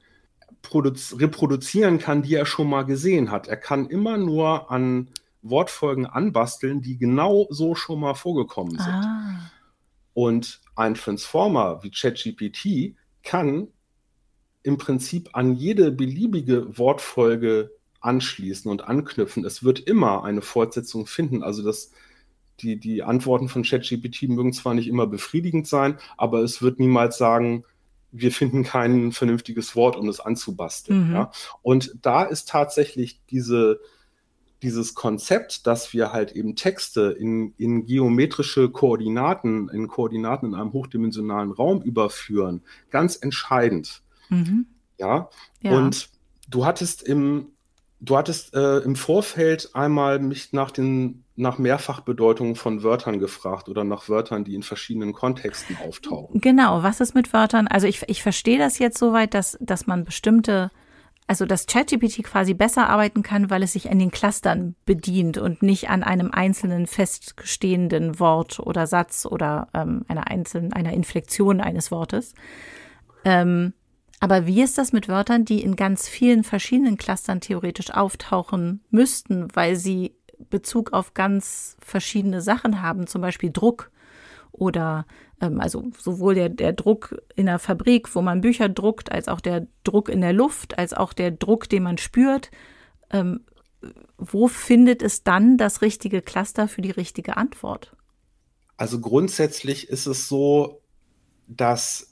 reproduzieren 0.72 1.98
kann, 1.98 2.22
die 2.22 2.34
er 2.34 2.46
schon 2.46 2.70
mal 2.70 2.84
gesehen 2.84 3.30
hat. 3.30 3.48
Er 3.48 3.58
kann 3.58 3.86
immer 3.86 4.16
nur 4.16 4.70
an 4.70 5.08
Wortfolgen 5.42 6.06
anbasteln, 6.06 6.80
die 6.80 6.96
genau 6.96 7.46
so 7.50 7.74
schon 7.74 8.00
mal 8.00 8.14
vorgekommen 8.14 8.78
sind. 8.78 8.88
Ah. 8.88 9.50
Und 10.14 10.60
ein 10.74 10.94
Transformer 10.94 11.82
wie 11.82 11.90
ChatGPT 11.90 12.96
kann 13.22 13.68
im 14.62 14.78
Prinzip 14.78 15.30
an 15.32 15.54
jede 15.54 15.90
beliebige 15.90 16.78
Wortfolge 16.78 17.72
anschließen 18.02 18.70
und 18.70 18.84
anknüpfen. 18.84 19.44
Es 19.44 19.64
wird 19.64 19.80
immer 19.80 20.24
eine 20.24 20.42
Fortsetzung 20.42 21.06
finden. 21.06 21.42
Also 21.42 21.62
das, 21.62 21.92
die, 22.60 22.76
die 22.76 23.02
Antworten 23.02 23.48
von 23.48 23.62
ChatGPT 23.62 24.28
mögen 24.28 24.52
zwar 24.52 24.74
nicht 24.74 24.88
immer 24.88 25.06
befriedigend 25.06 25.66
sein, 25.66 25.98
aber 26.16 26.40
es 26.40 26.62
wird 26.62 26.78
niemals 26.78 27.16
sagen, 27.16 27.64
wir 28.12 28.30
finden 28.30 28.62
kein 28.62 29.12
vernünftiges 29.12 29.74
Wort, 29.74 29.96
um 29.96 30.08
es 30.08 30.20
anzubasteln. 30.20 31.08
Mhm. 31.08 31.14
Ja? 31.14 31.30
Und 31.62 31.96
da 32.02 32.24
ist 32.24 32.48
tatsächlich 32.48 33.20
diese, 33.30 33.80
dieses 34.62 34.94
Konzept, 34.94 35.66
dass 35.66 35.92
wir 35.92 36.12
halt 36.12 36.32
eben 36.32 36.54
Texte 36.54 37.16
in, 37.18 37.54
in 37.56 37.86
geometrische 37.86 38.68
Koordinaten, 38.70 39.70
in 39.70 39.88
Koordinaten 39.88 40.46
in 40.46 40.54
einem 40.54 40.72
hochdimensionalen 40.72 41.52
Raum 41.52 41.82
überführen, 41.82 42.62
ganz 42.90 43.16
entscheidend. 43.16 44.02
Mhm. 44.28 44.66
Ja? 44.98 45.30
ja? 45.62 45.72
Und 45.72 46.10
du 46.48 46.66
hattest 46.66 47.02
im, 47.02 47.51
Du 48.04 48.16
hattest 48.16 48.52
äh, 48.52 48.78
im 48.78 48.96
Vorfeld 48.96 49.70
einmal 49.74 50.18
mich 50.18 50.52
nach 50.52 50.72
den 50.72 51.22
nach 51.36 51.58
Mehrfachbedeutungen 51.58 52.56
von 52.56 52.82
Wörtern 52.82 53.20
gefragt 53.20 53.68
oder 53.68 53.84
nach 53.84 54.08
Wörtern, 54.08 54.44
die 54.44 54.54
in 54.54 54.64
verschiedenen 54.64 55.12
Kontexten 55.12 55.76
auftauchen. 55.76 56.40
Genau, 56.40 56.82
was 56.82 57.00
ist 57.00 57.14
mit 57.14 57.32
Wörtern? 57.32 57.68
Also 57.68 57.86
ich, 57.86 58.02
ich 58.08 58.22
verstehe 58.22 58.58
das 58.58 58.78
jetzt 58.80 58.98
soweit, 58.98 59.34
dass, 59.34 59.56
dass 59.60 59.86
man 59.86 60.04
bestimmte, 60.04 60.70
also 61.28 61.46
dass 61.46 61.66
ChatGPT 61.66 62.24
quasi 62.24 62.54
besser 62.54 62.90
arbeiten 62.90 63.22
kann, 63.22 63.50
weil 63.50 63.62
es 63.62 63.72
sich 63.72 63.88
an 63.88 64.00
den 64.00 64.10
Clustern 64.10 64.74
bedient 64.84 65.38
und 65.38 65.62
nicht 65.62 65.88
an 65.88 66.02
einem 66.02 66.32
einzelnen 66.32 66.86
feststehenden 66.86 68.18
Wort 68.18 68.58
oder 68.58 68.86
Satz 68.88 69.24
oder 69.24 69.68
ähm, 69.74 70.04
einer 70.08 70.28
einzelnen, 70.28 70.72
einer 70.72 70.92
Inflexion 70.92 71.60
eines 71.60 71.92
Wortes. 71.92 72.34
Ähm, 73.24 73.72
aber 74.22 74.46
wie 74.46 74.62
ist 74.62 74.78
das 74.78 74.92
mit 74.92 75.08
Wörtern, 75.08 75.44
die 75.44 75.64
in 75.64 75.74
ganz 75.74 76.08
vielen 76.08 76.44
verschiedenen 76.44 76.96
Clustern 76.96 77.40
theoretisch 77.40 77.90
auftauchen 77.90 78.80
müssten, 78.88 79.48
weil 79.52 79.74
sie 79.74 80.14
Bezug 80.48 80.92
auf 80.92 81.12
ganz 81.12 81.76
verschiedene 81.80 82.40
Sachen 82.40 82.82
haben, 82.82 83.08
zum 83.08 83.20
Beispiel 83.20 83.50
Druck 83.50 83.90
oder 84.52 85.06
ähm, 85.40 85.60
also 85.60 85.90
sowohl 85.98 86.36
der, 86.36 86.50
der 86.50 86.72
Druck 86.72 87.20
in 87.34 87.46
der 87.46 87.58
Fabrik, 87.58 88.14
wo 88.14 88.22
man 88.22 88.42
Bücher 88.42 88.68
druckt, 88.68 89.10
als 89.10 89.26
auch 89.26 89.40
der 89.40 89.66
Druck 89.82 90.08
in 90.08 90.20
der 90.20 90.32
Luft, 90.32 90.78
als 90.78 90.94
auch 90.94 91.14
der 91.14 91.32
Druck, 91.32 91.68
den 91.68 91.82
man 91.82 91.98
spürt. 91.98 92.52
Ähm, 93.10 93.40
wo 94.18 94.46
findet 94.46 95.02
es 95.02 95.24
dann 95.24 95.56
das 95.56 95.82
richtige 95.82 96.22
Cluster 96.22 96.68
für 96.68 96.80
die 96.80 96.92
richtige 96.92 97.36
Antwort? 97.36 97.96
Also 98.76 99.00
grundsätzlich 99.00 99.88
ist 99.88 100.06
es 100.06 100.28
so, 100.28 100.80
dass 101.48 102.11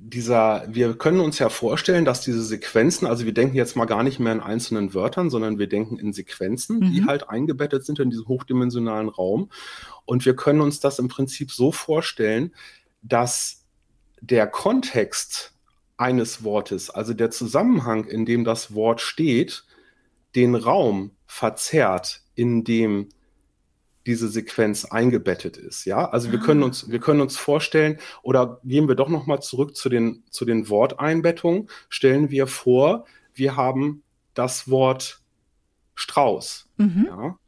dieser, 0.00 0.64
wir 0.68 0.94
können 0.94 1.20
uns 1.20 1.38
ja 1.38 1.48
vorstellen, 1.48 2.04
dass 2.04 2.20
diese 2.20 2.42
Sequenzen, 2.42 3.06
also 3.06 3.24
wir 3.24 3.34
denken 3.34 3.56
jetzt 3.56 3.76
mal 3.76 3.84
gar 3.84 4.02
nicht 4.02 4.20
mehr 4.20 4.32
in 4.32 4.40
einzelnen 4.40 4.94
Wörtern, 4.94 5.28
sondern 5.28 5.58
wir 5.58 5.68
denken 5.68 5.98
in 5.98 6.12
Sequenzen, 6.12 6.78
mhm. 6.78 6.92
die 6.92 7.04
halt 7.04 7.28
eingebettet 7.28 7.84
sind 7.84 7.98
in 7.98 8.10
diesem 8.10 8.28
hochdimensionalen 8.28 9.08
Raum. 9.08 9.50
Und 10.04 10.24
wir 10.24 10.36
können 10.36 10.60
uns 10.60 10.80
das 10.80 10.98
im 10.98 11.08
Prinzip 11.08 11.50
so 11.50 11.72
vorstellen, 11.72 12.54
dass 13.02 13.64
der 14.20 14.46
Kontext 14.46 15.54
eines 15.96 16.44
Wortes, 16.44 16.90
also 16.90 17.12
der 17.12 17.30
Zusammenhang, 17.30 18.04
in 18.04 18.24
dem 18.24 18.44
das 18.44 18.74
Wort 18.74 19.00
steht, 19.00 19.64
den 20.36 20.54
Raum 20.54 21.10
verzerrt, 21.26 22.22
in 22.34 22.62
dem 22.62 23.08
diese 24.08 24.28
Sequenz 24.28 24.86
eingebettet 24.86 25.58
ist. 25.58 25.84
Ja, 25.84 26.08
also 26.08 26.32
wir 26.32 26.40
können 26.40 26.62
ah. 26.62 26.66
uns, 26.66 26.90
wir 26.90 26.98
können 26.98 27.20
uns 27.20 27.36
vorstellen, 27.36 27.98
oder 28.22 28.58
gehen 28.64 28.88
wir 28.88 28.94
doch 28.94 29.10
nochmal 29.10 29.40
zurück 29.42 29.76
zu 29.76 29.90
den, 29.90 30.24
zu 30.30 30.46
den 30.46 30.70
Worteinbettungen. 30.70 31.68
Stellen 31.90 32.30
wir 32.30 32.46
vor, 32.46 33.04
wir 33.34 33.54
haben 33.54 34.02
das 34.32 34.70
Wort 34.70 35.20
Strauß. 35.94 36.68
Mhm. 36.78 37.04
Ja, 37.06 37.38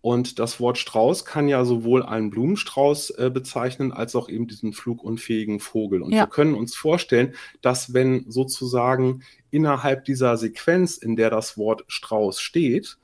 Und 0.00 0.38
das 0.38 0.60
Wort 0.60 0.78
Strauß 0.78 1.26
kann 1.26 1.46
ja 1.46 1.64
sowohl 1.66 2.02
einen 2.02 2.30
Blumenstrauß 2.30 3.10
äh, 3.10 3.30
bezeichnen, 3.30 3.92
als 3.92 4.16
auch 4.16 4.30
eben 4.30 4.46
diesen 4.46 4.72
flugunfähigen 4.72 5.60
Vogel. 5.60 6.00
Und 6.00 6.12
ja. 6.12 6.22
wir 6.22 6.28
können 6.28 6.54
uns 6.54 6.74
vorstellen, 6.74 7.34
dass 7.60 7.92
wenn 7.92 8.24
sozusagen 8.30 9.22
innerhalb 9.50 10.06
dieser 10.06 10.38
Sequenz, 10.38 10.96
in 10.96 11.16
der 11.16 11.28
das 11.28 11.58
Wort 11.58 11.84
Strauß 11.86 12.40
steht, 12.40 12.96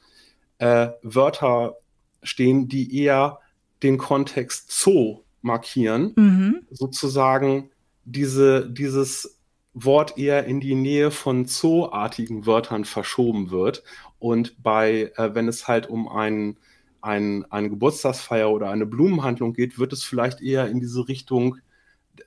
äh, 0.57 0.89
Wörter 1.03 1.77
stehen, 2.25 2.69
die 2.69 3.03
eher 3.03 3.39
den 3.83 3.99
Kontext 3.99 4.73
Zoo 4.73 5.21
markieren, 5.43 6.13
mhm. 6.17 6.67
sozusagen 6.71 7.71
diese, 8.05 8.69
dieses 8.69 9.39
Wort 9.75 10.19
eher 10.19 10.45
in 10.47 10.61
die 10.61 10.75
Nähe 10.75 11.11
von 11.11 11.47
zooartigen 11.47 12.47
Wörtern 12.47 12.85
verschoben 12.85 13.51
wird. 13.51 13.83
Und 14.19 14.63
bei, 14.63 15.13
äh, 15.17 15.35
wenn 15.35 15.49
es 15.49 15.69
halt 15.69 15.89
um 15.89 16.09
einen 16.09 16.57
ein, 17.05 17.45
eine 17.51 17.69
Geburtstagsfeier 17.69 18.51
oder 18.51 18.71
eine 18.71 18.87
Blumenhandlung 18.87 19.53
geht, 19.53 19.79
wird 19.79 19.93
es 19.93 20.03
vielleicht 20.03 20.41
eher 20.41 20.69
in 20.69 20.81
diese 20.81 21.07
Richtung 21.07 21.59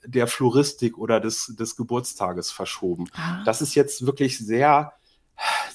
der 0.06 0.28
Floristik 0.28 0.98
oder 0.98 1.20
des, 1.20 1.56
des 1.58 1.76
Geburtstages 1.76 2.52
verschoben. 2.52 3.10
Ah. 3.14 3.44
Das 3.44 3.62
ist 3.62 3.74
jetzt 3.74 4.06
wirklich 4.06 4.38
sehr, 4.38 4.94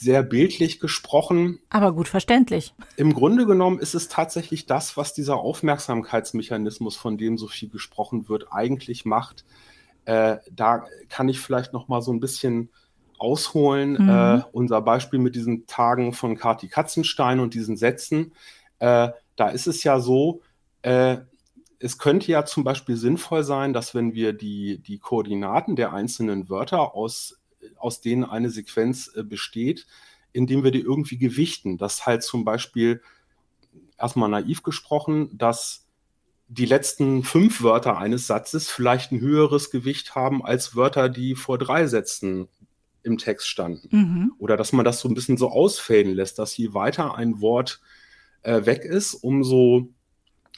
sehr 0.02 0.22
bildlich 0.22 0.80
gesprochen. 0.80 1.60
Aber 1.70 1.92
gut 1.92 2.08
verständlich. 2.08 2.74
Im 2.96 3.14
Grunde 3.14 3.46
genommen 3.46 3.78
ist 3.78 3.94
es 3.94 4.08
tatsächlich 4.08 4.66
das, 4.66 4.96
was 4.96 5.14
dieser 5.14 5.36
Aufmerksamkeitsmechanismus, 5.36 6.96
von 6.96 7.16
dem 7.18 7.38
so 7.38 7.48
viel 7.48 7.68
gesprochen 7.68 8.28
wird, 8.28 8.46
eigentlich 8.50 9.04
macht. 9.04 9.44
Äh, 10.04 10.38
da 10.50 10.84
kann 11.08 11.28
ich 11.28 11.40
vielleicht 11.40 11.72
noch 11.72 11.88
mal 11.88 12.02
so 12.02 12.12
ein 12.12 12.20
bisschen 12.20 12.70
ausholen. 13.18 13.92
Mhm. 13.92 14.08
Äh, 14.08 14.42
unser 14.52 14.82
Beispiel 14.82 15.18
mit 15.18 15.34
diesen 15.36 15.66
Tagen 15.66 16.12
von 16.12 16.36
Kati 16.36 16.68
Katzenstein 16.68 17.40
und 17.40 17.54
diesen 17.54 17.76
Sätzen 17.76 18.32
äh, 18.82 19.12
da 19.36 19.48
ist 19.48 19.68
es 19.68 19.84
ja 19.84 20.00
so, 20.00 20.42
äh, 20.82 21.18
es 21.78 21.98
könnte 21.98 22.32
ja 22.32 22.44
zum 22.44 22.64
Beispiel 22.64 22.96
sinnvoll 22.96 23.44
sein, 23.44 23.72
dass 23.72 23.94
wenn 23.94 24.12
wir 24.12 24.32
die, 24.32 24.78
die 24.78 24.98
Koordinaten 24.98 25.76
der 25.76 25.92
einzelnen 25.92 26.48
Wörter, 26.48 26.94
aus, 26.96 27.40
aus 27.76 28.00
denen 28.00 28.24
eine 28.24 28.50
Sequenz 28.50 29.10
äh, 29.14 29.22
besteht, 29.22 29.86
indem 30.32 30.64
wir 30.64 30.70
die 30.70 30.80
irgendwie 30.80 31.18
gewichten, 31.18 31.78
dass 31.78 32.06
halt 32.06 32.22
zum 32.22 32.44
Beispiel 32.44 33.02
erstmal 33.98 34.28
naiv 34.28 34.62
gesprochen, 34.62 35.36
dass 35.36 35.86
die 36.48 36.66
letzten 36.66 37.22
fünf 37.22 37.62
Wörter 37.62 37.98
eines 37.98 38.26
Satzes 38.26 38.68
vielleicht 38.68 39.12
ein 39.12 39.20
höheres 39.20 39.70
Gewicht 39.70 40.14
haben 40.14 40.44
als 40.44 40.76
Wörter, 40.76 41.08
die 41.08 41.34
vor 41.34 41.56
drei 41.56 41.86
Sätzen 41.86 42.48
im 43.02 43.18
Text 43.18 43.48
standen. 43.48 43.88
Mhm. 43.90 44.32
Oder 44.38 44.56
dass 44.56 44.72
man 44.72 44.84
das 44.84 45.00
so 45.00 45.08
ein 45.08 45.14
bisschen 45.14 45.36
so 45.36 45.50
ausfäden 45.50 46.12
lässt, 46.14 46.38
dass 46.38 46.56
je 46.56 46.74
weiter 46.74 47.14
ein 47.14 47.40
Wort 47.40 47.80
äh, 48.42 48.66
weg 48.66 48.84
ist, 48.84 49.14
umso 49.14 49.88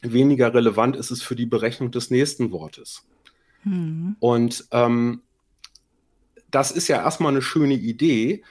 weniger 0.03 0.53
relevant 0.53 0.97
ist 0.97 1.11
es 1.11 1.23
für 1.23 1.37
die 1.37 1.47
Berechnung 1.47 1.91
des 1.91 2.11
nächsten 2.11 2.51
Wortes. 2.51 3.07
Mhm. 3.65 4.17
Und 4.21 4.67
ähm, 4.73 5.23
das 6.55 6.71
ist 6.71 6.89
ja 6.89 7.03
erstmal 7.03 7.33
eine 7.33 7.43
schöne 7.43 7.75
Idee, 7.75 8.45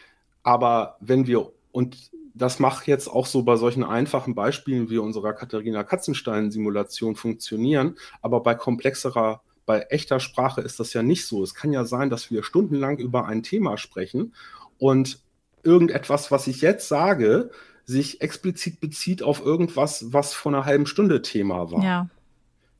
aber 0.43 0.97
wenn 0.99 1.25
wir, 1.25 1.51
und 1.71 2.11
das 2.33 2.59
macht 2.59 2.87
jetzt 2.87 3.07
auch 3.07 3.25
so 3.25 3.43
bei 3.43 3.55
solchen 3.55 3.83
einfachen 3.83 4.35
Beispielen 4.35 4.89
wie 4.89 4.97
unserer 4.97 5.33
Katharina 5.33 5.83
Katzenstein-Simulation 5.83 7.15
funktionieren, 7.15 7.95
aber 8.21 8.41
bei 8.41 8.55
komplexerer, 8.55 9.41
bei 9.65 9.81
echter 9.89 10.19
Sprache 10.19 10.61
ist 10.61 10.79
das 10.79 10.93
ja 10.93 11.03
nicht 11.03 11.25
so. 11.25 11.43
Es 11.43 11.53
kann 11.53 11.71
ja 11.71 11.85
sein, 11.85 12.09
dass 12.09 12.29
wir 12.31 12.43
stundenlang 12.43 12.97
über 12.97 13.25
ein 13.25 13.43
Thema 13.43 13.77
sprechen 13.77 14.33
und 14.79 15.19
irgendetwas, 15.63 16.31
was 16.31 16.47
ich 16.47 16.61
jetzt 16.61 16.89
sage, 16.89 17.51
sich 17.85 18.21
explizit 18.21 18.81
bezieht 18.81 19.23
auf 19.23 19.45
irgendwas, 19.45 20.11
was 20.11 20.33
vor 20.33 20.51
einer 20.51 20.65
halben 20.65 20.87
Stunde 20.87 21.21
Thema 21.21 21.71
war. 21.71 21.83
Ja. 21.83 22.09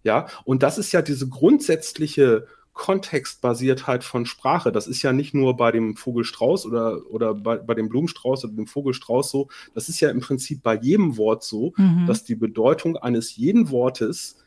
Ja, 0.03 0.27
und 0.43 0.63
das 0.63 0.77
ist 0.77 0.91
ja 0.91 1.01
diese 1.01 1.29
grundsätzliche 1.29 2.47
Kontextbasiertheit 2.73 4.03
von 4.03 4.25
Sprache. 4.25 4.71
Das 4.71 4.87
ist 4.87 5.01
ja 5.03 5.13
nicht 5.13 5.33
nur 5.33 5.55
bei 5.55 5.71
dem 5.71 5.95
Vogelstrauß 5.95 6.65
oder, 6.65 7.01
oder 7.09 7.35
bei, 7.35 7.57
bei 7.57 7.75
dem 7.75 7.87
Blumenstrauß 7.87 8.45
oder 8.45 8.53
dem 8.53 8.67
Vogelstrauß 8.67 9.29
so. 9.29 9.47
Das 9.73 9.89
ist 9.89 9.99
ja 9.99 10.09
im 10.09 10.21
Prinzip 10.21 10.63
bei 10.63 10.75
jedem 10.75 11.17
Wort 11.17 11.43
so, 11.43 11.73
mhm. 11.77 12.05
dass 12.07 12.23
die 12.23 12.35
Bedeutung 12.35 12.97
eines 12.97 13.35
jeden 13.35 13.69
Wortes 13.69 14.37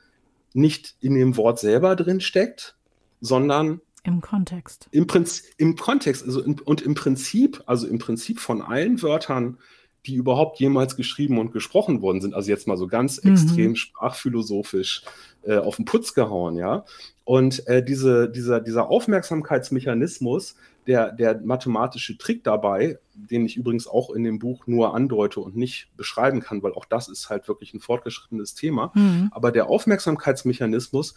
nicht 0.52 0.96
in 1.00 1.14
dem 1.14 1.36
Wort 1.36 1.60
selber 1.60 1.94
drin 1.94 2.20
steckt, 2.20 2.76
sondern 3.20 3.80
im 4.02 4.20
Kontext. 4.20 4.88
Im, 4.92 5.08
Prinzip, 5.08 5.44
im 5.56 5.74
Kontext, 5.74 6.24
also 6.24 6.40
in, 6.40 6.60
und 6.60 6.80
im 6.80 6.94
Prinzip, 6.94 7.62
also 7.66 7.88
im 7.88 7.98
Prinzip 7.98 8.38
von 8.38 8.62
allen 8.62 9.02
Wörtern, 9.02 9.58
die 10.06 10.14
überhaupt 10.14 10.58
jemals 10.60 10.96
geschrieben 10.96 11.38
und 11.38 11.52
gesprochen 11.52 12.02
worden 12.02 12.20
sind. 12.20 12.34
Also 12.34 12.50
jetzt 12.50 12.66
mal 12.66 12.76
so 12.76 12.86
ganz 12.86 13.22
mhm. 13.22 13.32
extrem 13.32 13.76
sprachphilosophisch 13.76 15.02
äh, 15.42 15.56
auf 15.56 15.76
den 15.76 15.84
Putz 15.84 16.14
gehauen, 16.14 16.56
ja. 16.56 16.84
Und 17.24 17.66
äh, 17.66 17.84
diese, 17.84 18.30
dieser, 18.30 18.60
dieser 18.60 18.88
Aufmerksamkeitsmechanismus, 18.88 20.54
der, 20.86 21.10
der 21.10 21.40
mathematische 21.40 22.16
Trick 22.16 22.44
dabei, 22.44 22.98
den 23.14 23.44
ich 23.44 23.56
übrigens 23.56 23.88
auch 23.88 24.10
in 24.10 24.22
dem 24.22 24.38
Buch 24.38 24.66
nur 24.66 24.94
andeute 24.94 25.40
und 25.40 25.56
nicht 25.56 25.88
beschreiben 25.96 26.40
kann, 26.40 26.62
weil 26.62 26.72
auch 26.74 26.84
das 26.84 27.08
ist 27.08 27.28
halt 27.28 27.48
wirklich 27.48 27.74
ein 27.74 27.80
fortgeschrittenes 27.80 28.54
Thema. 28.54 28.92
Mhm. 28.94 29.28
Aber 29.32 29.50
der 29.50 29.68
Aufmerksamkeitsmechanismus 29.68 31.16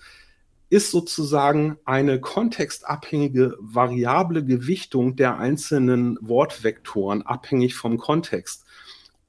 ist 0.70 0.92
sozusagen 0.92 1.78
eine 1.86 2.20
kontextabhängige 2.20 3.56
variable 3.60 4.44
Gewichtung 4.44 5.16
der 5.16 5.38
einzelnen 5.38 6.18
Wortvektoren 6.22 7.24
abhängig 7.24 7.76
vom 7.76 7.98
Kontext. 7.98 8.66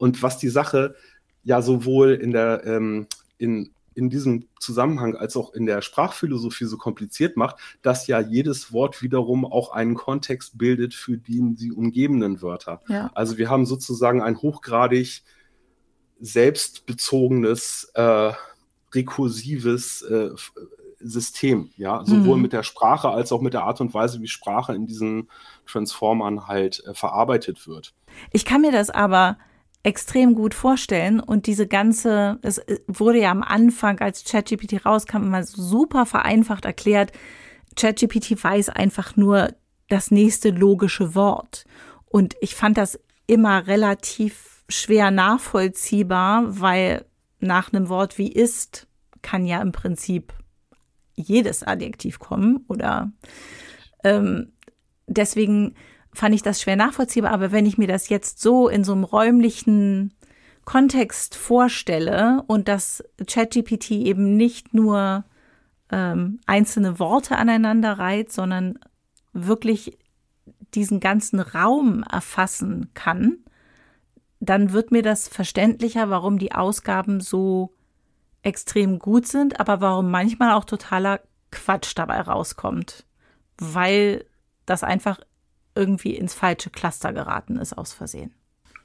Und 0.00 0.22
was 0.22 0.38
die 0.38 0.48
Sache 0.48 0.94
ja 1.44 1.60
sowohl 1.60 2.12
in 2.14 2.30
der 2.30 2.64
ähm, 2.64 3.06
in, 3.36 3.74
in 3.94 4.08
diesem 4.08 4.48
Zusammenhang 4.58 5.14
als 5.14 5.36
auch 5.36 5.52
in 5.52 5.66
der 5.66 5.82
Sprachphilosophie 5.82 6.64
so 6.64 6.78
kompliziert 6.78 7.36
macht, 7.36 7.56
dass 7.82 8.06
ja 8.06 8.18
jedes 8.18 8.72
Wort 8.72 9.02
wiederum 9.02 9.44
auch 9.44 9.72
einen 9.72 9.94
Kontext 9.94 10.56
bildet 10.56 10.94
für 10.94 11.18
die 11.18 11.54
sie 11.56 11.70
umgebenden 11.70 12.40
Wörter. 12.40 12.80
Ja. 12.88 13.10
Also 13.14 13.36
wir 13.36 13.50
haben 13.50 13.66
sozusagen 13.66 14.22
ein 14.22 14.40
hochgradig 14.40 15.22
selbstbezogenes, 16.18 17.90
äh, 17.92 18.32
rekursives 18.94 20.00
äh, 20.00 20.30
System, 20.98 21.70
ja, 21.76 22.04
sowohl 22.06 22.36
mhm. 22.36 22.42
mit 22.42 22.52
der 22.54 22.62
Sprache 22.62 23.10
als 23.10 23.32
auch 23.32 23.42
mit 23.42 23.52
der 23.52 23.64
Art 23.64 23.82
und 23.82 23.92
Weise, 23.92 24.22
wie 24.22 24.28
Sprache 24.28 24.74
in 24.74 24.86
diesen 24.86 25.28
Transformern 25.66 26.46
halt 26.46 26.82
äh, 26.86 26.94
verarbeitet 26.94 27.66
wird. 27.66 27.92
Ich 28.32 28.46
kann 28.46 28.62
mir 28.62 28.72
das 28.72 28.88
aber 28.88 29.36
extrem 29.82 30.34
gut 30.34 30.54
vorstellen. 30.54 31.20
Und 31.20 31.46
diese 31.46 31.66
ganze, 31.66 32.38
es 32.42 32.58
äh, 32.58 32.78
wurde 32.86 33.20
ja 33.20 33.30
am 33.30 33.42
Anfang, 33.42 34.00
als 34.00 34.24
ChatGPT 34.24 34.84
rauskam, 34.84 35.24
immer 35.24 35.44
super 35.44 36.06
vereinfacht 36.06 36.64
erklärt, 36.64 37.12
ChatGPT 37.76 38.42
weiß 38.42 38.68
einfach 38.70 39.16
nur 39.16 39.54
das 39.88 40.10
nächste 40.10 40.50
logische 40.50 41.14
Wort. 41.14 41.64
Und 42.06 42.34
ich 42.40 42.54
fand 42.54 42.76
das 42.76 42.98
immer 43.26 43.66
relativ 43.66 44.64
schwer 44.68 45.10
nachvollziehbar, 45.10 46.60
weil 46.60 47.04
nach 47.38 47.72
einem 47.72 47.88
Wort 47.88 48.18
wie 48.18 48.30
ist 48.30 48.86
kann 49.22 49.44
ja 49.44 49.60
im 49.60 49.72
Prinzip 49.72 50.32
jedes 51.14 51.62
Adjektiv 51.62 52.18
kommen 52.18 52.64
oder 52.68 53.12
ähm, 54.04 54.52
deswegen 55.06 55.74
fand 56.12 56.34
ich 56.34 56.42
das 56.42 56.60
schwer 56.60 56.76
nachvollziehbar. 56.76 57.32
Aber 57.32 57.52
wenn 57.52 57.66
ich 57.66 57.78
mir 57.78 57.88
das 57.88 58.08
jetzt 58.08 58.40
so 58.40 58.68
in 58.68 58.84
so 58.84 58.92
einem 58.92 59.04
räumlichen 59.04 60.14
Kontext 60.64 61.34
vorstelle 61.34 62.42
und 62.46 62.68
dass 62.68 63.02
ChatGPT 63.26 63.92
eben 63.92 64.36
nicht 64.36 64.74
nur 64.74 65.24
ähm, 65.90 66.40
einzelne 66.46 66.98
Worte 66.98 67.36
aneinander 67.36 67.98
reiht, 67.98 68.32
sondern 68.32 68.78
wirklich 69.32 69.98
diesen 70.74 71.00
ganzen 71.00 71.40
Raum 71.40 72.04
erfassen 72.04 72.90
kann, 72.94 73.38
dann 74.40 74.72
wird 74.72 74.90
mir 74.90 75.02
das 75.02 75.28
verständlicher, 75.28 76.08
warum 76.08 76.38
die 76.38 76.52
Ausgaben 76.52 77.20
so 77.20 77.74
extrem 78.42 78.98
gut 78.98 79.26
sind, 79.26 79.60
aber 79.60 79.80
warum 79.80 80.10
manchmal 80.10 80.54
auch 80.54 80.64
totaler 80.64 81.20
Quatsch 81.50 81.92
dabei 81.94 82.20
rauskommt, 82.20 83.04
weil 83.58 84.24
das 84.66 84.82
einfach 84.82 85.20
irgendwie 85.74 86.14
ins 86.14 86.34
falsche 86.34 86.70
Cluster 86.70 87.12
geraten 87.12 87.56
ist 87.56 87.76
aus 87.76 87.92
Versehen. 87.92 88.34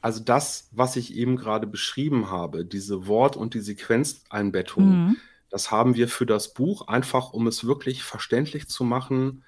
Also 0.02 0.24
das, 0.24 0.70
was 0.72 0.96
ich 0.98 1.16
eben 1.16 1.36
gerade 1.36 1.66
beschrieben 1.66 2.30
habe, 2.30 2.64
diese 2.64 3.08
Wort- 3.08 3.36
und 3.36 3.56
die 3.56 3.62
Sequenzeinbettung, 3.62 5.08
mhm. 5.08 5.18
das 5.50 5.72
haben 5.72 5.96
wir 5.96 6.08
für 6.08 6.28
das 6.28 6.54
Buch 6.54 6.88
einfach, 6.88 7.34
um 7.34 7.48
es 7.48 7.66
wirklich 7.66 8.04
verständlich 8.04 8.68
zu 8.68 8.84
machen, 8.84 9.44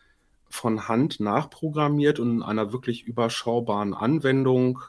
von 0.49 0.87
Hand 0.87 1.19
nachprogrammiert 1.19 2.19
und 2.19 2.37
in 2.37 2.43
einer 2.43 2.71
wirklich 2.71 3.03
überschaubaren 3.03 3.93
Anwendung 3.93 4.79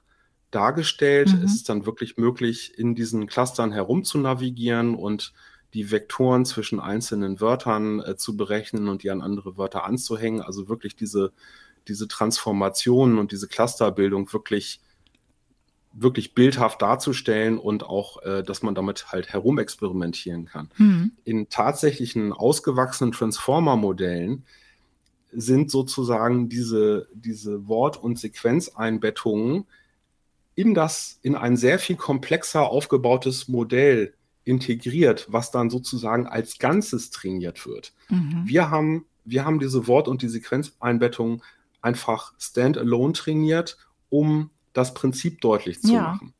dargestellt. 0.50 1.34
Mhm. 1.34 1.44
Es 1.44 1.54
ist 1.54 1.68
dann 1.68 1.84
wirklich 1.84 2.16
möglich, 2.16 2.78
in 2.78 2.94
diesen 2.94 3.26
Clustern 3.26 3.72
herumzunavigieren 3.72 4.94
und 4.94 5.32
die 5.74 5.90
Vektoren 5.90 6.46
zwischen 6.46 6.80
einzelnen 6.80 7.40
Wörtern 7.40 8.00
äh, 8.00 8.16
zu 8.16 8.36
berechnen 8.36 8.88
und 8.88 9.02
die 9.02 9.10
an 9.10 9.20
andere 9.20 9.58
Wörter 9.58 9.84
anzuhängen. 9.84 10.40
Also 10.40 10.68
wirklich 10.68 10.96
diese 10.96 11.32
diese 11.88 12.08
Transformationen 12.08 13.18
und 13.18 13.32
diese 13.32 13.48
Clusterbildung 13.48 14.32
wirklich 14.32 14.80
wirklich 16.00 16.34
bildhaft 16.34 16.82
darzustellen 16.82 17.58
und 17.58 17.82
auch, 17.82 18.22
äh, 18.22 18.42
dass 18.42 18.62
man 18.62 18.74
damit 18.74 19.10
halt 19.10 19.32
herumexperimentieren 19.32 20.46
kann. 20.46 20.70
Mhm. 20.76 21.12
In 21.24 21.48
tatsächlichen 21.48 22.32
ausgewachsenen 22.32 23.12
Transformer-Modellen 23.12 24.44
sind 25.32 25.70
sozusagen 25.70 26.48
diese, 26.48 27.08
diese 27.12 27.68
Wort- 27.68 28.02
und 28.02 28.18
Sequenzeinbettungen 28.18 29.66
in 30.54 30.74
das, 30.74 31.18
in 31.22 31.34
ein 31.34 31.56
sehr 31.56 31.78
viel 31.78 31.96
komplexer 31.96 32.68
aufgebautes 32.68 33.48
Modell 33.48 34.14
integriert, 34.44 35.26
was 35.30 35.50
dann 35.50 35.68
sozusagen 35.68 36.26
als 36.26 36.58
Ganzes 36.58 37.10
trainiert 37.10 37.66
wird. 37.66 37.92
Mhm. 38.08 38.42
Wir 38.44 38.70
haben, 38.70 39.04
wir 39.24 39.44
haben 39.44 39.58
diese 39.58 39.86
Wort- 39.86 40.08
und 40.08 40.22
die 40.22 40.28
Sequenzeinbettung 40.28 41.42
einfach 41.80 42.34
standalone 42.38 43.12
trainiert, 43.12 43.78
um 44.10 44.50
das 44.72 44.94
Prinzip 44.94 45.40
deutlich 45.40 45.80
zu 45.80 45.94
ja. 45.94 46.02
machen. 46.02 46.34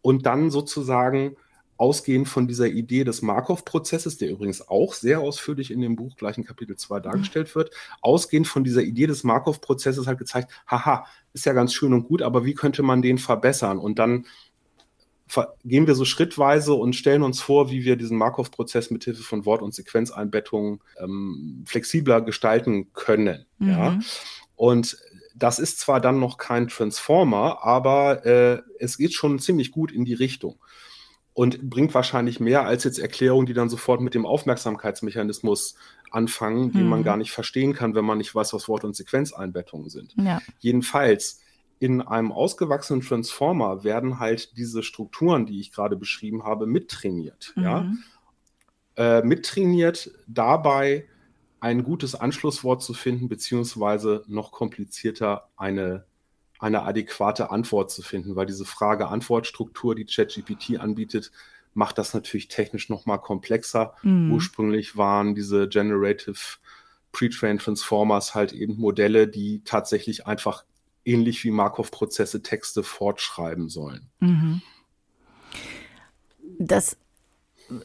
Und 0.00 0.26
dann 0.26 0.50
sozusagen 0.50 1.36
ausgehend 1.76 2.28
von 2.28 2.46
dieser 2.46 2.68
Idee 2.68 3.02
des 3.02 3.22
Markov-Prozesses, 3.22 4.16
der 4.16 4.30
übrigens 4.30 4.68
auch 4.68 4.94
sehr 4.94 5.20
ausführlich 5.20 5.72
in 5.72 5.80
dem 5.80 5.96
Buch 5.96 6.16
gleich 6.16 6.38
in 6.38 6.44
Kapitel 6.44 6.76
2 6.76 7.00
dargestellt 7.00 7.54
wird, 7.56 7.72
ausgehend 8.00 8.46
von 8.46 8.62
dieser 8.62 8.82
Idee 8.82 9.08
des 9.08 9.24
Markov-Prozesses 9.24 10.06
hat 10.06 10.18
gezeigt, 10.18 10.52
haha, 10.68 11.06
ist 11.32 11.44
ja 11.44 11.52
ganz 11.52 11.74
schön 11.74 11.92
und 11.92 12.04
gut, 12.04 12.22
aber 12.22 12.44
wie 12.44 12.54
könnte 12.54 12.84
man 12.84 13.02
den 13.02 13.18
verbessern? 13.18 13.78
Und 13.78 13.98
dann 13.98 14.26
gehen 15.64 15.86
wir 15.86 15.94
so 15.94 16.04
schrittweise 16.04 16.74
und 16.74 16.94
stellen 16.94 17.22
uns 17.22 17.40
vor, 17.40 17.70
wie 17.70 17.84
wir 17.84 17.96
diesen 17.96 18.18
Markov-Prozess 18.18 18.90
mit 18.90 19.02
Hilfe 19.02 19.22
von 19.22 19.44
Wort- 19.44 19.62
und 19.62 19.74
Sequenzeinbettungen 19.74 20.80
ähm, 21.00 21.64
flexibler 21.66 22.20
gestalten 22.20 22.92
können. 22.92 23.46
Mhm. 23.58 23.68
Ja? 23.68 23.98
Und 24.62 24.96
das 25.34 25.58
ist 25.58 25.80
zwar 25.80 26.00
dann 26.00 26.20
noch 26.20 26.38
kein 26.38 26.68
Transformer, 26.68 27.64
aber 27.64 28.24
äh, 28.24 28.62
es 28.78 28.96
geht 28.96 29.12
schon 29.12 29.40
ziemlich 29.40 29.72
gut 29.72 29.90
in 29.90 30.04
die 30.04 30.14
Richtung 30.14 30.60
und 31.32 31.68
bringt 31.68 31.92
wahrscheinlich 31.94 32.38
mehr 32.38 32.64
als 32.64 32.84
jetzt 32.84 33.00
Erklärungen, 33.00 33.46
die 33.46 33.54
dann 33.54 33.68
sofort 33.68 34.00
mit 34.00 34.14
dem 34.14 34.24
Aufmerksamkeitsmechanismus 34.24 35.74
anfangen, 36.12 36.70
die 36.70 36.84
man 36.84 37.00
mhm. 37.00 37.04
gar 37.04 37.16
nicht 37.16 37.32
verstehen 37.32 37.72
kann, 37.72 37.96
wenn 37.96 38.04
man 38.04 38.18
nicht 38.18 38.32
weiß, 38.32 38.52
was 38.52 38.68
Wort- 38.68 38.84
und 38.84 38.94
Sequenzeinbettungen 38.94 39.88
sind. 39.88 40.14
Ja. 40.16 40.40
Jedenfalls 40.60 41.40
in 41.80 42.00
einem 42.00 42.30
ausgewachsenen 42.30 43.00
Transformer 43.00 43.82
werden 43.82 44.20
halt 44.20 44.56
diese 44.56 44.84
Strukturen, 44.84 45.44
die 45.44 45.58
ich 45.58 45.72
gerade 45.72 45.96
beschrieben 45.96 46.44
habe, 46.44 46.68
mittrainiert. 46.68 47.52
Mhm. 47.56 47.64
Ja? 47.64 47.92
Äh, 48.94 49.22
mittrainiert 49.22 50.12
dabei 50.28 51.08
ein 51.62 51.84
gutes 51.84 52.16
Anschlusswort 52.16 52.82
zu 52.82 52.92
finden, 52.92 53.28
beziehungsweise 53.28 54.24
noch 54.26 54.50
komplizierter 54.50 55.48
eine, 55.56 56.04
eine 56.58 56.82
adäquate 56.82 57.52
Antwort 57.52 57.92
zu 57.92 58.02
finden, 58.02 58.34
weil 58.34 58.46
diese 58.46 58.64
Frage-Antwort-Struktur, 58.64 59.94
die 59.94 60.04
ChatGPT 60.04 60.80
anbietet, 60.80 61.30
macht 61.72 61.98
das 61.98 62.14
natürlich 62.14 62.48
technisch 62.48 62.88
nochmal 62.88 63.20
komplexer. 63.20 63.94
Mhm. 64.02 64.32
Ursprünglich 64.32 64.96
waren 64.96 65.36
diese 65.36 65.68
Generative 65.68 66.58
Pre-Trained 67.12 67.62
Transformers 67.62 68.34
halt 68.34 68.52
eben 68.52 68.76
Modelle, 68.76 69.28
die 69.28 69.62
tatsächlich 69.64 70.26
einfach 70.26 70.64
ähnlich 71.04 71.44
wie 71.44 71.52
Markov-Prozesse 71.52 72.42
Texte 72.42 72.82
fortschreiben 72.82 73.68
sollen. 73.68 74.08
Mhm. 74.18 74.62
Das 76.58 76.96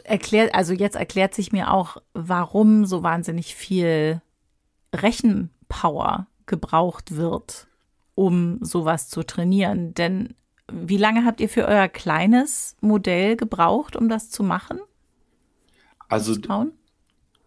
erklärt, 0.03 0.53
also 0.55 0.73
jetzt 0.73 0.95
erklärt 0.95 1.33
sich 1.33 1.51
mir 1.51 1.71
auch, 1.71 1.97
warum 2.13 2.85
so 2.85 3.03
wahnsinnig 3.03 3.55
viel 3.55 4.21
Rechenpower 4.93 6.27
gebraucht 6.45 7.15
wird, 7.15 7.67
um 8.15 8.59
sowas 8.61 9.09
zu 9.09 9.23
trainieren. 9.23 9.93
Denn 9.93 10.35
wie 10.71 10.97
lange 10.97 11.25
habt 11.25 11.39
ihr 11.39 11.49
für 11.49 11.65
euer 11.65 11.87
kleines 11.87 12.75
Modell 12.81 13.35
gebraucht, 13.35 13.95
um 13.95 14.09
das 14.09 14.29
zu 14.29 14.43
machen? 14.43 14.79
Also 16.09 16.35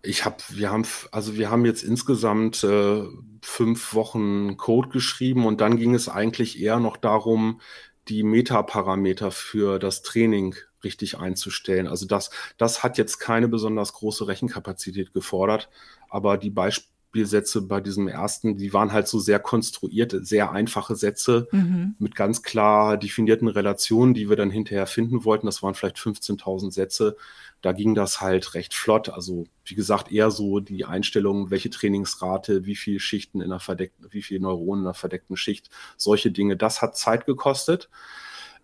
ich 0.02 0.24
habe, 0.24 0.36
wir 0.48 0.70
haben, 0.70 0.86
also 1.12 1.36
wir 1.36 1.50
haben 1.50 1.64
jetzt 1.64 1.82
insgesamt 1.82 2.64
äh, 2.64 3.02
fünf 3.42 3.94
Wochen 3.94 4.56
Code 4.56 4.88
geschrieben 4.88 5.46
und 5.46 5.60
dann 5.60 5.76
ging 5.76 5.94
es 5.94 6.08
eigentlich 6.08 6.60
eher 6.60 6.78
noch 6.78 6.96
darum, 6.96 7.60
die 8.08 8.22
Metaparameter 8.22 9.30
für 9.30 9.78
das 9.78 10.02
Training 10.02 10.54
richtig 10.82 11.18
einzustellen. 11.18 11.86
Also 11.86 12.06
das, 12.06 12.30
das 12.56 12.82
hat 12.82 12.98
jetzt 12.98 13.18
keine 13.18 13.48
besonders 13.48 13.92
große 13.92 14.26
Rechenkapazität 14.26 15.12
gefordert, 15.12 15.68
aber 16.08 16.38
die 16.38 16.50
Beispielsätze 16.50 17.62
bei 17.62 17.80
diesem 17.80 18.08
ersten, 18.08 18.56
die 18.56 18.72
waren 18.72 18.92
halt 18.92 19.06
so 19.06 19.18
sehr 19.18 19.38
konstruiert, 19.38 20.14
sehr 20.26 20.52
einfache 20.52 20.96
Sätze 20.96 21.48
mhm. 21.52 21.96
mit 21.98 22.14
ganz 22.14 22.42
klar 22.42 22.96
definierten 22.96 23.48
Relationen, 23.48 24.14
die 24.14 24.28
wir 24.28 24.36
dann 24.36 24.50
hinterher 24.50 24.86
finden 24.86 25.24
wollten. 25.24 25.46
Das 25.46 25.62
waren 25.62 25.74
vielleicht 25.74 25.98
15.000 25.98 26.72
Sätze. 26.72 27.16
Da 27.62 27.72
ging 27.72 27.94
das 27.94 28.20
halt 28.20 28.54
recht 28.54 28.74
flott. 28.74 29.08
Also 29.08 29.46
wie 29.64 29.74
gesagt, 29.74 30.10
eher 30.10 30.30
so 30.30 30.60
die 30.60 30.84
Einstellung, 30.84 31.50
welche 31.50 31.70
Trainingsrate, 31.70 32.64
wie 32.64 32.76
viele 32.76 33.00
Schichten 33.00 33.40
in 33.40 33.50
der 33.50 33.60
verdeckten, 33.60 34.06
wie 34.10 34.22
viele 34.22 34.40
Neuronen 34.40 34.82
in 34.82 34.86
der 34.86 34.94
verdeckten 34.94 35.36
Schicht, 35.36 35.70
solche 35.96 36.30
Dinge. 36.30 36.56
Das 36.56 36.82
hat 36.82 36.96
Zeit 36.96 37.26
gekostet. 37.26 37.90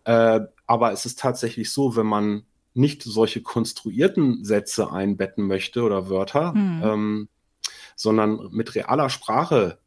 Äh, 0.04 0.40
aber 0.66 0.92
es 0.92 1.06
ist 1.06 1.18
tatsächlich 1.18 1.72
so, 1.72 1.96
wenn 1.96 2.06
man 2.06 2.44
nicht 2.74 3.02
solche 3.02 3.42
konstruierten 3.42 4.44
Sätze 4.44 4.92
einbetten 4.92 5.46
möchte 5.46 5.82
oder 5.82 6.08
Wörter, 6.10 6.52
hm. 6.52 6.82
ähm, 6.84 7.28
sondern 7.96 8.48
mit 8.52 8.74
realer 8.74 9.08
Sprache 9.08 9.78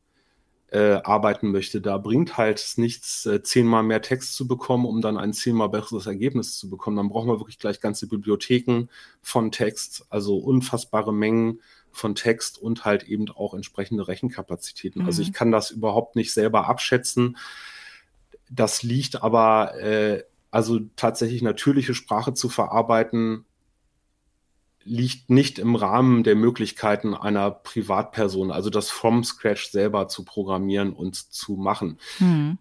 äh, 0.71 1.01
arbeiten 1.03 1.51
möchte, 1.51 1.81
da 1.81 1.97
bringt 1.97 2.37
halt 2.37 2.73
nichts, 2.77 3.25
äh, 3.25 3.41
zehnmal 3.41 3.83
mehr 3.83 4.01
Text 4.01 4.35
zu 4.35 4.47
bekommen, 4.47 4.85
um 4.85 5.01
dann 5.01 5.17
ein 5.17 5.33
zehnmal 5.33 5.69
besseres 5.69 6.05
Ergebnis 6.05 6.57
zu 6.57 6.69
bekommen. 6.69 6.97
Dann 6.97 7.09
brauchen 7.09 7.27
wir 7.27 7.39
wirklich 7.39 7.59
gleich 7.59 7.79
ganze 7.79 8.07
Bibliotheken 8.07 8.87
von 9.21 9.51
Text, 9.51 10.05
also 10.09 10.37
unfassbare 10.37 11.13
Mengen 11.13 11.59
von 11.91 12.15
Text 12.15 12.57
und 12.57 12.85
halt 12.85 13.03
eben 13.03 13.29
auch 13.29 13.53
entsprechende 13.53 14.07
Rechenkapazitäten. 14.07 15.01
Mhm. 15.01 15.07
Also 15.07 15.21
ich 15.21 15.33
kann 15.33 15.51
das 15.51 15.71
überhaupt 15.71 16.15
nicht 16.15 16.33
selber 16.33 16.67
abschätzen. 16.67 17.37
Das 18.49 18.83
liegt 18.83 19.23
aber, 19.23 19.75
äh, 19.79 20.23
also 20.51 20.79
tatsächlich 20.95 21.41
natürliche 21.41 21.93
Sprache 21.93 22.33
zu 22.33 22.49
verarbeiten, 22.49 23.45
liegt 24.89 25.29
nicht 25.29 25.59
im 25.59 25.75
Rahmen 25.75 26.23
der 26.23 26.35
Möglichkeiten 26.35 27.13
einer 27.13 27.51
Privatperson, 27.51 28.51
also 28.51 28.69
das 28.69 28.89
from 28.89 29.23
scratch 29.23 29.69
selber 29.69 30.07
zu 30.07 30.25
programmieren 30.25 30.93
und 30.93 31.15
zu 31.15 31.53
machen. 31.53 31.99
Hm. 32.17 32.57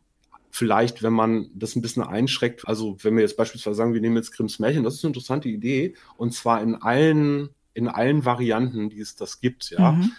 Vielleicht, 0.51 1.03
wenn 1.03 1.13
man 1.13 1.51
das 1.55 1.75
ein 1.75 1.83
bisschen 1.83 2.03
einschränkt, 2.03 2.69
also 2.69 2.97
wenn 3.03 3.17
wir 3.17 3.23
jetzt 3.23 3.37
beispielsweise 3.37 3.77
sagen, 3.77 3.95
wir 3.95 4.01
nehmen 4.01 4.17
jetzt 4.17 4.33
Grimms 4.33 4.59
Märchen, 4.59 4.85
das 4.85 4.95
ist 4.95 5.05
eine 5.05 5.11
interessante 5.11 5.49
Idee, 5.49 5.95
und 6.17 6.35
zwar 6.35 6.63
in 6.63 6.75
allen, 6.75 7.49
in 7.73 7.89
allen 7.89 8.25
Varianten, 8.25 8.91
die 8.91 9.01
es 9.01 9.17
das 9.17 9.41
gibt, 9.41 9.71
ja. 9.71 9.93
Mhm 9.93 10.13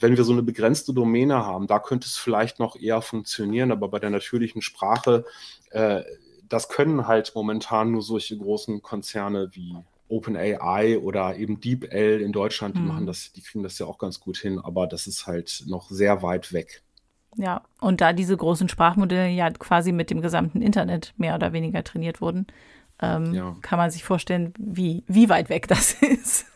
wenn 0.00 0.16
wir 0.16 0.22
so 0.22 0.32
eine 0.32 0.44
begrenzte 0.44 0.94
Domäne 0.94 1.44
haben, 1.44 1.66
da 1.66 1.80
könnte 1.80 2.06
es 2.06 2.16
vielleicht 2.16 2.60
noch 2.60 2.76
eher 2.76 3.02
funktionieren, 3.02 3.72
aber 3.72 3.88
bei 3.88 3.98
der 3.98 4.10
natürlichen 4.10 4.62
Sprache, 4.62 5.24
äh, 5.70 6.02
das 6.48 6.68
können 6.68 7.08
halt 7.08 7.32
momentan 7.34 7.90
nur 7.90 8.02
solche 8.02 8.38
großen 8.38 8.80
Konzerne 8.80 9.50
wie 9.52 9.76
OpenAI 10.08 10.98
oder 10.98 11.36
eben 11.36 11.60
DeepL 11.60 12.20
in 12.20 12.32
Deutschland, 12.32 12.76
die 12.76 12.80
mhm. 12.80 12.88
machen 12.88 13.06
das, 13.06 13.32
die 13.32 13.42
kriegen 13.42 13.62
das 13.62 13.78
ja 13.78 13.86
auch 13.86 13.98
ganz 13.98 14.20
gut 14.20 14.36
hin, 14.36 14.58
aber 14.58 14.86
das 14.86 15.06
ist 15.06 15.26
halt 15.26 15.64
noch 15.66 15.90
sehr 15.90 16.22
weit 16.22 16.52
weg. 16.52 16.82
Ja, 17.36 17.62
und 17.80 18.00
da 18.00 18.12
diese 18.12 18.36
großen 18.36 18.68
Sprachmodelle 18.68 19.28
ja 19.28 19.50
quasi 19.50 19.92
mit 19.92 20.10
dem 20.10 20.22
gesamten 20.22 20.62
Internet 20.62 21.14
mehr 21.16 21.34
oder 21.34 21.52
weniger 21.52 21.84
trainiert 21.84 22.20
wurden, 22.20 22.46
ähm, 23.00 23.32
ja. 23.34 23.56
kann 23.62 23.78
man 23.78 23.90
sich 23.90 24.02
vorstellen, 24.02 24.54
wie, 24.58 25.04
wie 25.06 25.28
weit 25.28 25.48
weg 25.48 25.68
das 25.68 25.92
ist. 26.02 26.46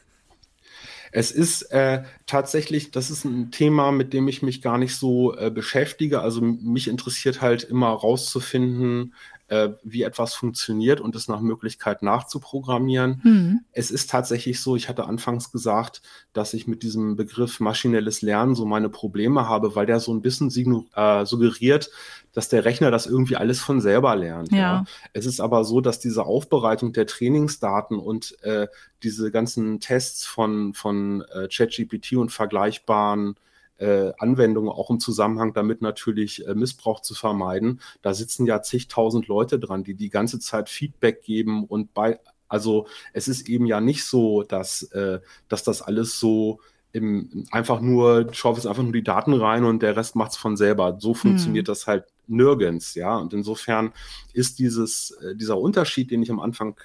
Es 1.14 1.30
ist 1.30 1.62
äh, 1.72 2.04
tatsächlich, 2.26 2.90
das 2.90 3.10
ist 3.10 3.24
ein 3.24 3.50
Thema, 3.50 3.92
mit 3.92 4.14
dem 4.14 4.28
ich 4.28 4.40
mich 4.40 4.62
gar 4.62 4.78
nicht 4.78 4.96
so 4.96 5.36
äh, 5.36 5.50
beschäftige. 5.50 6.22
Also 6.22 6.40
mich 6.40 6.88
interessiert 6.88 7.42
halt 7.42 7.64
immer 7.64 7.90
rauszufinden, 7.90 9.12
äh, 9.52 9.74
wie 9.82 10.02
etwas 10.02 10.32
funktioniert 10.32 10.98
und 11.02 11.14
es 11.14 11.28
nach 11.28 11.42
Möglichkeit 11.42 12.02
nachzuprogrammieren. 12.02 13.20
Mhm. 13.22 13.60
Es 13.72 13.90
ist 13.90 14.08
tatsächlich 14.08 14.62
so, 14.62 14.76
ich 14.76 14.88
hatte 14.88 15.04
anfangs 15.04 15.52
gesagt, 15.52 16.00
dass 16.32 16.54
ich 16.54 16.66
mit 16.66 16.82
diesem 16.82 17.16
Begriff 17.16 17.60
maschinelles 17.60 18.22
Lernen 18.22 18.54
so 18.54 18.64
meine 18.64 18.88
Probleme 18.88 19.46
habe, 19.46 19.74
weil 19.76 19.84
der 19.84 20.00
so 20.00 20.14
ein 20.14 20.22
bisschen 20.22 20.48
äh, 20.94 21.26
suggeriert, 21.26 21.90
dass 22.32 22.48
der 22.48 22.64
Rechner 22.64 22.90
das 22.90 23.04
irgendwie 23.04 23.36
alles 23.36 23.60
von 23.60 23.82
selber 23.82 24.16
lernt. 24.16 24.50
Ja. 24.52 24.58
ja. 24.58 24.84
Es 25.12 25.26
ist 25.26 25.38
aber 25.38 25.64
so, 25.64 25.82
dass 25.82 26.00
diese 26.00 26.24
Aufbereitung 26.24 26.94
der 26.94 27.06
Trainingsdaten 27.06 27.98
und 27.98 28.42
äh, 28.42 28.68
diese 29.02 29.30
ganzen 29.30 29.80
Tests 29.80 30.24
von, 30.24 30.72
von 30.72 31.24
äh, 31.34 31.46
ChatGPT 31.48 32.14
und 32.14 32.32
vergleichbaren 32.32 33.36
äh, 33.78 34.12
Anwendungen, 34.18 34.70
auch 34.70 34.90
im 34.90 35.00
Zusammenhang 35.00 35.52
damit 35.52 35.82
natürlich 35.82 36.46
äh, 36.46 36.54
Missbrauch 36.54 37.00
zu 37.00 37.14
vermeiden. 37.14 37.80
Da 38.02 38.14
sitzen 38.14 38.46
ja 38.46 38.62
zigtausend 38.62 39.28
Leute 39.28 39.58
dran, 39.58 39.84
die 39.84 39.94
die 39.94 40.10
ganze 40.10 40.38
Zeit 40.38 40.68
Feedback 40.68 41.22
geben 41.22 41.64
und 41.64 41.94
bei, 41.94 42.20
also 42.48 42.86
es 43.12 43.28
ist 43.28 43.48
eben 43.48 43.66
ja 43.66 43.80
nicht 43.80 44.04
so, 44.04 44.42
dass, 44.42 44.82
äh, 44.92 45.20
dass 45.48 45.64
das 45.64 45.82
alles 45.82 46.20
so 46.20 46.60
im, 46.92 47.46
einfach 47.50 47.80
nur, 47.80 48.32
schaufelst 48.32 48.66
einfach 48.66 48.82
nur 48.82 48.92
die 48.92 49.02
Daten 49.02 49.32
rein 49.32 49.64
und 49.64 49.82
der 49.82 49.96
Rest 49.96 50.14
macht 50.14 50.32
es 50.32 50.36
von 50.36 50.56
selber. 50.56 50.96
So 51.00 51.14
funktioniert 51.14 51.66
hm. 51.66 51.72
das 51.72 51.86
halt 51.86 52.04
nirgends, 52.26 52.94
ja. 52.94 53.16
Und 53.16 53.32
insofern 53.32 53.92
ist 54.32 54.58
dieses, 54.58 55.12
äh, 55.22 55.34
dieser 55.34 55.58
Unterschied, 55.58 56.10
den 56.10 56.22
ich 56.22 56.30
am 56.30 56.40
Anfang 56.40 56.78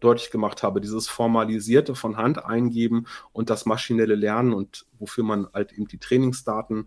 deutlich 0.00 0.30
gemacht 0.30 0.62
habe, 0.62 0.80
dieses 0.80 1.08
formalisierte 1.08 1.94
von 1.94 2.16
Hand 2.16 2.44
eingeben 2.44 3.06
und 3.32 3.50
das 3.50 3.66
maschinelle 3.66 4.14
Lernen 4.14 4.52
und 4.52 4.86
wofür 4.98 5.24
man 5.24 5.48
halt 5.52 5.72
eben 5.72 5.88
die 5.88 5.98
Trainingsdaten 5.98 6.86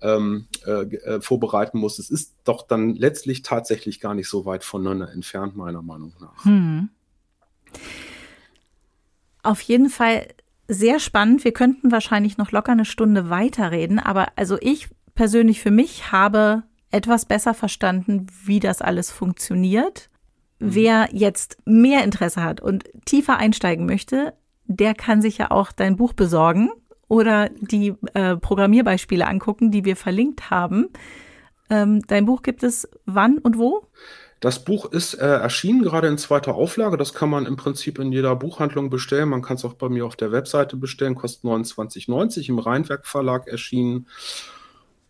ähm, 0.00 0.46
äh, 0.64 0.82
äh, 0.82 1.20
vorbereiten 1.20 1.78
muss. 1.78 1.98
Es 1.98 2.10
ist 2.10 2.36
doch 2.44 2.66
dann 2.66 2.94
letztlich 2.94 3.42
tatsächlich 3.42 4.00
gar 4.00 4.14
nicht 4.14 4.28
so 4.28 4.44
weit 4.44 4.64
voneinander 4.64 5.10
entfernt, 5.12 5.56
meiner 5.56 5.82
Meinung 5.82 6.14
nach. 6.20 6.44
Hm. 6.44 6.90
Auf 9.42 9.60
jeden 9.62 9.90
Fall 9.90 10.28
sehr 10.68 11.00
spannend. 11.00 11.44
Wir 11.44 11.52
könnten 11.52 11.90
wahrscheinlich 11.90 12.38
noch 12.38 12.52
locker 12.52 12.72
eine 12.72 12.84
Stunde 12.84 13.30
weiterreden, 13.30 13.98
aber 13.98 14.28
also 14.36 14.58
ich 14.60 14.88
persönlich 15.14 15.60
für 15.60 15.70
mich 15.70 16.12
habe 16.12 16.62
etwas 16.90 17.26
besser 17.26 17.54
verstanden, 17.54 18.26
wie 18.44 18.60
das 18.60 18.82
alles 18.82 19.10
funktioniert. 19.10 20.10
Mhm. 20.58 20.74
Wer 20.74 21.08
jetzt 21.12 21.58
mehr 21.64 22.04
Interesse 22.04 22.42
hat 22.42 22.60
und 22.60 22.84
tiefer 23.04 23.36
einsteigen 23.36 23.86
möchte, 23.86 24.34
der 24.66 24.94
kann 24.94 25.22
sich 25.22 25.38
ja 25.38 25.50
auch 25.50 25.72
dein 25.72 25.96
Buch 25.96 26.12
besorgen 26.12 26.70
oder 27.08 27.48
die 27.60 27.94
äh, 28.14 28.36
Programmierbeispiele 28.36 29.26
angucken, 29.26 29.70
die 29.70 29.84
wir 29.84 29.96
verlinkt 29.96 30.50
haben. 30.50 30.90
Ähm, 31.70 32.02
dein 32.06 32.26
Buch 32.26 32.42
gibt 32.42 32.62
es 32.62 32.88
wann 33.06 33.38
und 33.38 33.58
wo? 33.58 33.86
Das 34.40 34.64
Buch 34.64 34.92
ist 34.92 35.14
äh, 35.14 35.26
erschienen, 35.26 35.82
gerade 35.82 36.06
in 36.06 36.16
zweiter 36.16 36.54
Auflage. 36.54 36.96
Das 36.96 37.12
kann 37.12 37.28
man 37.28 37.44
im 37.44 37.56
Prinzip 37.56 37.98
in 37.98 38.12
jeder 38.12 38.36
Buchhandlung 38.36 38.88
bestellen. 38.88 39.30
Man 39.30 39.42
kann 39.42 39.56
es 39.56 39.64
auch 39.64 39.74
bei 39.74 39.88
mir 39.88 40.06
auf 40.06 40.14
der 40.14 40.30
Webseite 40.30 40.76
bestellen, 40.76 41.16
kostet 41.16 41.44
29,90 41.44 42.48
im 42.48 42.58
Rheinwerk 42.60 43.06
Verlag 43.06 43.48
erschienen. 43.48 44.06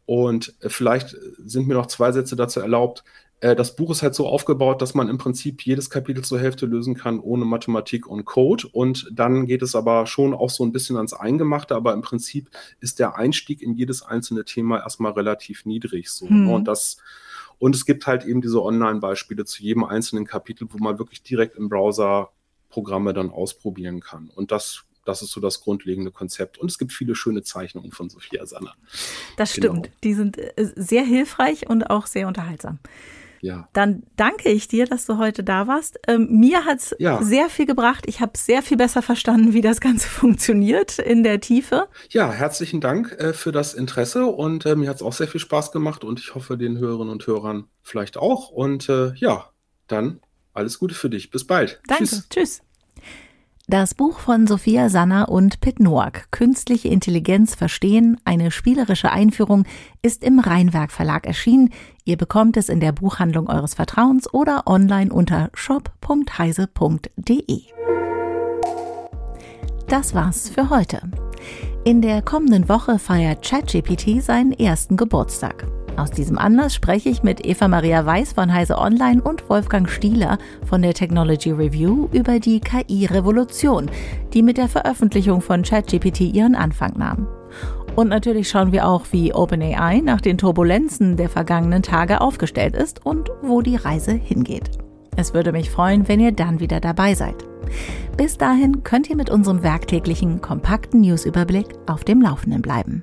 Und 0.07 0.55
äh, 0.61 0.70
vielleicht 0.70 1.14
sind 1.44 1.68
mir 1.68 1.74
noch 1.74 1.86
zwei 1.86 2.12
Sätze 2.12 2.36
dazu 2.36 2.61
erlaubt. 2.61 3.05
Äh, 3.41 3.55
das 3.55 3.76
Buch 3.76 3.91
ist 3.91 4.03
halt 4.03 4.14
so 4.14 4.26
aufgebaut, 4.26 4.82
dass 4.82 4.95
man 4.95 5.09
im 5.09 5.18
Prinzip 5.18 5.62
jedes 5.62 5.91
Kapitel 5.91 6.24
zur 6.24 6.41
Hälfte 6.41 6.66
lösen 6.66 6.95
kann 6.95 7.20
ohne 7.20 7.45
Mathematik 7.45 8.07
und 8.07 8.24
Code. 8.24 8.68
Und 8.72 9.09
dann 9.12 9.47
geht 9.47 9.62
es 9.62 9.74
aber 9.74 10.07
schon 10.07 10.34
auch 10.34 10.51
so 10.51 10.64
ein 10.64 10.72
bisschen 10.72 10.97
ans 10.97 11.14
Eingemachte. 11.14 11.74
Aber 11.74 11.93
im 11.93 12.03
Prinzip 12.03 12.51
ist 12.80 12.99
der 12.99 13.16
Einstieg 13.16 13.62
in 13.62 13.74
jedes 13.74 14.03
einzelne 14.03 14.45
Thema 14.45 14.78
erstmal 14.78 15.12
relativ 15.12 15.64
niedrig. 15.64 16.11
So. 16.11 16.28
Hm. 16.28 16.51
Und 16.51 16.64
das 16.66 16.99
und 17.59 17.74
es 17.74 17.84
gibt 17.84 18.07
halt 18.07 18.24
eben 18.24 18.41
diese 18.41 18.62
Online-Beispiele 18.62 19.45
zu 19.45 19.62
jedem 19.62 19.84
einzelnen 19.84 20.24
Kapitel, 20.24 20.68
wo 20.70 20.78
man 20.78 20.99
wirklich 20.99 21.22
direkt 21.22 21.57
im 21.57 21.68
Browser 21.68 22.30
Programme 22.68 23.12
dann 23.12 23.30
ausprobieren 23.30 24.01
kann. 24.01 24.30
Und 24.34 24.53
das, 24.53 24.84
das 25.05 25.22
ist 25.22 25.30
so 25.30 25.41
das 25.41 25.61
grundlegende 25.61 26.12
Konzept. 26.12 26.59
Und 26.59 26.70
es 26.70 26.78
gibt 26.78 26.93
viele 26.93 27.14
schöne 27.14 27.43
Zeichnungen 27.43 27.91
von 27.91 28.11
Sophia 28.11 28.47
Sanner. 28.47 28.74
Das 29.36 29.55
genau. 29.55 29.72
stimmt. 29.72 29.91
Die 30.05 30.14
sind 30.14 30.39
äh, 30.39 30.53
sehr 30.76 31.03
hilfreich 31.03 31.68
und 31.68 31.91
auch 31.91 32.07
sehr 32.07 32.28
unterhaltsam. 32.28 32.78
Ja. 33.41 33.68
Dann 33.72 34.03
danke 34.16 34.51
ich 34.51 34.68
dir, 34.68 34.86
dass 34.86 35.07
du 35.07 35.18
heute 35.18 35.45
da 35.45 35.66
warst. 35.66 35.99
Ähm, 36.07 36.28
mir 36.30 36.64
hat 36.64 36.78
es 36.78 36.97
ja. 36.99 37.22
sehr 37.22 37.49
viel 37.49 37.66
gebracht. 37.66 38.05
Ich 38.07 38.20
habe 38.20 38.32
sehr 38.36 38.62
viel 38.62 38.76
besser 38.76 39.03
verstanden, 39.03 39.53
wie 39.53 39.61
das 39.61 39.80
Ganze 39.80 40.09
funktioniert 40.09 40.99
in 40.99 41.22
der 41.22 41.41
Tiefe. 41.41 41.89
Ja, 42.11 42.30
herzlichen 42.32 42.80
Dank 42.80 43.12
äh, 43.18 43.32
für 43.32 43.53
das 43.53 43.74
Interesse 43.74 44.26
und 44.26 44.66
äh, 44.66 44.76
mir 44.76 44.89
hat 44.89 44.97
es 44.97 45.03
auch 45.03 45.12
sehr 45.12 45.28
viel 45.28 45.41
Spaß 45.41 45.72
gemacht 45.72 46.05
und 46.05 46.20
ich 46.20 46.34
hoffe 46.34 46.59
den 46.59 46.78
Hörerinnen 46.78 47.12
und 47.12 47.26
Hörern 47.26 47.64
vielleicht 47.82 48.16
auch. 48.16 48.51
Und 48.51 48.89
äh, 48.89 49.14
ja, 49.14 49.51
dann 49.86 50.20
alles 50.53 50.78
Gute 50.78 50.95
für 50.95 51.11
dich. 51.11 51.30
Bis 51.30 51.47
bald. 51.47 51.80
Danke. 51.86 52.05
Tschüss. 52.05 52.28
Tschüss. 52.28 52.62
Das 53.70 53.93
Buch 53.93 54.18
von 54.18 54.47
Sophia 54.47 54.89
Sanner 54.89 55.28
und 55.28 55.61
Pitt 55.61 55.78
Noack, 55.78 56.30
Künstliche 56.30 56.89
Intelligenz 56.89 57.55
verstehen, 57.55 58.18
eine 58.24 58.51
spielerische 58.51 59.11
Einführung, 59.11 59.66
ist 60.01 60.24
im 60.24 60.39
Rheinwerk 60.39 60.91
Verlag 60.91 61.26
erschienen. 61.26 61.68
Ihr 62.09 62.16
bekommt 62.16 62.56
es 62.56 62.70
in 62.70 62.80
der 62.80 62.92
Buchhandlung 62.92 63.50
eures 63.50 63.74
Vertrauens 63.74 64.32
oder 64.32 64.62
online 64.66 65.12
unter 65.12 65.50
shop.heise.de. 65.52 66.64
Das 69.88 70.14
war's 70.14 70.48
für 70.48 70.70
heute. 70.70 71.02
In 71.84 72.00
der 72.00 72.22
kommenden 72.22 72.70
Woche 72.70 72.98
feiert 72.98 73.44
ChatGPT 73.46 74.22
seinen 74.22 74.52
ersten 74.52 74.96
Geburtstag. 74.96 75.66
Aus 75.98 76.11
diesem 76.11 76.38
Anlass 76.38 76.74
spreche 76.74 77.11
ich 77.11 77.22
mit 77.22 77.44
Eva 77.44 77.68
Maria 77.68 78.06
Weiß 78.06 78.32
von 78.32 78.54
Heise 78.54 78.78
Online 78.78 79.20
und 79.20 79.46
Wolfgang 79.50 79.86
Stieler 79.86 80.38
von 80.64 80.80
der 80.80 80.94
Technology 80.94 81.50
Review 81.50 82.09
über 82.12 82.40
die 82.40 82.61
KI-Revolution, 82.61 83.90
die 84.32 84.42
mit 84.42 84.56
der 84.56 84.68
Veröffentlichung 84.68 85.42
von 85.42 85.61
ChatGPT 85.61 86.20
ihren 86.22 86.54
Anfang 86.54 86.96
nahm. 86.96 87.28
Und 87.99 88.11
natürlich 88.11 88.49
schauen 88.49 88.70
wir 88.70 88.86
auch, 88.86 89.07
wie 89.11 89.34
OpenAI 89.34 90.03
nach 90.05 90.20
den 90.20 90.38
Turbulenzen 90.38 91.16
der 91.16 91.28
vergangenen 91.28 91.82
Tage 91.82 92.20
aufgestellt 92.20 92.76
ist 92.76 93.05
und 93.05 93.28
wo 93.42 93.61
die 93.61 93.74
Reise 93.74 94.12
hingeht. 94.12 94.70
Es 95.16 95.34
würde 95.34 95.51
mich 95.51 95.68
freuen, 95.68 96.07
wenn 96.07 96.20
ihr 96.20 96.30
dann 96.30 96.61
wieder 96.61 96.78
dabei 96.78 97.14
seid. 97.14 97.34
Bis 98.16 98.38
dahin 98.38 98.84
könnt 98.84 99.11
ihr 99.11 99.16
mit 99.16 99.30
unserem 99.30 99.64
werktäglichen 99.64 100.40
kompakten 100.40 101.01
Newsüberblick 101.01 101.66
auf 101.88 102.05
dem 102.05 102.22
Laufenden 102.22 102.62
bleiben. 102.62 103.03